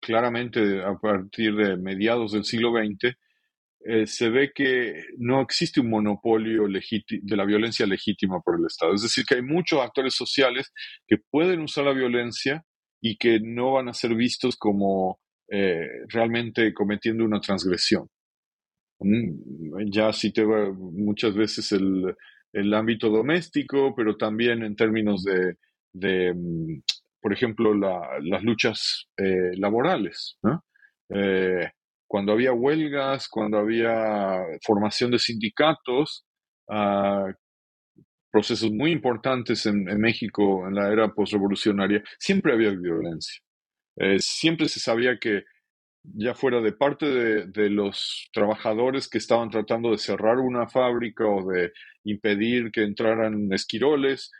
claramente 0.00 0.82
a 0.82 0.94
partir 0.98 1.54
de 1.54 1.76
mediados 1.76 2.32
del 2.32 2.44
siglo 2.44 2.72
XX, 2.72 3.16
eh, 3.84 4.06
se 4.06 4.30
ve 4.30 4.52
que 4.54 5.02
no 5.18 5.40
existe 5.40 5.80
un 5.80 5.90
monopolio 5.90 6.68
de 6.68 7.36
la 7.36 7.44
violencia 7.44 7.84
legítima 7.84 8.40
por 8.40 8.58
el 8.58 8.66
Estado. 8.66 8.94
Es 8.94 9.02
decir, 9.02 9.24
que 9.24 9.36
hay 9.36 9.42
muchos 9.42 9.80
actores 9.80 10.14
sociales 10.14 10.72
que 11.06 11.16
pueden 11.18 11.60
usar 11.62 11.84
la 11.84 11.92
violencia 11.92 12.64
y 13.00 13.16
que 13.16 13.40
no 13.40 13.72
van 13.72 13.88
a 13.88 13.94
ser 13.94 14.14
vistos 14.14 14.56
como 14.56 15.18
eh, 15.48 15.88
realmente 16.08 16.72
cometiendo 16.72 17.24
una 17.24 17.40
transgresión. 17.40 18.08
Mm, 19.00 19.90
ya 19.90 20.12
cité 20.12 20.44
muchas 20.46 21.34
veces 21.34 21.72
el, 21.72 22.74
ámbito 22.74 23.08
doméstico, 23.10 23.94
pero 23.96 24.16
también 24.16 24.62
en 24.62 24.76
términos 24.76 25.24
de, 25.24 25.56
mm, 25.94 26.82
por 27.20 27.32
ejemplo, 27.32 27.74
las 27.74 28.42
luchas 28.42 29.06
eh, 29.16 29.56
laborales. 29.56 30.38
¿no? 30.42 30.64
cuando 32.06 32.32
había 32.32 32.52
huelgas, 32.52 33.26
cuando 33.26 33.58
había 33.58 34.44
formación 34.62 35.10
de 35.10 35.18
sindicatos, 35.18 36.26
ah, 36.70 37.32
procesos 38.32 38.72
muy 38.72 38.90
importantes 38.90 39.66
en, 39.66 39.84
México 40.00 40.66
en 40.66 40.74
la 40.74 40.90
era 40.90 41.12
postrevolucionaria, 41.12 42.02
siempre 42.18 42.54
había 42.54 42.70
violencia. 42.70 43.40
Eh, 43.96 44.18
siempre 44.18 44.68
se 44.68 44.80
sabía 44.80 45.18
que 45.18 45.44
ya 46.02 46.34
fuera 46.34 46.60
de 46.60 46.72
parte 46.72 47.06
de, 47.46 47.70
los 47.70 48.28
trabajadores 48.32 49.08
que 49.08 49.18
estaban 49.18 49.50
tratando 49.50 49.90
de 49.90 49.98
cerrar 49.98 50.38
una 50.38 50.66
fábrica 50.66 51.24
o 51.26 51.50
de 51.50 51.72
impedir 52.04 52.72
que 52.72 52.82
entraran 52.82 53.52
esquiroles, 53.52 54.32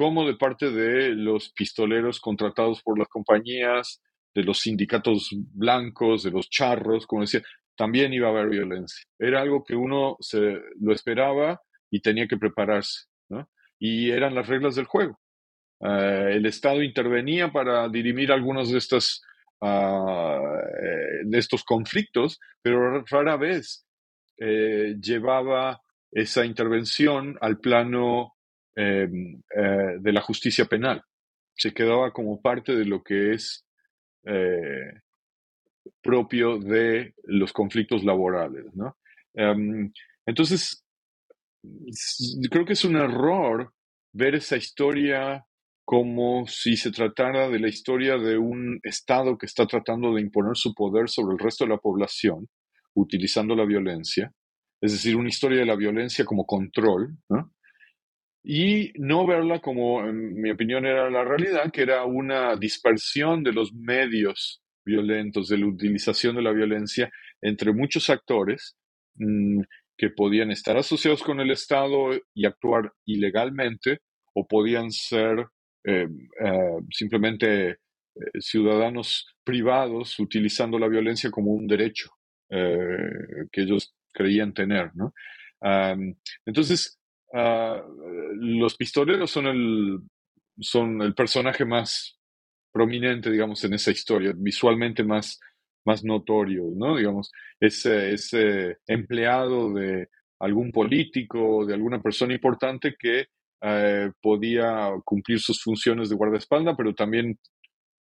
como 0.00 0.26
de 0.26 0.34
parte 0.34 0.70
de 0.70 1.10
los 1.10 1.52
pistoleros 1.52 2.20
contratados 2.20 2.82
por 2.82 2.98
las 2.98 3.06
compañías, 3.08 4.00
de 4.34 4.42
los 4.42 4.60
sindicatos 4.60 5.28
blancos, 5.52 6.22
de 6.22 6.30
los 6.30 6.48
charros, 6.48 7.06
como 7.06 7.20
decía, 7.20 7.42
también 7.76 8.10
iba 8.14 8.28
a 8.28 8.30
haber 8.30 8.48
violencia. 8.48 9.04
Era 9.18 9.42
algo 9.42 9.62
que 9.62 9.76
uno 9.76 10.16
se 10.20 10.58
lo 10.80 10.94
esperaba 10.94 11.60
y 11.90 12.00
tenía 12.00 12.26
que 12.26 12.38
prepararse, 12.38 13.08
¿no? 13.28 13.50
Y 13.78 14.10
eran 14.10 14.34
las 14.34 14.48
reglas 14.48 14.74
del 14.74 14.86
juego. 14.86 15.20
Eh, 15.80 16.30
el 16.32 16.46
Estado 16.46 16.82
intervenía 16.82 17.52
para 17.52 17.86
dirimir 17.90 18.32
algunos 18.32 18.70
de 18.72 18.78
estos, 18.78 19.22
ah, 19.60 20.62
eh, 20.82 21.24
de 21.24 21.38
estos 21.38 21.62
conflictos, 21.62 22.40
pero 22.62 23.04
rara 23.04 23.36
vez 23.36 23.84
eh, 24.38 24.96
llevaba 24.98 25.82
esa 26.10 26.46
intervención 26.46 27.36
al 27.42 27.58
plano 27.58 28.32
em, 28.80 29.40
de 30.00 30.12
la 30.12 30.20
justicia 30.20 30.64
penal. 30.64 31.02
Se 31.54 31.72
quedaba 31.72 32.12
como 32.12 32.40
parte 32.40 32.74
de 32.74 32.84
lo 32.84 33.02
que 33.02 33.32
es 33.32 33.64
eh, 34.24 35.00
propio 36.02 36.58
de 36.58 37.14
los 37.24 37.52
conflictos 37.52 38.04
laborales. 38.04 38.66
¿no? 38.74 38.96
Em, 39.34 39.92
entonces, 40.26 40.84
creo 42.50 42.64
que 42.64 42.74
es 42.74 42.84
un 42.84 42.96
error 42.96 43.72
ver 44.12 44.34
esa 44.34 44.56
historia 44.56 45.44
como 45.84 46.46
si 46.46 46.76
se 46.76 46.92
tratara 46.92 47.48
de 47.48 47.58
la 47.58 47.68
historia 47.68 48.16
de 48.16 48.38
un 48.38 48.78
Estado 48.82 49.36
que 49.36 49.46
está 49.46 49.66
tratando 49.66 50.14
de 50.14 50.20
imponer 50.20 50.56
su 50.56 50.74
poder 50.74 51.08
sobre 51.08 51.34
el 51.34 51.38
resto 51.40 51.64
de 51.64 51.70
la 51.70 51.78
población 51.78 52.48
utilizando 52.94 53.54
la 53.54 53.64
violencia, 53.64 54.32
es 54.80 54.92
decir, 54.92 55.16
una 55.16 55.28
historia 55.28 55.60
de 55.60 55.66
la 55.66 55.76
violencia 55.76 56.24
como 56.24 56.44
control, 56.44 57.16
¿no? 57.28 57.52
Y 58.42 58.92
no 58.96 59.26
verla 59.26 59.60
como, 59.60 60.06
en 60.06 60.40
mi 60.40 60.50
opinión, 60.50 60.86
era 60.86 61.10
la 61.10 61.24
realidad, 61.24 61.70
que 61.70 61.82
era 61.82 62.04
una 62.04 62.56
dispersión 62.56 63.42
de 63.42 63.52
los 63.52 63.72
medios 63.74 64.62
violentos, 64.84 65.48
de 65.48 65.58
la 65.58 65.66
utilización 65.66 66.36
de 66.36 66.42
la 66.42 66.52
violencia 66.52 67.10
entre 67.42 67.72
muchos 67.72 68.08
actores 68.08 68.76
mm, 69.16 69.60
que 69.96 70.10
podían 70.10 70.50
estar 70.50 70.76
asociados 70.78 71.22
con 71.22 71.40
el 71.40 71.50
Estado 71.50 72.12
y 72.34 72.46
actuar 72.46 72.92
ilegalmente 73.04 73.98
o 74.34 74.46
podían 74.46 74.90
ser 74.90 75.46
eh, 75.84 76.08
eh, 76.44 76.78
simplemente 76.90 77.70
eh, 77.70 77.76
ciudadanos 78.38 79.26
privados 79.44 80.18
utilizando 80.18 80.78
la 80.78 80.88
violencia 80.88 81.30
como 81.30 81.52
un 81.52 81.66
derecho 81.66 82.10
que 82.52 83.62
ellos 83.62 83.94
creían 84.12 84.52
tener. 84.52 84.90
¿no? 84.96 85.14
entonces, 86.44 86.99
Ah, 87.32 87.82
los 88.34 88.76
pistoleros 88.76 89.30
son 89.30 89.46
el, 89.46 90.00
son 90.60 91.02
el 91.02 91.14
personaje 91.14 91.64
más 91.64 92.18
prominente, 92.72 93.30
digamos, 93.30 93.62
en 93.64 93.74
esa 93.74 93.90
historia, 93.90 94.32
visualmente 94.36 95.04
más, 95.04 95.38
más 95.84 96.04
notorio, 96.04 96.64
¿no? 96.74 96.96
Digamos, 96.96 97.30
ese, 97.58 98.12
ese 98.12 98.78
empleado 98.86 99.72
de 99.72 100.08
algún 100.38 100.72
político, 100.72 101.66
de 101.66 101.74
alguna 101.74 102.00
persona 102.02 102.34
importante 102.34 102.94
que 102.98 103.26
eh, 103.62 104.10
podía 104.22 104.90
cumplir 105.04 105.38
sus 105.40 105.62
funciones 105.62 106.08
de 106.08 106.16
guardaespaldas, 106.16 106.74
pero 106.76 106.94
también 106.94 107.38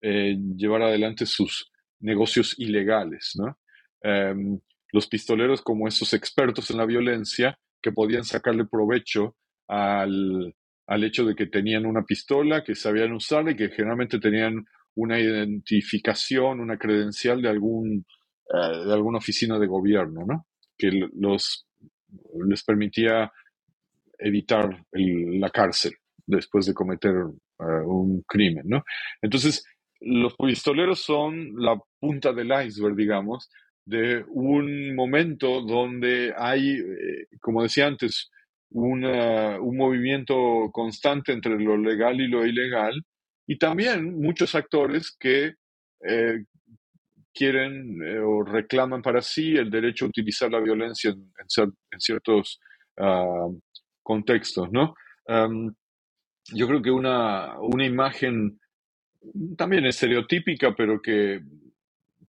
eh, 0.03 0.37
llevar 0.57 0.83
adelante 0.83 1.27
sus 1.27 1.71
negocios 2.01 2.55
ilegales, 2.59 3.33
¿no? 3.37 3.57
Em, 4.03 4.59
los 4.93 5.07
pistoleros 5.07 5.63
como 5.63 5.89
esos 5.89 6.13
expertos 6.13 6.71
en 6.71 6.77
la 6.77 6.87
violencia 6.87 7.59
que 7.85 7.93
podían 7.93 8.25
sacarle 8.25 8.65
provecho 8.65 9.37
al, 9.69 10.55
hecho 10.89 11.27
de 11.27 11.35
que 11.35 11.49
tenían 11.49 11.85
una 11.85 12.03
pistola, 12.03 12.65
que 12.65 12.75
sabían 12.75 13.13
usarla 13.13 13.51
y 13.51 13.57
que 13.57 13.69
generalmente 13.69 14.19
tenían 14.19 14.65
una 14.95 15.21
identificación, 15.21 16.61
una 16.61 16.79
credencial 16.79 17.43
de, 17.43 17.51
algún, 17.51 18.07
eh, 18.49 18.87
de 18.87 18.93
alguna 18.95 19.19
oficina 19.19 19.59
de 19.59 19.67
gobierno, 19.67 20.25
¿no? 20.27 20.47
que 20.79 20.93
los, 21.13 21.67
les 22.49 22.65
permitía 22.65 23.31
evitar 24.19 24.87
la 24.93 25.51
cárcel 25.51 25.93
después 26.27 26.65
de 26.65 26.73
cometer 26.73 27.13
eh, 27.59 27.85
un 27.85 28.23
crimen. 28.27 28.65
¿no? 28.67 28.83
Entonces, 29.21 29.63
los 30.01 30.35
pistoleros 30.37 31.01
son 31.01 31.53
la 31.57 31.79
punta 32.01 32.33
del 32.33 32.51
iceberg, 32.67 32.97
digamos, 32.97 33.51
de 33.87 34.25
un 34.29 34.95
momento 34.95 35.61
donde 35.61 36.33
hay, 36.37 36.79
eh, 36.79 37.27
como 37.41 37.63
decía 37.63 37.87
antes, 37.87 38.31
un 38.71 39.03
movimiento 39.77 40.69
constante 40.73 41.33
entre 41.33 41.57
lo 41.61 41.77
legal 41.77 42.21
y 42.21 42.27
lo 42.27 42.45
ilegal, 42.45 43.05
y 43.47 43.57
también 43.57 44.21
muchos 44.21 44.55
actores 44.55 45.15
que 45.17 45.55
eh, 46.09 46.45
quieren 47.33 48.03
eh, 48.03 48.19
o 48.19 48.43
reclaman 48.43 49.01
para 49.01 49.21
sí 49.23 49.55
el 49.57 49.71
derecho 49.71 50.07
a 50.07 50.09
utilizar 50.09 50.51
la 50.51 50.61
violencia 50.61 51.11
en, 51.11 52.01
ciertos 52.01 52.61
ah, 52.99 53.49
contextos, 54.03 54.71
¿no? 54.73 54.95
yo 56.53 56.69
creo 56.69 56.83
que 56.83 56.91
una, 56.91 57.59
una 57.59 57.87
imagen 57.87 58.61
también 59.57 59.87
estereotípica, 59.87 60.75
pero 60.75 61.01
que 61.01 61.41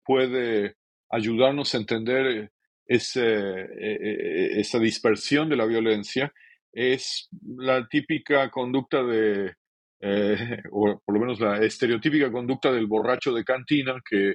puede 0.04 0.76
ayudarnos 1.12 1.74
a 1.74 1.78
entender 1.78 2.26
eh, 2.26 2.50
ese, 2.86 3.22
eh, 3.22 3.68
eh, 3.78 4.60
esa 4.60 4.78
dispersión 4.78 5.48
de 5.48 5.56
la 5.56 5.66
violencia 5.66 6.32
es 6.72 7.28
la 7.56 7.86
típica 7.86 8.50
conducta 8.50 9.02
de, 9.04 9.54
o 10.72 11.00
por 11.04 11.14
lo 11.14 11.20
menos 11.20 11.38
la 11.38 11.58
estereotípica 11.58 12.32
conducta 12.32 12.72
del 12.72 12.86
borracho 12.86 13.32
de 13.32 13.44
cantina 13.44 14.00
que 14.08 14.34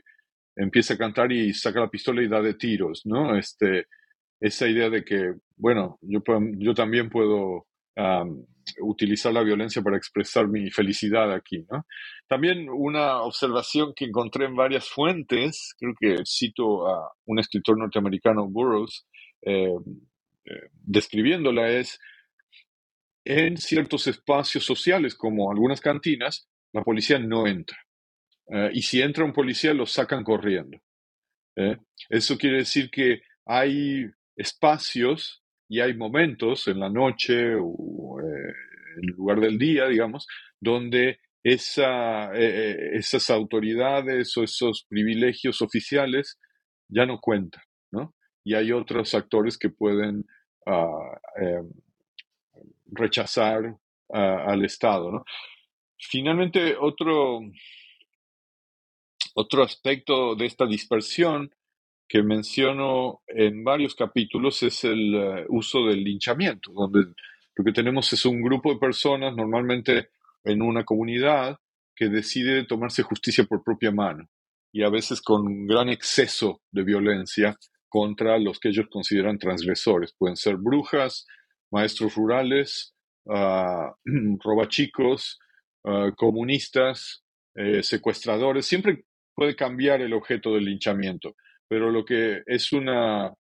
empieza 0.56 0.94
a 0.94 0.98
cantar 0.98 1.32
y 1.32 1.54
saca 1.54 1.82
la 1.82 1.90
pistola 1.90 2.22
y 2.22 2.28
da 2.28 2.42
de 2.42 2.54
tiros, 2.54 3.02
¿no? 3.06 3.38
Este, 3.38 3.88
esa 4.40 4.68
idea 4.68 4.90
de 4.90 5.04
que, 5.04 5.34
bueno, 5.56 6.00
yo, 6.02 6.22
yo 6.58 6.74
también 6.74 7.10
puedo 7.10 7.68
utilizar 8.82 9.34
la 9.34 9.44
violencia 9.44 9.82
para 9.82 9.98
expresar 9.98 10.48
mi 10.48 10.70
felicidad 10.70 11.32
aquí. 11.34 11.66
También 12.28 12.70
una 12.70 13.22
observación 13.22 13.94
que 13.96 14.06
encontré 14.06 14.46
en 14.46 14.56
varias 14.56 14.90
fuentes, 14.90 15.74
creo 15.78 15.94
que 16.00 16.24
cito 16.26 16.88
a 16.88 17.12
un 17.26 17.40
escritor 17.40 17.78
norteamericano, 17.78 18.48
Burroughs, 18.48 19.08
eh, 19.42 19.76
eh, 20.46 20.70
describiéndola, 20.72 21.70
es 21.70 22.00
en 23.26 23.58
ciertos 23.58 24.08
espacios 24.08 24.64
sociales 24.64 25.16
como 25.16 25.52
algunas 25.52 25.82
cantinas, 25.82 26.50
la 26.74 26.84
policía 26.84 27.20
no 27.20 27.48
entra. 27.48 27.78
Eh, 28.50 28.72
y 28.74 28.82
si 28.82 29.02
entra 29.02 29.26
un 29.26 29.34
policía, 29.34 29.74
lo 29.74 29.86
sacan 29.86 30.24
corriendo. 30.24 30.78
Eso 32.08 32.38
quiere 32.38 32.58
decir 32.58 32.92
que 32.92 33.22
hay 33.44 34.06
espacios 34.36 35.44
y 35.68 35.82
hay 35.82 35.96
momentos 35.96 36.68
en 36.68 36.80
la 36.80 36.90
noche 36.90 37.56
o 37.60 38.17
en 39.02 39.08
lugar 39.16 39.40
del 39.40 39.58
día, 39.58 39.88
digamos, 39.88 40.28
donde 40.60 41.20
esa, 41.44 42.34
eh, 42.34 42.72
eh, 42.72 42.90
esas 42.94 43.30
autoridades 43.30 44.36
o 44.38 44.44
esos 44.44 44.86
privilegios 44.90 45.62
oficiales 45.62 46.40
ya 46.90 47.06
no 47.06 47.20
cuentan, 47.20 47.64
¿no? 47.92 48.16
Y 48.44 48.54
hay 48.54 48.72
otros 48.72 49.14
actores 49.14 49.58
que 49.58 49.70
pueden 49.70 50.26
ah, 50.66 51.20
rechazar 52.86 53.76
ah, 54.14 54.46
al 54.48 54.66
Estado, 54.66 55.12
¿no? 55.12 55.26
Finalmente, 56.00 56.76
otro, 56.80 57.42
otro 59.34 59.64
aspecto 59.64 60.36
de 60.36 60.46
esta 60.46 60.66
dispersión 60.66 61.52
que 62.08 62.24
menciono 62.24 63.22
en 63.28 63.64
varios 63.64 63.96
capítulos 63.96 64.64
es 64.64 64.84
el 64.84 65.16
eh, 65.16 65.46
uso 65.50 65.86
del 65.86 66.04
linchamiento, 66.04 66.72
donde 66.72 67.14
lo 67.58 67.64
que 67.64 67.72
tenemos 67.72 68.12
es 68.14 68.26
un 68.26 68.42
grupo 68.42 68.72
de 68.72 68.80
personas, 68.80 69.36
normalmente 69.36 70.10
en 70.44 70.62
una 70.62 70.84
comunidad, 70.84 71.58
que 71.96 72.10
decide 72.10 72.66
tomarse 72.66 73.02
justicia 73.04 73.44
por 73.46 73.64
propia 73.64 73.92
mano 73.92 74.30
y 74.72 74.84
a 74.84 74.90
veces 74.90 75.22
con 75.22 75.66
gran 75.66 75.90
exceso 75.90 76.62
de 76.72 76.84
violencia 76.84 77.58
contra 77.90 78.38
los 78.38 78.60
que 78.60 78.70
ellos 78.70 78.86
consideran 78.92 79.40
transgresores. 79.40 80.14
Pueden 80.16 80.36
ser 80.36 80.58
brujas, 80.58 81.26
maestros 81.72 82.16
rurales, 82.16 82.94
uh, 83.26 84.38
robachicos, 84.44 85.40
ah, 85.86 86.12
comunistas, 86.16 87.24
eh, 87.56 87.82
secuestradores. 87.82 88.68
Siempre 88.68 89.06
puede 89.34 89.56
cambiar 89.56 90.02
el 90.02 90.14
objeto 90.14 90.54
del 90.54 90.66
linchamiento 90.66 91.36
pero 91.68 91.92
lo 91.92 92.06
que 92.06 92.44
es 92.46 92.72
una, 92.72 93.34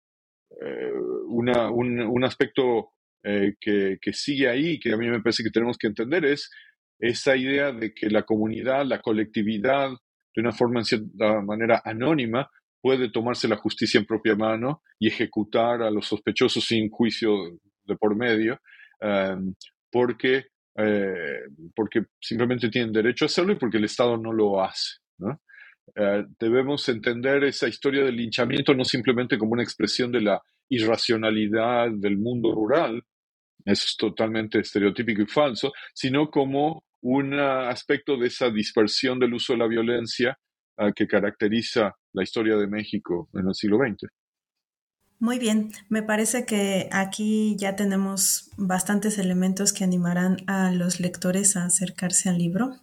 eh, 0.61 0.93
un, 1.27 2.25
aspecto 2.25 2.93
eh, 3.25 3.55
que, 3.59 4.13
sigue 4.13 4.49
ahí, 4.49 4.79
que 4.79 4.93
a 4.93 4.97
mí 4.99 5.09
me 5.09 5.21
parece 5.21 5.43
que 5.43 5.51
tenemos 5.51 5.79
que 5.79 5.87
entender, 5.87 6.27
es 6.27 6.51
esa 6.99 7.35
idea 7.37 7.73
de 7.73 7.95
que 7.95 8.11
la 8.11 8.25
comunidad, 8.25 8.85
la 8.85 9.01
colectividad, 9.01 9.91
de 10.35 10.43
una 10.43 10.53
forma, 10.53 10.81
en 10.81 10.85
cierta 10.85 11.41
manera, 11.41 11.81
anónima, 11.85 12.51
puede 12.83 13.11
tomarse 13.11 13.49
la 13.49 13.57
justicia 13.57 13.99
en 13.99 14.05
propia 14.05 14.37
mano 14.37 14.83
y 14.99 15.09
ejecutar 15.09 15.81
a 15.83 15.91
los 15.91 16.07
sospechosos 16.07 16.67
sin 16.67 16.91
juicio 16.91 17.59
de 17.85 17.97
por 17.97 18.15
medio, 18.15 18.61
em, 19.01 19.55
porque, 19.91 20.49
eh, 20.77 21.41
porque 21.75 22.03
simplemente 22.21 22.69
tienen 22.69 22.93
derecho 22.93 23.25
a 23.25 23.27
hacerlo 23.27 23.53
y 23.53 23.57
porque 23.57 23.79
el 23.79 23.85
Estado 23.85 24.19
no 24.19 24.33
lo 24.33 24.63
hace. 24.63 24.99
¿no? 25.19 25.41
Eh, 25.97 26.25
debemos 26.39 26.89
entender 26.89 27.45
esa 27.45 27.69
historia 27.69 28.05
del 28.05 28.17
linchamiento 28.17 28.75
no 28.75 28.85
simplemente 28.85 29.39
como 29.39 29.53
una 29.53 29.63
expresión 29.63 30.13
de 30.13 30.21
la 30.21 30.43
irracionalidad 30.69 31.91
del 31.91 32.19
mundo 32.19 32.53
rural, 32.53 33.03
eso 33.65 33.85
es 33.87 33.97
totalmente 33.97 34.61
estereotípico 34.61 35.23
y 35.23 35.27
falso, 35.27 35.73
sino 35.95 36.31
como 36.31 36.85
un 37.01 37.35
aspecto 37.35 38.17
de 38.17 38.29
esa 38.29 38.51
dispersión 38.51 39.19
del 39.19 39.35
uso 39.35 39.53
de 39.53 39.59
la 39.59 39.67
violencia 39.67 40.39
eh, 40.79 40.93
que 40.95 41.07
caracteriza 41.07 41.95
la 42.13 42.23
historia 42.23 42.57
de 42.57 42.67
México 42.67 43.29
en 43.35 43.49
el 43.49 43.55
siglo 43.55 43.79
XX. 43.79 44.09
Muy 45.21 45.39
bien, 45.39 45.73
me 45.89 46.03
parece 46.03 46.45
que 46.45 46.89
aquí 46.93 47.57
ya 47.57 47.77
tenemos 47.77 48.51
bastantes 48.57 49.17
elementos 49.19 49.73
que 49.73 49.85
animarán 49.85 50.39
a 50.47 50.71
los 50.71 51.01
lectores 51.01 51.57
a 51.57 51.65
acercarse 51.65 52.29
al 52.29 52.39
libro, 52.39 52.77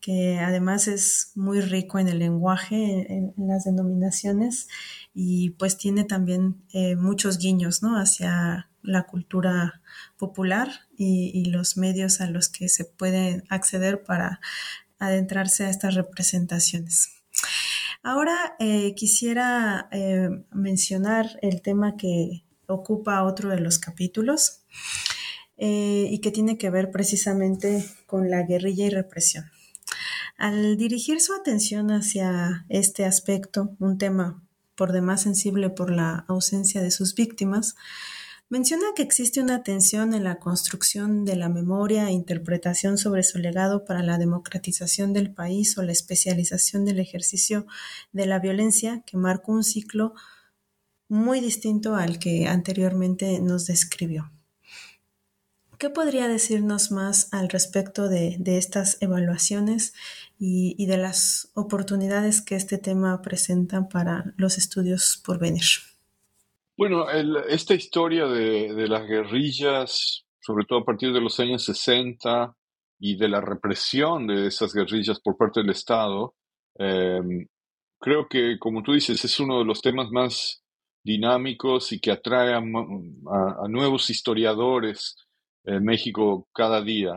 que 0.00 0.38
además 0.38 0.88
es 0.88 1.32
muy 1.34 1.60
rico 1.60 1.98
en 1.98 2.08
el 2.08 2.20
lenguaje, 2.20 3.12
en, 3.12 3.34
las 3.36 3.64
denominaciones 3.64 4.68
y 5.12 5.50
pues 5.50 5.76
tiene 5.76 6.04
también 6.04 6.62
eh, 6.72 6.96
muchos 6.96 7.38
guiños 7.38 7.82
¿no? 7.82 7.96
hacia 7.98 8.70
la 8.82 9.04
cultura 9.04 9.82
popular 10.16 10.68
y, 10.96 11.44
los 11.50 11.76
medios 11.76 12.20
a 12.20 12.28
los 12.28 12.48
que 12.48 12.68
se 12.68 12.84
puede 12.84 13.44
acceder 13.48 14.02
para 14.02 14.40
adentrarse 14.98 15.64
a 15.64 15.70
estas 15.70 15.94
representaciones. 15.94 17.22
Ahora 18.02 18.56
eh, 18.58 18.94
quisiera 18.94 19.88
eh, 19.92 20.28
mencionar 20.52 21.38
el 21.42 21.62
tema 21.62 21.96
que 21.96 22.44
ocupa 22.66 23.24
otro 23.24 23.50
de 23.50 23.60
los 23.60 23.78
capítulos 23.78 24.62
eh, 25.56 26.08
y 26.10 26.20
que 26.20 26.30
tiene 26.30 26.58
que 26.58 26.70
ver 26.70 26.90
precisamente 26.90 27.84
con 28.06 28.30
la 28.30 28.42
guerrilla 28.42 28.86
y 28.86 28.90
represión. 28.90 29.50
Al 30.36 30.76
dirigir 30.76 31.20
su 31.20 31.34
atención 31.34 31.90
hacia 31.90 32.64
este 32.68 33.04
aspecto, 33.04 33.76
un 33.78 33.98
tema 33.98 34.42
por 34.74 34.92
demás 34.92 35.22
sensible 35.22 35.70
por 35.70 35.90
la 35.90 36.24
ausencia 36.26 36.82
de 36.82 36.90
sus 36.90 37.14
víctimas, 37.14 37.76
Menciona 38.52 38.88
que 38.94 39.00
existe 39.00 39.40
una 39.40 39.62
tensión 39.62 40.12
en 40.12 40.24
la 40.24 40.38
construcción 40.38 41.24
de 41.24 41.36
la 41.36 41.48
memoria 41.48 42.08
e 42.08 42.12
interpretación 42.12 42.98
sobre 42.98 43.22
su 43.22 43.38
legado 43.38 43.86
para 43.86 44.02
la 44.02 44.18
democratización 44.18 45.14
del 45.14 45.32
país 45.32 45.78
o 45.78 45.82
la 45.82 45.92
especialización 45.92 46.84
del 46.84 46.98
ejercicio 46.98 47.66
de 48.12 48.26
la 48.26 48.40
violencia 48.40 49.04
que 49.06 49.16
marcó 49.16 49.52
un 49.52 49.64
ciclo 49.64 50.12
muy 51.08 51.40
distinto 51.40 51.94
al 51.94 52.18
que 52.18 52.46
anteriormente 52.46 53.40
nos 53.40 53.64
describió. 53.64 54.30
¿Qué 55.78 55.88
podría 55.88 56.28
decirnos 56.28 56.90
más 56.90 57.32
al 57.32 57.48
respecto 57.48 58.10
de, 58.10 58.38
estas 58.44 58.98
evaluaciones 59.00 59.94
y, 60.38 60.84
de 60.84 60.98
las 60.98 61.48
oportunidades 61.54 62.42
que 62.42 62.56
este 62.56 62.76
tema 62.76 63.22
presenta 63.22 63.88
para 63.88 64.34
los 64.36 64.58
estudios 64.58 65.22
por 65.24 65.38
venir? 65.38 65.91
Bueno, 66.82 67.08
esta 67.08 67.74
historia 67.74 68.26
de, 68.26 68.88
las 68.88 69.06
guerrillas, 69.06 70.24
sobre 70.40 70.64
todo 70.64 70.80
a 70.80 70.84
partir 70.84 71.12
de 71.12 71.20
los 71.20 71.38
años 71.38 71.64
60 71.64 72.56
y 72.98 73.16
de 73.16 73.28
la 73.28 73.40
represión 73.40 74.26
de 74.26 74.48
esas 74.48 74.74
guerrillas 74.74 75.20
por 75.20 75.36
parte 75.36 75.60
del 75.60 75.70
Estado, 75.70 76.34
em, 76.74 77.46
creo 78.00 78.26
que, 78.28 78.58
como 78.58 78.82
tú 78.82 78.94
dices, 78.94 79.24
es 79.24 79.38
uno 79.38 79.60
de 79.60 79.64
los 79.64 79.80
temas 79.80 80.10
más 80.10 80.64
dinámicos 81.04 81.92
y 81.92 82.00
que 82.00 82.10
atrae 82.10 82.52
a, 82.52 82.60
nuevos 83.68 84.10
historiadores 84.10 85.14
en 85.62 85.84
México 85.84 86.48
cada 86.52 86.82
día. 86.82 87.12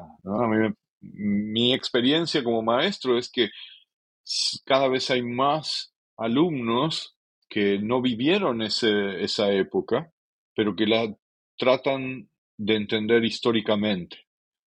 mi 1.02 1.74
experiencia 1.74 2.44
como 2.44 2.62
maestro 2.62 3.18
es 3.18 3.32
que 3.32 3.50
cada 4.64 4.88
vez 4.90 5.10
hay 5.10 5.24
más 5.24 5.92
alumnos 6.18 7.15
que 7.50 7.80
no 7.80 8.02
vivieron 8.02 8.62
ese, 8.62 9.24
esa 9.24 9.52
época, 9.52 10.12
pero 10.56 10.76
que 10.76 10.88
la 10.88 11.16
tratan 11.58 12.30
de 12.58 12.76
entender 12.76 13.24
históricamente. 13.24 14.18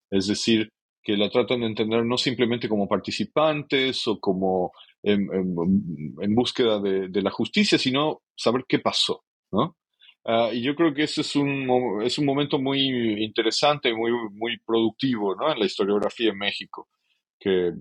Es 0.10 0.28
decir, 0.28 0.70
que 1.04 1.16
la 1.18 1.30
tratan 1.30 1.62
de 1.62 1.68
entender 1.68 2.04
no 2.04 2.18
simplemente 2.18 2.68
como 2.68 2.88
participantes 2.88 4.08
o 4.08 4.20
como 4.20 4.72
en, 5.04 6.36
búsqueda 6.36 6.80
de, 6.80 7.22
la 7.22 7.30
justicia, 7.30 7.78
sino 7.78 8.24
saber 8.36 8.66
qué 8.68 8.80
pasó. 8.80 9.24
¿no? 9.52 9.78
Ah, 10.26 10.50
y 10.52 10.64
yo 10.64 10.76
creo 10.76 10.94
que 10.96 11.04
ese 11.04 11.22
es 11.22 11.36
un, 11.36 12.02
es 12.04 12.18
un 12.18 12.26
momento 12.26 12.58
muy 12.58 13.24
interesante, 13.24 13.94
muy, 13.94 14.12
muy 14.32 14.58
productivo 14.66 15.36
¿no? 15.36 15.52
en 15.52 15.60
la 15.60 15.66
historiografía 15.66 16.32
en 16.32 16.40
México, 16.40 16.90
que 17.40 17.72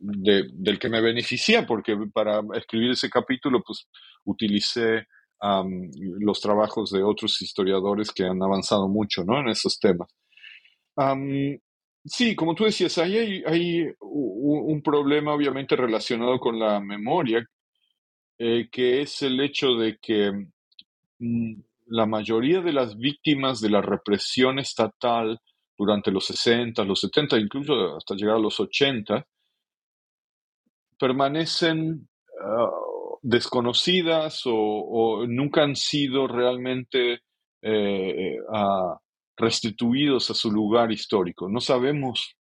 del 0.00 0.78
que 0.78 0.88
me 0.88 1.00
beneficié, 1.00 1.64
porque 1.64 1.96
para 2.12 2.40
escribir 2.54 2.92
ese 2.92 3.10
capítulo, 3.10 3.62
pues 3.64 3.86
utilicé 4.24 5.06
los 6.20 6.40
trabajos 6.40 6.90
de 6.90 7.02
otros 7.02 7.40
historiadores 7.40 8.10
que 8.12 8.24
han 8.24 8.42
avanzado 8.42 8.88
mucho 8.88 9.24
¿no? 9.24 9.40
en 9.40 9.48
esos 9.48 9.78
temas. 9.78 10.08
sí, 12.04 12.34
como 12.36 12.54
tú 12.54 12.64
decías, 12.64 12.98
ahí 12.98 13.16
hay, 13.16 13.42
hay, 13.46 13.94
un 14.00 14.82
problema 14.82 15.34
obviamente 15.34 15.76
relacionado 15.76 16.38
con 16.38 16.58
la 16.58 16.80
memoria, 16.80 17.44
eh, 18.38 18.68
que 18.70 19.02
es 19.02 19.22
el 19.22 19.40
hecho 19.40 19.74
de 19.74 19.98
que 20.00 20.30
mm, 21.18 21.60
la 21.86 22.06
mayoría 22.06 22.60
de 22.60 22.72
las 22.72 22.96
víctimas 22.96 23.60
de 23.60 23.70
la 23.70 23.82
represión 23.82 24.58
estatal 24.58 25.38
durante 25.76 26.10
los 26.10 26.26
60, 26.26 26.84
los 26.84 27.00
70, 27.00 27.38
incluso 27.38 27.96
hasta 27.96 28.14
llegar 28.14 28.36
a 28.36 28.40
los 28.40 28.58
80, 28.60 29.26
permanecen 31.00 32.08
ah, 32.44 32.70
desconocidas 33.22 34.42
o, 34.44 35.24
nunca 35.26 35.62
han 35.62 35.74
sido 35.74 36.28
realmente 36.28 37.20
eh, 37.62 38.36
ah, 38.52 38.98
restituidos 39.36 40.30
a 40.30 40.34
su 40.34 40.52
lugar 40.52 40.92
histórico. 40.92 41.48
No 41.48 41.60
sabemos 41.60 42.36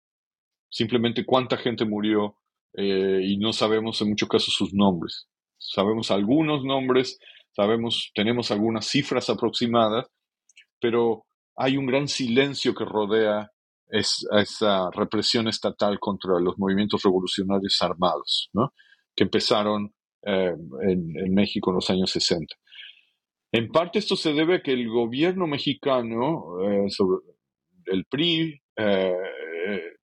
simplemente 0.69 1.25
cuánta 1.25 1.57
gente 1.57 1.85
murió 1.85 2.37
eh, 2.73 3.21
y 3.23 3.37
no 3.37 3.53
sabemos 3.53 4.01
en 4.01 4.09
muchos 4.09 4.27
casos 4.27 4.53
sus 4.53 4.73
nombres. 4.73 5.27
Sabemos 5.57 6.11
algunos 6.11 6.63
nombres, 6.63 7.19
sabemos, 7.55 8.11
tenemos 8.13 8.51
algunas 8.51 8.87
cifras 8.87 9.29
aproximadas, 9.29 10.07
pero 10.79 11.25
hay 11.55 11.77
un 11.77 11.85
gran 11.85 12.07
silencio 12.07 12.73
que 12.73 12.85
rodea 12.85 13.51
esa 13.89 14.89
represión 14.91 15.47
estatal 15.47 15.99
contra 15.99 16.39
los 16.39 16.57
movimientos 16.57 17.01
revolucionarios 17.03 17.81
armados, 17.81 18.49
que 19.15 19.23
empezaron 19.23 19.93
eh, 20.23 20.53
en, 20.81 21.33
México 21.33 21.69
en 21.69 21.75
los 21.75 21.89
años 21.89 22.11
60. 22.11 22.53
En 23.51 23.69
parte 23.69 23.99
esto 23.99 24.15
se 24.15 24.33
debe 24.33 24.55
a 24.55 24.61
que 24.61 24.73
el 24.73 24.89
gobierno 24.89 25.47
mexicano, 25.47 26.59
eh, 26.63 26.88
el 27.85 28.05
PRI, 28.05 28.61
eh, 28.75 29.15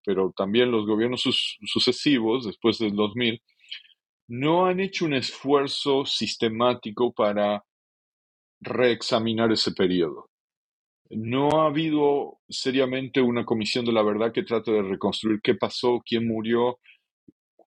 pero 0.05 0.33
también 0.37 0.71
los 0.71 0.87
gobiernos 0.87 1.23
sucesivos 1.67 2.47
después 2.47 2.79
del 2.79 2.95
2000, 2.95 3.43
no 4.29 4.67
han 4.67 4.81
hecho 4.81 5.05
un 5.05 5.15
esfuerzo 5.15 6.07
sistemático 6.07 7.13
para 7.13 7.63
reexaminar 8.61 9.53
ese 9.53 9.73
periodo. 9.73 10.31
No 11.15 11.61
ha 11.61 11.67
habido 11.67 12.41
seriamente 12.49 13.21
una 13.21 13.45
comisión 13.45 13.85
de 13.85 13.93
la 13.93 14.03
verdad 14.03 14.33
que 14.33 14.43
trate 14.43 14.73
de 14.73 14.83
reconstruir 14.83 15.41
qué 15.43 15.55
pasó, 15.55 16.03
quién 16.05 16.27
murió, 16.27 16.79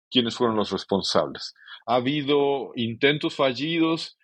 quiénes 0.10 0.36
fueron 0.36 0.56
los 0.56 0.72
responsables. 0.72 1.54
Ha 1.86 1.96
habido 1.96 2.72
intentos 2.76 3.36
fallidos, 3.36 4.18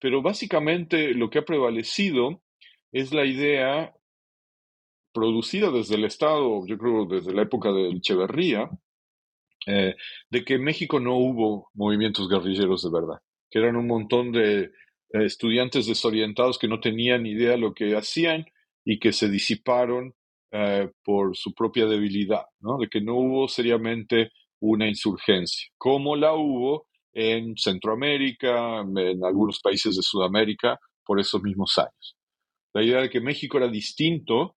pero 0.00 0.22
básicamente 0.22 1.14
lo 1.14 1.30
que 1.30 1.40
ha 1.40 1.44
prevalecido 1.44 2.42
es 2.92 3.12
la 3.12 3.24
idea 3.24 3.94
producida 5.12 5.70
desde 5.70 5.94
el 5.94 6.04
Estado, 6.04 6.66
yo 6.66 6.76
creo 6.76 7.06
desde 7.06 7.32
la 7.32 7.42
época 7.42 7.72
de 7.72 7.88
Echeverría, 7.88 8.70
eh, 9.66 9.96
de 10.30 10.44
que 10.44 10.54
en 10.54 10.64
México 10.64 11.00
no 11.00 11.16
hubo 11.16 11.70
movimientos 11.74 12.28
guerrilleros 12.28 12.82
de 12.82 12.90
verdad, 12.90 13.20
que 13.50 13.58
eran 13.58 13.76
un 13.76 13.86
montón 13.86 14.30
de 14.30 14.70
estudiantes 15.10 15.86
desorientados 15.86 16.58
que 16.58 16.68
no 16.68 16.80
tenían 16.80 17.26
idea 17.26 17.52
de 17.52 17.58
lo 17.58 17.74
que 17.74 17.96
hacían 17.96 18.46
y 18.84 18.98
que 18.98 19.12
se 19.12 19.28
disiparon 19.28 20.14
eh, 20.52 20.90
por 21.04 21.36
su 21.36 21.54
propia 21.54 21.86
debilidad, 21.86 22.44
¿no? 22.60 22.78
de 22.78 22.88
que 22.88 23.00
no 23.00 23.16
hubo 23.16 23.48
seriamente 23.48 24.32
una 24.60 24.88
insurgencia, 24.88 25.68
como 25.76 26.16
la 26.16 26.34
hubo 26.34 26.86
en 27.12 27.56
Centroamérica, 27.56 28.80
en 28.80 29.24
algunos 29.24 29.60
países 29.60 29.96
de 29.96 30.02
Sudamérica, 30.02 30.78
por 31.04 31.20
esos 31.20 31.42
mismos 31.42 31.78
años. 31.78 32.16
La 32.74 32.82
idea 32.82 33.00
de 33.00 33.10
que 33.10 33.20
México 33.20 33.56
era 33.56 33.68
distinto 33.68 34.56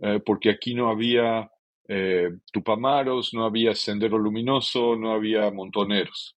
eh, 0.00 0.20
porque 0.24 0.50
aquí 0.50 0.74
no 0.74 0.90
había 0.90 1.50
eh, 1.88 2.30
tupamaros, 2.52 3.34
no 3.34 3.44
había 3.44 3.74
sendero 3.74 4.18
luminoso, 4.18 4.96
no 4.96 5.12
había 5.12 5.50
montoneros. 5.50 6.36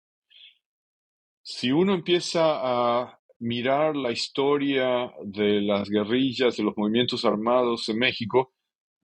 Si 1.43 1.71
uno 1.71 1.93
empieza 1.93 2.59
a 2.61 3.20
mirar 3.41 3.95
la 3.95 4.11
historia 4.11 5.11
de 5.23 5.61
las 5.61 5.89
guerrillas, 5.89 6.57
de 6.57 6.63
los 6.63 6.77
movimientos 6.77 7.25
armados 7.25 7.89
en 7.89 7.97
México, 7.97 8.53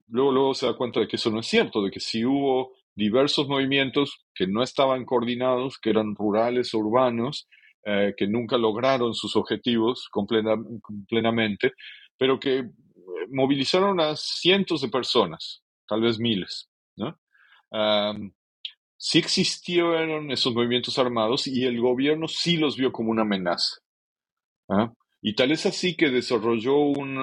luego, 0.06 0.32
luego 0.32 0.54
se 0.54 0.66
da 0.66 0.76
cuenta 0.76 1.00
de 1.00 1.08
que 1.08 1.16
eso 1.16 1.30
no 1.30 1.40
es 1.40 1.46
cierto, 1.46 1.82
de 1.82 1.90
que 1.90 1.98
si 1.98 2.24
hubo 2.24 2.72
diversos 2.94 3.48
movimientos 3.48 4.24
que 4.34 4.46
no 4.46 4.62
estaban 4.62 5.04
coordinados, 5.04 5.78
que 5.78 5.90
eran 5.90 6.14
rurales 6.14 6.72
o 6.72 6.78
urbanos, 6.78 7.48
eh, 7.84 8.14
que 8.16 8.28
nunca 8.28 8.56
lograron 8.56 9.12
sus 9.12 9.34
objetivos 9.34 10.08
plenamente, 11.08 11.72
pero 12.16 12.38
que 12.38 12.70
movilizaron 13.30 14.00
a 14.00 14.14
cientos 14.14 14.82
de 14.82 14.88
personas, 14.88 15.62
tal 15.86 16.00
vez 16.00 16.18
miles. 16.18 16.68
¿no? 16.96 17.16
sí 18.96 19.18
existieron 19.18 20.30
esos 20.32 20.52
movimientos 20.54 20.98
armados 20.98 21.46
y 21.46 21.64
el 21.64 21.80
gobierno 21.80 22.26
sí 22.26 22.56
los 22.56 22.76
vio 22.76 22.92
como 22.92 23.10
una 23.10 23.22
amenaza. 23.22 23.76
¿Ah? 24.68 24.92
Y 25.20 25.34
tal 25.34 25.50
es 25.50 25.66
así 25.66 25.96
que 25.96 26.10
desarrolló 26.10 26.76
un, 26.76 27.18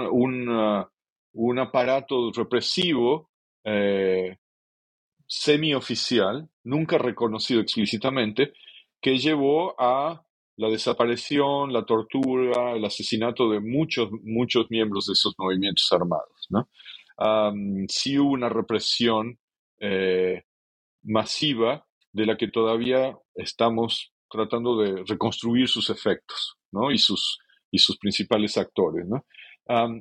un, 1.33 1.59
aparato 1.59 2.31
represivo 2.33 3.29
eh, 3.63 4.37
semioficial, 5.27 6.49
nunca 6.63 6.97
reconocido 6.97 7.61
explícitamente, 7.61 8.53
que 9.01 9.17
llevó 9.17 9.79
a 9.79 10.21
la 10.57 10.69
desaparición, 10.69 11.71
la 11.71 11.85
tortura, 11.85 12.73
el 12.73 12.85
asesinato 12.85 13.49
de 13.49 13.59
muchos, 13.59 14.09
muchos 14.23 14.69
miembros 14.69 15.07
de 15.07 15.13
esos 15.13 15.33
movimientos 15.37 15.87
armados. 15.91 16.49
sí 17.89 18.19
hubo 18.19 18.31
una 18.31 18.49
represión 18.49 19.39
eh, 19.79 20.43
masiva 21.03 21.85
de 22.11 22.25
la 22.25 22.37
que 22.37 22.47
todavía 22.47 23.17
estamos 23.35 24.13
tratando 24.29 24.77
de 24.77 25.03
reconstruir 25.05 25.67
sus 25.67 25.89
efectos 25.89 26.57
y, 26.91 26.97
sus, 26.97 27.39
y 27.71 27.77
sus 27.79 27.97
principales 27.97 28.57
actores. 28.57 29.05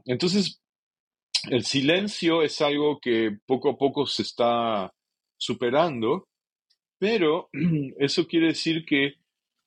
entonces, 0.06 0.60
el 1.50 1.64
silencio 1.64 2.42
es 2.42 2.60
algo 2.60 2.98
que 3.00 3.36
poco 3.46 3.70
a 3.70 3.76
poco 3.76 4.06
se 4.06 4.22
está 4.22 4.92
superando, 5.36 6.28
pero 6.98 7.48
eso 7.98 8.26
quiere 8.26 8.48
decir 8.48 8.84
que 8.86 9.14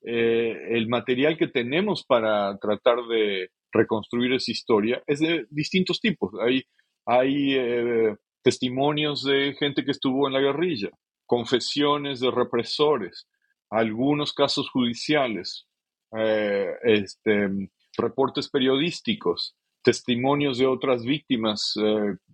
eh, 0.04 0.56
el 0.72 0.88
material 0.88 1.38
que 1.38 1.48
tenemos 1.48 2.04
para 2.04 2.58
tratar 2.60 3.06
de 3.08 3.50
reconstruir 3.72 4.34
esa 4.34 4.52
historia 4.52 5.04
es 5.06 5.20
de 5.20 5.46
distintos 5.50 6.00
tipos. 6.00 6.32
Hay, 6.42 6.64
hay 7.06 7.56
eh, 7.56 8.16
testimonios 8.42 9.24
de 9.24 9.56
gente 9.60 9.84
que 9.84 9.92
estuvo 9.92 10.28
en 10.28 10.34
la 10.34 10.40
guerrilla, 10.40 10.90
confesiones 11.26 12.20
de 12.20 12.32
represores, 12.32 13.28
algunos 13.70 14.34
casos 14.34 14.70
judiciales, 14.70 15.68
eh, 16.16 16.74
este, 16.84 17.50
reportes 17.98 18.50
periodísticos, 18.50 19.56
testimonios 19.84 20.58
de 20.58 20.68
otras 20.68 21.04
víctimas 21.04 21.74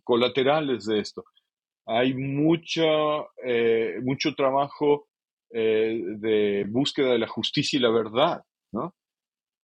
colaterales 0.04 0.86
de 0.86 1.00
esto. 1.00 1.24
Hay 1.86 2.14
mucho, 2.14 3.28
mucho 4.02 4.34
trabajo 4.34 5.08
eh, 5.56 6.02
de 6.18 6.66
búsqueda 6.68 7.12
de 7.12 7.20
la 7.20 7.28
justicia 7.28 7.78
y 7.78 7.82
la 7.82 7.92
verdad, 7.92 8.42
¿no? 8.72 8.96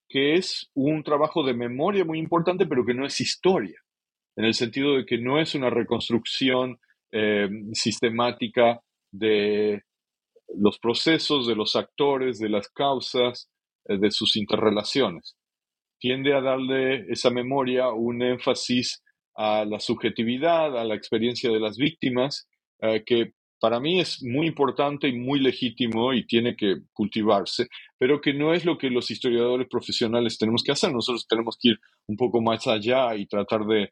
que 0.07 0.36
es 0.36 0.70
un 0.76 1.03
trabajo 1.03 1.43
de 1.43 1.55
memoria 1.55 2.05
muy 2.05 2.20
importante, 2.20 2.68
pero 2.68 2.86
que 2.86 2.93
no 2.93 3.07
es 3.07 3.20
historia, 3.20 3.82
en 4.36 4.45
el 4.45 4.53
sentido 4.53 4.97
de 4.97 5.05
que 5.07 5.18
no 5.18 5.41
es 5.41 5.55
una 5.55 5.72
reconstrucción 5.72 6.80
eh, 7.12 7.49
sistemática 7.74 8.80
de 9.12 9.82
los 10.55 10.78
procesos, 10.78 11.47
de 11.47 11.55
los 11.55 11.76
actores, 11.76 12.38
de 12.38 12.49
las 12.49 12.70
causas, 12.70 13.49
eh, 13.49 13.59
de 13.86 14.12
sus 14.12 14.36
interrelaciones. 14.36 15.36
Tiende 16.00 16.34
a 16.34 16.42
darle 16.42 17.06
esa 17.12 17.30
memoria 17.30 17.90
un 17.90 18.22
énfasis 18.22 19.04
a 19.36 19.66
la 19.66 19.80
subjetividad, 19.80 20.78
a 20.78 20.84
la 20.84 20.96
experiencia 20.96 21.52
de 21.52 21.60
las 21.60 21.78
víctimas, 21.78 22.48
que 23.06 23.34
para 23.60 23.80
mí 23.80 24.00
es 24.00 24.24
muy 24.24 24.48
importante 24.48 25.08
y 25.08 25.18
muy 25.18 25.40
legítimo 25.40 26.14
y 26.14 26.26
tiene 26.26 26.56
que 26.56 26.78
cultivarse, 26.94 27.68
pero 27.98 28.22
que 28.22 28.34
no 28.34 28.54
es 28.54 28.66
lo 28.66 28.78
que 28.78 28.90
los 28.90 29.12
historiadores 29.12 29.68
profesionales 29.70 30.38
tenemos 30.38 30.64
que 30.64 30.72
hacer. 30.72 30.94
Nosotros 30.94 31.28
tenemos 31.28 31.58
que 31.60 31.70
ir 31.70 31.80
un 32.08 32.16
poco 32.16 32.42
más 32.42 32.66
allá 32.68 33.16
y 33.16 33.28
tratar 33.28 33.66
de, 33.66 33.92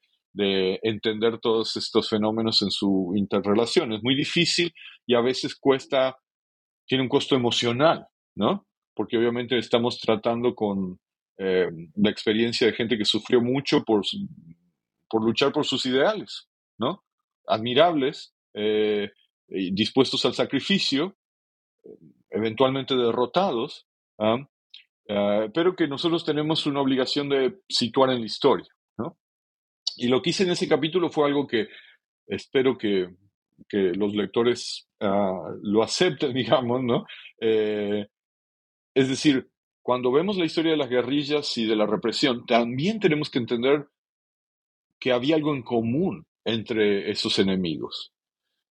entender 0.84 1.40
todos 1.40 1.76
estos 1.78 2.10
fenómenos 2.10 2.62
en 2.62 2.70
su 2.70 3.12
interrelación. 3.16 3.92
Es 3.94 4.04
muy 4.04 4.16
difícil 4.16 4.72
y 5.08 5.16
a 5.16 5.22
veces 5.22 5.56
cuesta, 5.56 6.16
tiene 6.86 7.04
un 7.04 7.10
costo 7.10 7.36
emocional, 7.36 8.06
¿no? 8.36 8.66
Porque 8.98 9.18
obviamente 9.18 9.58
estamos 9.58 10.00
tratando 10.00 10.56
con 10.56 11.00
eh, 11.38 11.70
la 11.95 12.10
experiencia 12.10 12.68
de 12.68 12.74
gente 12.74 12.98
que 12.98 13.06
sufrió 13.06 13.39
mucho 13.41 13.84
por, 13.84 14.02
por 15.08 15.24
luchar 15.24 15.54
por 15.54 15.66
sus 15.66 15.86
ideales, 15.86 16.50
¿no? 16.78 17.04
Admirables. 17.45 18.34
Eh, 18.54 19.12
dispuestos 19.48 20.26
al 20.26 20.34
sacrificio, 20.34 21.16
eventualmente 22.30 22.95
derrotados. 22.95 23.88
Ah, 24.20 24.45
pero 25.54 25.74
que 25.76 25.88
nosotros 25.88 26.26
tenemos 26.26 26.66
una 26.66 26.82
obligación 26.82 27.30
de 27.30 27.62
situar 27.70 28.10
en 28.10 28.20
la 28.20 28.26
historia. 28.26 28.68
Y 29.98 30.08
lo 30.08 30.22
que 30.22 30.30
hice 30.30 30.43
en 30.43 30.52
ese 30.52 30.68
capítulo 30.68 31.10
fue 31.10 31.26
algo 31.26 31.48
que 31.48 31.68
espero 32.28 32.78
que, 32.78 33.10
los 33.72 34.14
lectores 34.14 34.88
ah, 35.02 35.50
lo 35.64 35.82
acepten, 35.82 36.34
digamos, 36.34 36.84
¿no? 36.84 37.06
Eh, 37.41 38.08
es 38.98 39.10
decir, 39.10 39.50
cuando 39.82 40.12
vemos 40.12 40.38
la 40.38 40.45
historia 40.45 40.72
de 40.72 40.78
las 40.78 40.89
guerrillas 40.89 41.58
y 41.58 41.66
de 41.66 41.76
la 41.76 41.86
represión, 41.86 42.45
también 42.45 43.00
tenemos 43.00 43.30
que 43.30 43.39
entender 43.39 43.88
que 45.00 45.12
había 45.12 45.36
algo 45.36 45.54
en 45.54 45.62
común 45.62 46.26
entre 46.43 47.12
esos 47.12 47.39
enemigos 47.39 48.12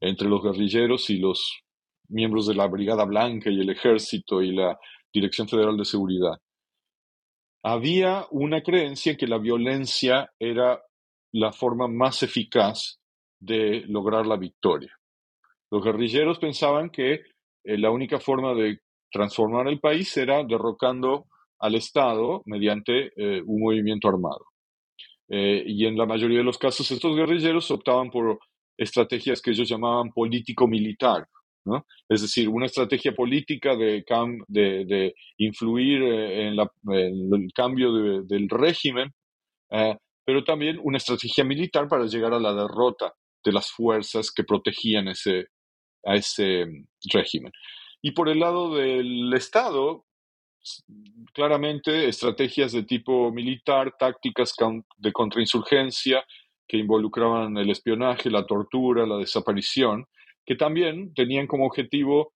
entre 0.01 0.29
los 0.29 0.43
guerrilleros 0.43 1.09
y 1.11 1.19
los 1.19 1.63
miembros 2.09 2.47
de 2.47 2.55
la 2.55 2.67
Brigada 2.67 3.05
Blanca 3.05 3.51
y 3.51 3.61
el 3.61 3.71
Ejército 3.71 4.43
y 4.43 4.55
la 4.55 4.79
Dirección 5.13 5.49
Federal 5.49 5.77
de 5.77 5.85
Seguridad. 5.85 6.39
Había 7.65 8.27
una 8.31 8.63
creencia 8.63 9.17
que 9.17 9.27
la 9.27 9.39
violencia 9.39 10.31
era 10.39 10.81
la 11.33 11.53
forma 11.53 11.89
más 11.89 12.23
eficaz 12.23 12.99
de 13.41 13.85
lograr 13.87 14.27
la 14.27 14.37
victoria. 14.37 14.93
Los 15.71 15.83
guerrilleros 15.83 16.39
pensaban 16.39 16.91
que 16.91 17.23
eh, 17.65 17.79
la 17.79 17.91
única 17.91 18.21
forma 18.21 18.55
de 18.55 18.81
transformar 19.11 19.69
el 19.69 19.81
país 19.81 20.17
era 20.17 20.45
derrocando 20.45 21.27
al 21.59 21.75
Estado 21.75 22.43
mediante 22.47 23.13
eh, 23.17 23.43
un 23.45 23.61
movimiento 23.61 24.09
armado. 24.09 24.45
Eh, 25.29 25.65
y 25.67 25.87
en 25.87 25.97
la 25.97 26.07
mayoría 26.07 26.39
de 26.39 26.45
los 26.45 26.59
casos 26.59 26.91
estos 26.91 27.17
guerrilleros 27.17 27.71
optaban 27.71 28.11
por 28.11 28.39
estrategias 28.79 29.41
que 29.41 29.51
ellos 29.51 29.69
llamaban 29.69 30.13
político-militar, 30.13 31.27
¿no? 31.65 31.85
es 32.09 32.23
decir, 32.23 32.49
una 32.49 32.67
estrategia 32.67 33.13
política 33.13 33.75
de, 33.75 34.05
de, 34.47 35.15
influir 35.39 36.03
en, 36.03 36.59
el 36.59 37.53
cambio 37.55 38.23
del 38.23 38.49
régimen, 38.49 39.11
pero 40.25 40.45
también 40.45 40.79
una 40.83 40.99
estrategia 40.99 41.43
militar 41.43 41.89
para 41.89 42.07
llegar 42.07 42.35
a 42.35 42.39
la 42.39 42.53
derrota 42.53 43.13
de 43.45 43.53
las 43.53 43.71
fuerzas 43.71 44.31
que 44.31 44.45
protegían 44.45 45.09
ese, 45.09 45.47
a 46.05 46.15
ese 46.17 46.67
régimen. 47.13 47.53
Y 48.03 48.13
por 48.13 48.29
el 48.29 48.41
lado 48.41 48.75
del 48.75 49.33
Estado, 49.35 50.05
claramente 51.33 52.09
estrategias 52.09 52.73
de 52.73 52.83
tipo 52.83 53.31
militar, 53.31 53.95
tácticas 53.99 54.55
de 54.97 55.13
contrainsurgencia 55.13 56.25
que 56.67 56.79
involucraban 56.79 57.57
el 57.57 57.71
espionaje, 57.71 58.31
la 58.31 58.47
tortura, 58.47 59.07
la 59.07 59.19
desaparición, 59.19 60.07
que 60.45 60.57
también 60.57 61.15
tenían 61.15 61.47
como 61.47 61.67
objetivo 61.67 62.33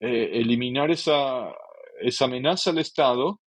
eh, 0.00 0.30
eliminar 0.34 0.90
esa, 0.90 1.54
esa 2.00 2.24
amenaza 2.26 2.70
al 2.70 2.78
Estado 2.78 3.40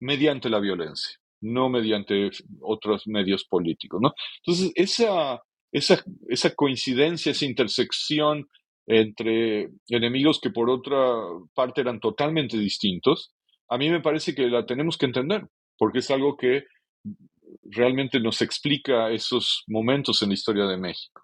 mediante 0.00 0.48
la 0.48 0.60
violencia, 0.60 1.18
no 1.40 1.68
mediante 1.68 2.30
otros 2.60 3.06
medios 3.06 3.44
políticos. 3.44 4.00
Entonces, 4.44 4.72
esa, 4.74 5.42
esa, 5.72 6.04
esa 6.28 6.54
coincidencia, 6.54 7.32
esa 7.32 7.44
intersección 7.44 8.48
entre 8.86 9.70
enemigos 9.88 10.40
que 10.40 10.50
por 10.50 10.70
otra 10.70 10.98
parte 11.54 11.80
eran 11.80 12.00
totalmente 12.00 12.56
distintos, 12.56 13.32
a 13.68 13.78
mí 13.78 13.90
me 13.90 14.00
parece 14.00 14.34
que 14.34 14.46
la 14.46 14.64
tenemos 14.64 14.96
que 14.96 15.06
entender, 15.06 15.46
porque 15.76 15.98
es 15.98 16.10
algo 16.10 16.36
que 16.36 16.64
realmente 17.64 18.20
nos 18.20 18.42
explica 18.42 19.10
esos 19.10 19.64
momentos 19.66 20.22
en 20.22 20.28
la 20.28 20.34
historia 20.34 20.66
de 20.66 20.76
México. 20.76 21.22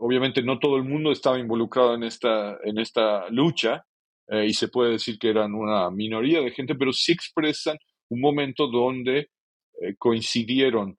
Obviamente 0.00 0.42
no 0.42 0.58
todo 0.58 0.76
el 0.76 0.84
mundo 0.84 1.12
estaba 1.12 1.38
involucrado 1.38 1.94
en 1.94 2.02
esta, 2.02 2.58
en 2.64 2.78
esta 2.78 3.28
lucha 3.30 3.84
eh, 4.28 4.46
y 4.46 4.54
se 4.54 4.68
puede 4.68 4.92
decir 4.92 5.18
que 5.18 5.28
eran 5.28 5.54
una 5.54 5.90
minoría 5.90 6.40
de 6.40 6.50
gente, 6.50 6.74
pero 6.74 6.92
sí 6.92 7.12
expresan 7.12 7.76
un 8.08 8.20
momento 8.20 8.66
donde 8.66 9.30
eh, 9.80 9.94
coincidieron 9.98 10.98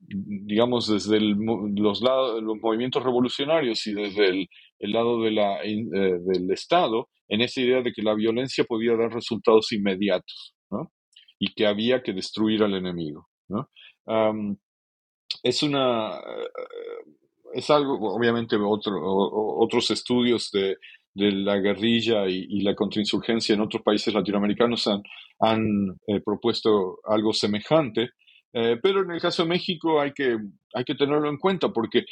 digamos, 0.00 0.88
desde 0.88 1.20
los, 1.20 2.00
lados, 2.02 2.42
los 2.42 2.56
movimientos 2.58 3.02
revolucionarios 3.02 3.86
y 3.86 3.94
desde 3.94 4.28
el, 4.28 4.48
lado 4.80 5.22
de 5.22 5.30
la, 5.30 5.62
eh, 5.62 5.84
del 5.84 6.50
Estado, 6.50 7.08
en 7.28 7.40
esa 7.40 7.60
idea 7.60 7.82
de 7.82 7.92
que 7.92 8.02
la 8.02 8.14
violencia 8.14 8.64
podía 8.64 8.96
dar 8.96 9.12
resultados 9.12 9.72
inmediatos 9.72 10.54
y 11.40 11.52
que 11.54 11.66
había 11.66 12.02
que 12.02 12.12
destruir 12.12 12.62
al 12.62 12.74
enemigo. 12.74 13.28
es 15.42 15.62
una. 15.62 16.18
Eh, 16.18 16.48
es 17.54 17.70
algo, 17.70 18.14
obviamente, 18.14 18.56
otro, 18.56 19.00
otros 19.02 19.90
estudios 19.90 20.50
de, 20.50 20.76
la 21.14 21.56
guerrilla 21.56 22.28
y, 22.28 22.60
la 22.60 22.74
contrainsurgencia 22.74 23.54
en 23.54 23.62
otros 23.62 23.82
países 23.82 24.12
latinoamericanos 24.12 24.86
han, 24.86 25.02
han 25.40 25.98
eh, 26.06 26.20
propuesto 26.24 26.98
algo 27.04 27.32
semejante, 27.32 28.10
pero 28.52 29.02
en 29.02 29.12
el 29.12 29.20
caso 29.20 29.42
de 29.42 29.48
México 29.48 30.00
hay 30.00 30.12
que, 30.12 30.36
hay 30.74 30.84
que 30.84 30.94
tenerlo 30.94 31.28
en 31.28 31.38
cuenta 31.38 31.68
porque 31.72 32.04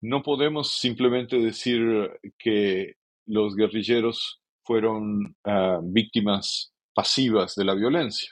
no 0.00 0.22
podemos 0.22 0.72
simplemente 0.72 1.38
decir 1.38 2.10
que 2.38 2.94
los 3.26 3.54
guerrilleros 3.56 4.40
fueron 4.62 5.36
ah, 5.44 5.80
víctimas 5.82 6.72
pasivas 6.94 7.54
de 7.54 7.64
la 7.64 7.74
violencia, 7.74 8.30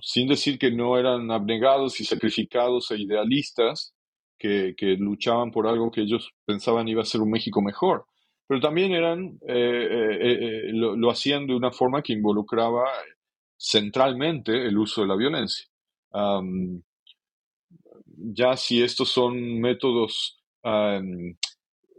sin 0.00 0.28
decir 0.28 0.58
que 0.58 0.70
no 0.70 0.98
eran 0.98 1.30
abnegados 1.30 2.00
y 2.00 2.04
sacrificados 2.04 2.90
e 2.90 2.98
idealistas 2.98 3.94
que, 4.38 4.74
luchaban 4.98 5.50
por 5.50 5.66
algo 5.66 5.90
que 5.90 6.02
ellos 6.02 6.30
pensaban 6.44 6.88
iba 6.88 7.02
a 7.02 7.06
ser 7.06 7.20
un 7.20 7.30
México 7.30 7.62
mejor, 7.62 8.06
pero 8.46 8.60
también 8.60 8.92
eran, 8.92 9.38
eh, 9.46 10.18
eh, 10.20 10.70
lo, 10.72 10.96
lo 10.96 11.10
hacían 11.10 11.46
de 11.46 11.54
una 11.54 11.70
forma 11.70 12.02
que 12.02 12.12
involucraba 12.12 12.84
centralmente 13.56 14.66
el 14.66 14.78
uso 14.78 15.02
de 15.02 15.08
la 15.08 15.16
violencia 15.16 15.66
ya 18.34 18.56
si 18.56 18.82
estos 18.82 19.08
son 19.08 19.60
métodos 19.60 20.38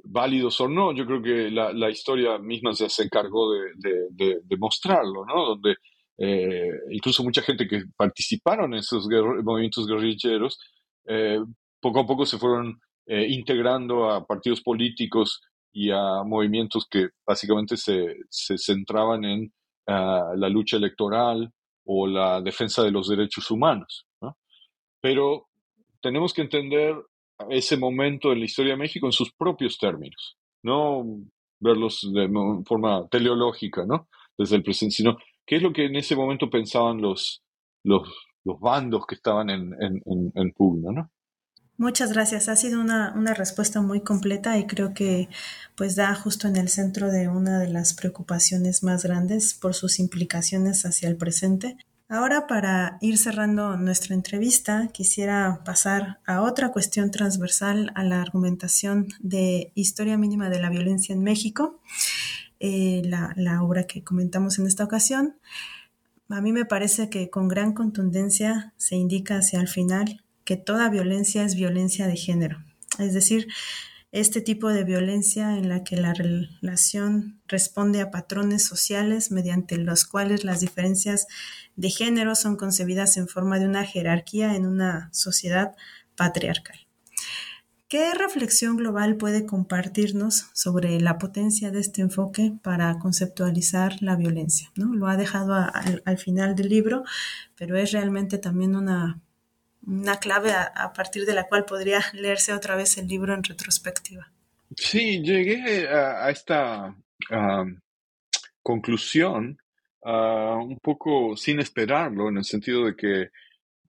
válidos 0.04 0.60
o 0.62 0.68
no, 0.68 0.94
yo 0.94 1.06
creo 1.06 1.22
que 1.22 1.52
la, 1.52 1.90
historia 1.90 2.38
misma 2.38 2.74
se, 2.74 3.04
encargó 3.04 3.52
de, 3.52 4.58
mostrarlo, 4.58 5.26
¿no? 5.26 5.46
Donde 5.46 5.76
eh, 6.18 6.70
incluso 6.92 7.24
mucha 7.24 7.42
gente 7.42 7.68
que 7.68 7.84
participaron 7.96 8.74
en 8.74 8.80
esos 8.80 9.08
movimientos 9.44 9.88
guerrilleros, 9.88 10.60
eh, 11.08 11.40
poco 11.80 12.02
a 12.02 12.06
poco 12.06 12.26
se 12.26 12.38
fueron 12.38 12.80
eh, 13.08 13.28
integrando 13.30 14.10
a 14.10 14.26
partidos 14.26 14.62
políticos 14.62 15.42
y 15.74 15.90
a 15.90 16.24
movimientos 16.24 16.88
que 16.90 17.10
básicamente 17.26 17.78
se, 17.78 18.18
centraban 18.30 19.24
en 19.26 19.54
ah, 19.88 20.34
la 20.36 20.50
lucha 20.50 20.78
electoral, 20.78 21.52
o 21.86 22.08
la 22.08 22.42
defensa 22.42 22.84
de 22.84 22.92
los 22.92 23.10
derechos 23.10 23.50
humanos. 23.52 24.06
Pero 25.02 25.50
tenemos 26.02 26.34
que 26.34 26.42
entender 26.42 26.96
ese 27.50 27.78
momento 27.78 28.32
en 28.32 28.40
la 28.40 28.46
historia 28.46 28.74
de 28.74 28.80
México 28.80 29.06
en 29.08 29.12
sus 29.12 29.32
propios 29.34 29.78
términos, 29.78 30.38
no 30.64 31.06
verlos 31.60 32.10
de 32.14 32.30
forma 32.66 33.08
teleológica, 33.10 33.86
¿no? 33.86 34.08
Desde 34.38 34.56
el 34.56 34.64
presente, 34.64 34.96
sino 34.96 35.18
qué 35.46 35.58
es 35.58 35.62
lo 35.62 35.74
que 35.74 35.86
en 35.86 35.96
ese 35.96 36.16
momento 36.16 36.50
pensaban 36.50 37.02
los, 37.02 37.44
los, 37.84 38.08
bandos 38.60 39.06
que 39.06 39.16
estaban 39.16 39.50
en, 39.50 39.74
en, 39.80 40.32
en, 40.36 40.52
pugna, 40.52 40.92
¿no? 40.92 41.12
Muchas 41.78 42.14
gracias. 42.14 42.48
Ha 42.48 42.56
sido 42.56 42.80
una, 42.80 43.14
una, 43.16 43.34
respuesta 43.34 43.82
muy 43.82 44.02
completa 44.02 44.58
y 44.58 44.68
creo 44.68 44.94
que 44.94 45.30
pues 45.76 45.96
da 45.96 46.14
justo 46.14 46.48
en 46.48 46.58
el 46.58 46.70
centro 46.70 47.12
de 47.12 47.28
una 47.28 47.60
de 47.60 47.70
las 47.70 47.94
preocupaciones 47.94 48.84
más 48.84 49.04
grandes 49.04 49.56
por 49.56 49.74
sus 49.74 50.00
implicaciones 50.00 50.86
hacia 50.86 51.10
el 51.10 51.18
presente. 51.18 51.78
Ahora 52.14 52.46
para 52.46 52.98
ir 53.00 53.18
cerrando 53.18 53.78
nuestra 53.78 54.14
entrevista, 54.16 54.90
quisiera 54.92 55.62
pasar 55.64 56.20
a 56.26 56.42
otra 56.42 56.74
cuestión 56.74 57.10
transversal 57.10 57.90
a 57.96 58.04
la 58.04 58.22
argumentación 58.22 59.08
de 59.22 59.72
Historia 59.76 60.18
Mínima 60.18 60.50
de 60.50 60.60
la 60.60 60.70
Violencia 60.70 61.14
en 61.14 61.24
México, 61.24 61.80
eh, 62.60 63.02
la, 63.06 63.32
la 63.38 63.64
obra 63.64 63.86
que 63.86 64.04
comentamos 64.04 64.60
en 64.60 64.68
esta 64.68 64.84
ocasión. 64.84 65.38
A 66.28 66.42
mí 66.42 66.52
me 66.52 66.66
parece 66.66 67.10
que 67.10 67.30
con 67.30 67.48
gran 67.48 67.72
contundencia 67.72 68.74
se 68.76 68.98
indica 68.98 69.38
hacia 69.38 69.62
el 69.62 69.70
final 69.70 70.22
que 70.44 70.58
toda 70.58 70.90
violencia 70.90 71.46
es 71.46 71.56
violencia 71.56 72.08
de 72.08 72.18
género. 72.18 72.62
Es 73.00 73.14
decir, 73.14 73.48
este 74.12 74.42
tipo 74.42 74.70
de 74.70 74.84
violencia 74.84 75.58
en 75.58 75.70
la 75.70 75.84
que 75.84 75.96
la 75.96 76.14
relación 76.14 77.42
responde 77.48 78.02
a 78.02 78.12
patrones 78.12 78.64
sociales 78.64 79.32
mediante 79.32 79.78
los 79.78 80.06
cuales 80.06 80.44
las 80.44 80.60
diferencias 80.60 81.28
de 81.76 81.90
género 81.90 82.36
son 82.36 82.58
concebidas 82.58 83.16
en 83.18 83.28
forma 83.28 83.58
de 83.60 83.68
una 83.68 83.86
jerarquía 83.86 84.56
en 84.56 84.66
una 84.66 85.10
sociedad 85.14 85.76
patriarcal. 86.16 86.78
¿Qué 87.88 88.14
reflexión 88.14 88.78
global 88.78 89.18
puede 89.18 89.46
compartirnos 89.46 90.46
sobre 90.54 90.98
la 91.02 91.18
potencia 91.18 91.72
de 91.72 91.82
este 91.82 92.02
enfoque 92.02 92.54
para 92.62 92.98
conceptualizar 93.00 94.02
la 94.02 94.16
violencia? 94.16 94.72
¿no? 94.78 94.94
Lo 94.94 95.08
ha 95.08 95.18
dejado 95.18 95.54
al 95.54 96.18
final 96.18 96.56
del 96.56 96.70
libro, 96.70 97.04
pero 97.58 97.76
es 97.76 97.92
realmente 97.92 98.38
también 98.38 98.78
una 98.78 99.22
una 99.86 100.18
clave 100.18 100.52
a, 100.52 100.94
partir 100.94 101.26
de 101.26 101.34
la 101.34 101.48
cual 101.48 101.66
podría 101.66 102.02
leerse 102.14 102.54
otra 102.54 102.76
vez 102.76 102.98
el 102.98 103.08
libro 103.08 103.34
en 103.34 103.44
retrospectiva. 103.44 104.32
Sí, 104.76 105.22
llegué 105.22 105.88
a, 105.88 106.30
esta 106.30 106.96
conclusión 108.62 109.58
un 110.04 110.80
poco 110.82 111.36
sin 111.36 111.60
esperarlo, 111.60 112.30
en 112.30 112.38
el 112.38 112.46
sentido 112.46 112.86
de 112.86 112.96
que 112.96 113.30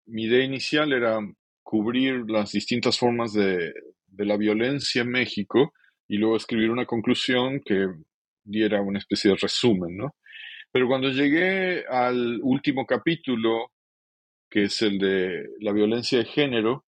mi 0.06 0.24
idea 0.24 0.44
inicial 0.44 0.92
era 0.92 1.18
cubrir 1.62 2.24
las 2.28 2.52
distintas 2.52 2.98
formas 2.98 3.32
de, 3.32 3.72
de 4.06 4.24
la 4.24 4.36
violencia 4.36 5.02
en 5.02 5.10
México 5.10 5.72
y 6.08 6.18
luego 6.18 6.36
escribir 6.36 6.70
una 6.70 6.84
conclusión 6.86 7.60
que 7.64 7.86
diera 8.44 8.82
una 8.82 8.98
especie 8.98 9.30
de 9.30 9.36
resumen, 9.36 9.96
¿no? 9.96 10.16
Pero 10.70 10.88
cuando 10.88 11.10
llegué 11.10 11.84
al 11.86 12.40
último 12.42 12.86
capítulo, 12.86 13.70
que 14.52 14.64
es 14.64 14.82
el 14.82 14.98
de 14.98 15.48
la 15.60 15.72
violencia 15.72 16.18
de 16.18 16.26
género, 16.26 16.84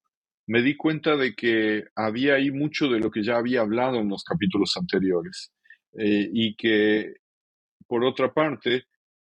me 0.46 0.60
di 0.60 0.76
cuenta 0.76 1.16
de 1.16 1.34
que 1.34 1.84
había 1.96 2.34
ahí 2.34 2.50
mucho 2.50 2.88
de 2.88 3.00
lo 3.00 3.10
que 3.10 3.22
ya 3.22 3.36
había 3.36 3.62
hablado 3.62 4.00
en 4.00 4.10
los 4.10 4.22
capítulos 4.22 4.76
anteriores 4.76 5.50
eh, 5.98 6.28
y 6.30 6.54
que, 6.56 7.14
por 7.86 8.04
otra 8.04 8.34
parte, 8.34 8.84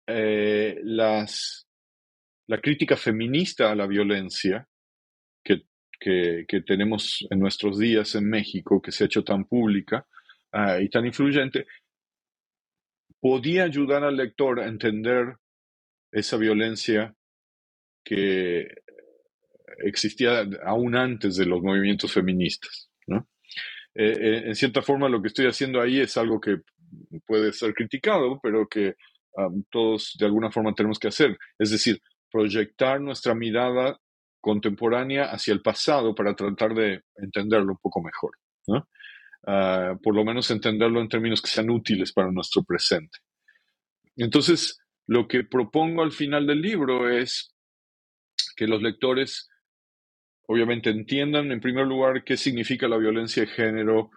eh, 0.09 0.81
las, 0.83 1.69
la 2.49 2.61
crítica 2.61 2.97
feminista 2.97 3.71
a 3.71 3.77
la 3.77 3.87
violencia, 3.87 4.67
que 5.45 5.63
que, 6.01 6.63
tenemos 6.67 7.25
en 7.31 7.39
nuestros 7.39 7.79
días 7.79 8.17
en 8.17 8.29
México, 8.29 8.83
que 8.83 8.93
se 8.93 9.05
ha 9.05 9.07
hecho 9.07 9.23
tan 9.23 9.45
pública 9.45 10.07
ah, 10.53 10.81
y 10.81 10.89
tan 10.89 11.07
influyente, 11.07 11.67
podía 13.21 13.63
ayudar 13.63 14.03
al 14.03 14.17
lector 14.17 14.61
a 14.61 14.67
entender 14.67 15.37
esa 16.13 16.37
violencia 16.37 17.15
que 18.07 18.69
existía 19.79 20.47
aún 20.65 20.95
antes 20.95 21.37
de 21.37 21.45
los 21.45 21.61
movimientos 21.61 22.13
feministas. 22.13 22.89
Eh, 23.99 24.13
eh, 24.13 24.43
en 24.49 24.55
cierta 24.55 24.83
forma 24.83 25.09
lo 25.09 25.23
que 25.23 25.29
estoy 25.29 25.47
haciendo 25.47 25.81
ahí 25.81 26.01
es 26.01 26.19
algo 26.19 26.39
que 26.39 26.59
puede 27.27 27.51
ser 27.55 27.73
criticado, 27.73 28.39
pero 28.43 28.69
que 28.69 28.95
todos 29.71 30.17
de 30.19 30.27
alguna 30.27 30.51
forma 30.51 30.75
tenemos 30.75 30.99
que 30.99 31.09
hacer. 31.09 31.37
Es 31.59 31.71
decir, 31.71 32.01
proyectar 32.31 33.01
nuestra 33.01 33.35
mirada 33.35 33.99
contemporánea 34.41 35.25
hacia 35.31 35.53
el 35.53 35.63
pasado 35.63 36.15
para 36.15 36.35
tratar 36.35 36.75
de 36.75 37.03
entenderlo 37.17 37.73
un 37.73 37.79
poco 37.79 38.03
mejor. 38.03 38.33
Ah, 39.47 39.95
por 40.03 40.15
lo 40.15 40.25
menos 40.25 40.51
entenderlo 40.51 41.01
en 41.01 41.09
términos 41.09 41.41
que 41.41 41.49
sean 41.49 41.71
útiles 41.71 42.13
para 42.13 42.31
nuestro 42.31 42.63
presente. 42.63 43.19
Entonces, 44.17 44.79
lo 45.07 45.29
que 45.29 45.45
propongo 45.45 46.03
al 46.03 46.13
final 46.13 46.47
del 46.47 46.61
libro 46.61 47.09
es 47.09 47.56
que 48.57 48.67
los 48.67 48.83
lectores 48.83 49.49
obviamente 50.49 50.91
entiendan 50.91 51.53
en 51.53 51.61
primer 51.61 51.87
lugar 51.87 52.25
qué 52.25 52.37
significa 52.37 52.89
la 52.89 52.97
violencia 52.97 53.43
de 53.43 53.49
género, 53.49 54.11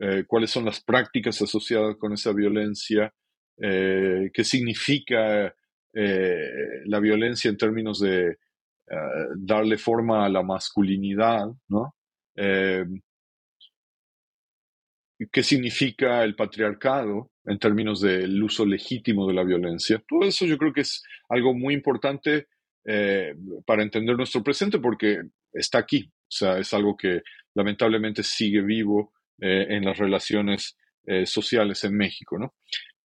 eh, 0.00 0.24
cuáles 0.26 0.50
son 0.50 0.64
las 0.64 0.82
prácticas 0.82 1.40
asociadas 1.40 1.96
con 1.96 2.12
esa 2.12 2.32
violencia, 2.32 3.12
eh, 3.60 4.30
qué 4.32 4.44
significa 4.44 5.54
eh, 5.92 6.82
la 6.84 7.00
violencia 7.00 7.48
en 7.48 7.56
términos 7.56 8.00
de 8.00 8.36
darle 9.36 9.76
forma 9.76 10.24
a 10.24 10.30
la 10.30 10.42
masculinidad, 10.42 11.46
¿no? 11.68 11.94
qué 15.30 15.42
significa 15.42 16.24
el 16.24 16.34
patriarcado 16.34 17.30
en 17.44 17.58
términos 17.58 18.00
del 18.00 18.42
uso 18.42 18.64
legítimo 18.64 19.26
de 19.26 19.34
la 19.34 19.44
violencia. 19.44 20.02
Todo 20.08 20.26
eso 20.26 20.46
yo 20.46 20.56
creo 20.56 20.72
que 20.72 20.80
es 20.80 21.02
algo 21.28 21.52
muy 21.52 21.74
importante 21.74 22.46
para 23.66 23.82
entender 23.82 24.16
nuestro 24.16 24.42
presente 24.42 24.78
porque 24.78 25.20
está 25.52 25.78
aquí. 25.78 26.10
O 26.10 26.30
sea, 26.30 26.58
es 26.58 26.72
algo 26.74 26.96
que 26.96 27.22
lamentablemente 27.54 28.22
sigue 28.22 28.60
vivo 28.60 29.12
eh, 29.40 29.66
en 29.70 29.84
las 29.84 29.96
relaciones 29.96 30.76
eh, 31.06 31.24
sociales 31.24 31.84
en 31.84 31.96
México, 31.96 32.38
¿no? 32.38 32.54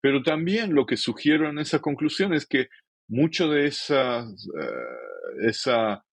Pero 0.02 0.22
también 0.22 0.74
lo 0.74 0.86
que 0.86 0.98
sugiero 0.98 1.50
en 1.50 1.60
esa 1.60 1.80
conclusión 1.80 2.34
es 2.34 2.46
que 2.46 2.68
mucho 3.08 3.48
de 3.50 3.68
esa, 3.68 4.22
eh, 4.22 5.48
esa 5.48 6.04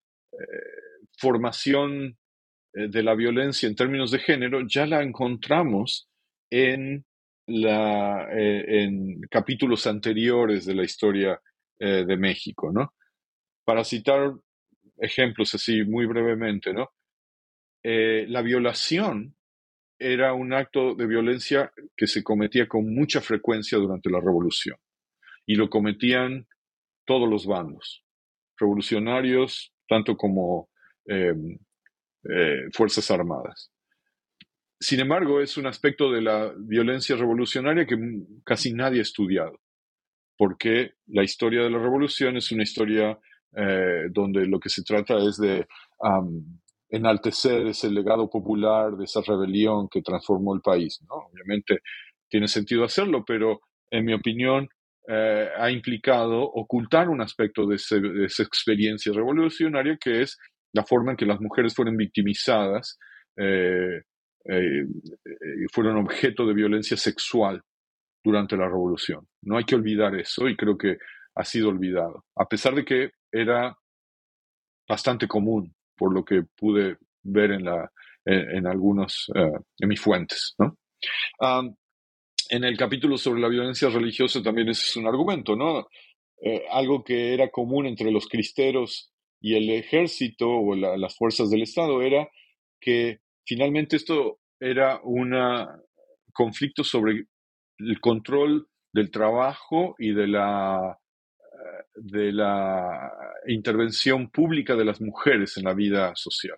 formación 1.19 2.17
de 2.73 3.03
la 3.03 3.15
violencia 3.15 3.69
en 3.69 3.75
términos 3.75 4.11
de 4.11 4.21
género 4.21 4.67
ya 4.67 4.87
la 4.87 5.03
encontramos 5.03 6.09
en, 6.51 7.05
la, 7.47 8.29
en 8.33 9.21
capítulos 9.29 9.87
anteriores 9.87 10.65
de 10.65 10.75
la 10.75 10.85
historia 10.85 11.41
de 11.79 12.17
México, 12.17 12.71
¿no? 12.73 12.95
Para 13.71 13.85
citar 13.85 14.33
ejemplos 14.99 15.55
así 15.55 15.85
muy 15.85 16.05
brevemente, 16.05 16.73
¿no? 16.75 16.91
Eh, 17.85 18.27
la 18.27 18.43
violación 18.43 19.37
era 19.97 20.35
un 20.35 20.53
acto 20.53 20.97
de 20.97 21.07
violencia 21.07 21.73
que 21.97 22.09
se 22.09 22.25
cometía 22.25 22.67
con 22.67 22.93
mucha 22.93 23.21
frecuencia 23.21 23.79
durante 23.79 24.11
la 24.11 24.19
revolución 24.19 24.77
y 25.47 25.55
lo 25.55 25.71
cometían 25.71 26.49
todos 27.05 27.31
los 27.31 27.47
bandos, 27.47 28.05
revolucionarios, 28.59 29.73
tanto 29.89 30.17
como 30.17 30.69
em, 31.07 31.57
eh, 32.29 32.71
Fuerzas 32.73 33.09
Armadas. 33.13 33.71
Sin 34.81 34.99
embargo, 34.99 35.41
es 35.41 35.57
un 35.57 35.69
aspecto 35.69 36.11
de 36.11 36.23
la 36.23 36.53
violencia 36.59 37.15
revolucionaria 37.15 37.87
que 37.87 37.97
casi 38.45 38.73
nadie 38.73 38.99
ha 38.99 39.03
estudiado, 39.03 39.61
porque 40.37 40.95
la 41.07 41.23
historia 41.23 41.63
de 41.63 41.71
la 41.71 41.79
revolución 41.79 42.37
es 42.37 42.51
una 42.51 42.65
historia 42.65 43.17
eh, 43.57 44.07
donde 44.11 44.47
lo 44.47 44.61
que 44.61 44.69
se 44.69 44.85
trata 44.85 45.19
es 45.19 45.37
de 45.37 45.67
enaltecer 46.89 47.67
ese 47.67 47.91
legado 47.91 48.31
popular 48.31 48.97
de 48.97 49.05
esa 49.05 49.21
rebelión 49.27 49.89
que 49.89 50.03
transformó 50.03 50.55
el 50.55 50.61
país. 50.61 51.01
Obviamente 51.09 51.81
tiene 52.29 52.47
sentido 52.47 52.85
hacerlo, 52.85 53.25
pero 53.27 53.61
en 53.91 54.05
mi 54.05 54.15
opinión 54.15 54.69
eh, 55.09 55.49
ha 55.57 55.71
implicado 55.71 56.43
ocultar 56.43 57.09
un 57.09 57.21
aspecto 57.21 57.67
de, 57.67 57.77
esa 57.77 58.43
experiencia 58.43 59.13
revolucionaria 59.13 59.99
que 60.01 60.23
es 60.23 60.39
la 60.73 60.85
forma 60.85 61.13
en 61.13 61.17
que 61.17 61.27
las 61.27 61.41
mujeres 61.41 61.75
fueron 61.75 61.97
victimizadas, 61.97 62.99
eh, 63.37 64.03
fueron 65.73 65.97
objeto 65.97 66.47
de 66.47 66.55
violencia 66.55 66.97
sexual 66.97 67.63
durante 68.23 68.57
la 68.57 68.67
revolución. 68.67 69.27
No 69.43 69.59
hay 69.59 69.65
que 69.65 69.75
olvidar 69.75 70.15
eso 70.15 70.49
y 70.49 70.57
creo 70.57 70.79
que 70.79 70.99
ha 71.35 71.45
sido 71.45 71.69
olvidado, 71.69 72.25
a 72.37 72.47
pesar 72.47 72.75
de 72.75 72.85
que 72.85 73.11
era 73.33 73.77
bastante 74.89 75.29
común, 75.29 75.75
por 75.97 76.13
lo 76.13 76.25
que 76.25 76.43
pude 76.57 76.97
ver 77.23 77.53
en, 77.53 77.65
la, 77.65 77.91
en, 78.25 78.67
algunos, 78.67 79.31
eh, 79.35 79.53
en 79.79 79.89
mis 79.89 80.01
fuentes. 80.01 80.55
¿no? 80.59 80.77
en 82.51 82.65
el 82.65 82.77
capítulo 82.77 83.17
sobre 83.17 83.41
la 83.41 83.49
violencia 83.49 83.89
religiosa 83.89 84.43
también 84.43 84.69
es 84.69 84.97
un 84.97 85.07
argumento, 85.07 85.55
¿no? 85.55 85.87
Eh, 86.43 86.65
algo 86.71 87.05
que 87.05 87.33
era 87.33 87.51
común 87.51 87.87
entre 87.87 88.11
los 88.11 88.27
cristeros 88.27 89.13
y 89.41 89.55
el 89.55 89.71
ejército 89.71 90.49
o 90.49 90.75
las 90.75 91.17
fuerzas 91.17 91.49
del 91.49 91.63
Estado 91.63 92.03
era 92.03 92.29
que 92.81 93.21
finalmente 93.47 93.97
esto 93.97 94.41
era 94.59 95.01
un 95.03 95.35
conflicto 96.33 96.83
sobre 96.83 97.27
el 97.79 98.01
control 98.01 98.69
del 98.93 99.11
trabajo 99.11 99.95
y 99.99 100.13
de 100.13 100.27
la 100.27 100.99
de 102.03 102.33
la 102.33 103.13
intervención 103.47 104.31
pública 104.31 104.75
de 104.75 104.85
las 104.85 105.01
mujeres 105.01 105.57
en 105.59 105.65
la 105.65 105.75
vida 105.75 106.13
social, 106.15 106.57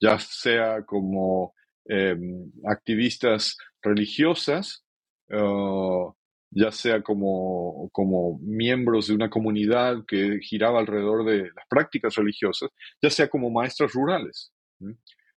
ya 0.00 0.18
sea 0.18 0.84
como 0.84 1.54
em, 1.84 2.50
activistas 2.64 3.58
religiosas, 3.82 4.84
ya 6.50 6.70
sea 6.70 7.02
como, 7.02 7.88
como 7.92 8.38
miembros 8.40 9.08
de 9.08 9.14
una 9.14 9.30
comunidad 9.30 10.04
que 10.06 10.40
giraba 10.40 10.80
alrededor 10.80 11.24
de 11.24 11.50
las 11.54 11.66
prácticas 11.68 12.14
religiosas, 12.16 12.70
ya 13.02 13.08
sea 13.08 13.28
como 13.28 13.50
maestras 13.50 13.92
rurales. 13.92 14.52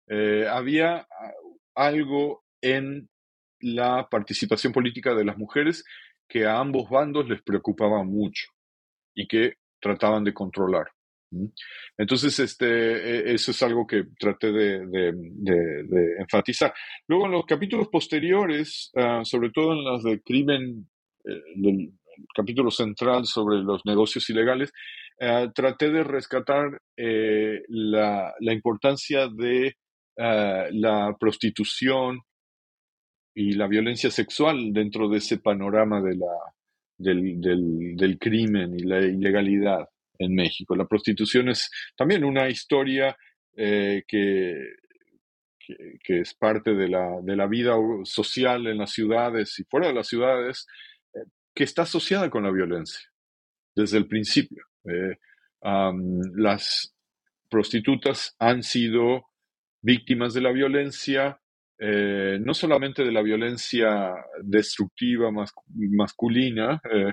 Eh, 0.08 0.46
había 0.48 1.06
algo 1.74 2.44
en 2.62 3.08
la 3.60 4.08
participación 4.10 4.72
política 4.72 5.14
de 5.14 5.24
las 5.24 5.36
mujeres 5.36 5.84
que 6.28 6.46
a 6.46 6.58
ambos 6.58 6.88
bandos 6.88 7.28
les 7.28 7.42
preocupaba 7.42 8.02
mucho 8.02 8.50
y 9.14 9.26
que 9.26 9.54
trataban 9.80 10.24
de 10.24 10.34
controlar. 10.34 10.88
Entonces, 11.96 12.38
este, 12.38 12.66
e, 12.66 13.34
eso 13.34 13.50
es 13.50 13.62
algo 13.62 13.86
que 13.86 14.04
traté 14.18 14.52
de, 14.52 15.12
enfatizar. 16.18 16.72
Luego, 17.08 17.26
en 17.26 17.32
los 17.32 17.46
capítulos 17.46 17.88
posteriores, 17.88 18.90
ah, 18.96 19.22
sobre 19.24 19.50
todo 19.50 19.72
en 19.72 19.84
las 19.84 20.02
de 20.02 20.20
crimen, 20.20 20.88
eh, 21.24 21.40
el 21.64 21.92
capítulo 22.34 22.70
central 22.70 23.26
sobre 23.26 23.59
los 23.59 23.82
negocios 23.84 24.28
ilegales, 24.30 24.72
ah, 25.20 25.51
traté 25.55 25.90
de 25.90 26.05
rescatar 26.05 26.80
eh, 26.97 27.62
la, 27.68 28.34
importancia 28.40 29.28
de 29.28 29.76
ah, 30.18 30.66
la 30.70 31.16
prostitución 31.18 32.20
y 33.34 33.52
la 33.55 33.66
violencia 33.66 34.10
sexual 34.10 34.72
dentro 34.72 35.09
de 35.09 35.18
ese 35.18 35.39
panorama 35.39 36.02
de 36.02 36.16
la, 36.16 36.26
del, 37.02 38.18
crimen 38.20 38.78
y 38.78 38.82
la 38.84 39.00
ilegalidad 39.00 39.88
en 40.18 40.34
México. 40.34 40.76
La 40.76 40.86
prostitución 40.86 41.48
es 41.48 41.70
también 41.96 42.24
una 42.24 42.48
historia 42.48 43.16
eh, 43.56 44.04
que, 44.06 44.54
que, 46.02 46.20
es 46.20 46.34
parte 46.34 46.74
de 46.74 46.88
la, 46.88 47.20
de 47.22 47.36
la, 47.36 47.46
vida 47.46 47.74
social 48.04 48.66
en 48.66 48.78
las 48.78 48.92
ciudades 48.92 49.58
y 49.58 49.64
fuera 49.64 49.88
de 49.88 49.94
las 49.94 50.08
ciudades, 50.08 50.66
eh, 51.14 51.20
que 51.54 51.64
está 51.64 51.82
asociada 51.82 52.30
con 52.30 52.44
la 52.44 52.50
violencia 52.50 53.08
desde 53.74 53.98
el 53.98 54.06
principio. 54.06 54.64
Eh, 54.84 55.16
las 56.34 56.94
prostitutas 57.48 58.34
han 58.38 58.62
sido 58.62 59.26
víctimas 59.80 60.34
de 60.34 60.40
la 60.40 60.52
violencia 60.52 61.41
eh, 61.78 62.39
no 62.40 62.55
solamente 62.55 63.05
de 63.05 63.12
la 63.12 63.23
violencia 63.23 64.15
destructiva 64.43 65.31
masculina, 65.74 66.81
eh, 66.90 67.12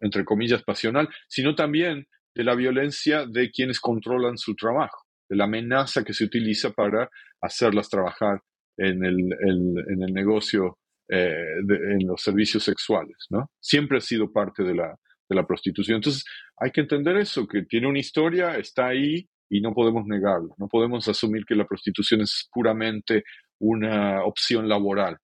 entre 0.00 0.24
comillas, 0.24 0.62
pasional, 0.62 1.08
sino 1.28 1.54
también 1.54 2.06
de 2.34 2.44
la 2.44 2.54
violencia 2.54 3.26
de 3.26 3.50
quienes 3.50 3.80
controlan 3.80 4.36
su 4.36 4.54
trabajo, 4.54 5.04
de 5.28 5.36
la 5.36 5.44
amenaza 5.44 6.04
que 6.04 6.12
se 6.12 6.24
utiliza 6.24 6.70
para 6.70 7.10
hacerlas 7.40 7.88
trabajar 7.88 8.42
en 8.76 9.04
el, 9.04 9.18
en 9.18 10.02
el 10.02 10.12
negocio, 10.12 10.78
eh, 11.08 11.58
en 11.68 12.06
los 12.06 12.20
servicios 12.20 12.62
sexuales. 12.62 13.26
¿no? 13.30 13.50
Siempre 13.60 13.98
ha 13.98 14.02
sido 14.02 14.32
parte 14.32 14.62
de 14.62 14.74
la, 14.74 14.94
de 15.28 15.36
la 15.36 15.46
prostitución. 15.46 15.96
Entonces, 15.96 16.24
hay 16.58 16.70
que 16.70 16.82
entender 16.82 17.16
eso, 17.16 17.46
que 17.46 17.62
tiene 17.62 17.88
una 17.88 17.98
historia, 17.98 18.56
está 18.56 18.88
ahí, 18.88 19.28
y 19.48 19.60
no 19.60 19.72
podemos 19.72 20.06
negarlo. 20.06 20.54
No 20.58 20.68
podemos 20.68 21.06
asumir 21.08 21.44
que 21.46 21.54
la 21.54 21.66
prostitución 21.66 22.20
es 22.22 22.48
puramente 22.52 23.24
una 23.58 24.24
opción 24.24 24.68
laboral. 24.68 25.18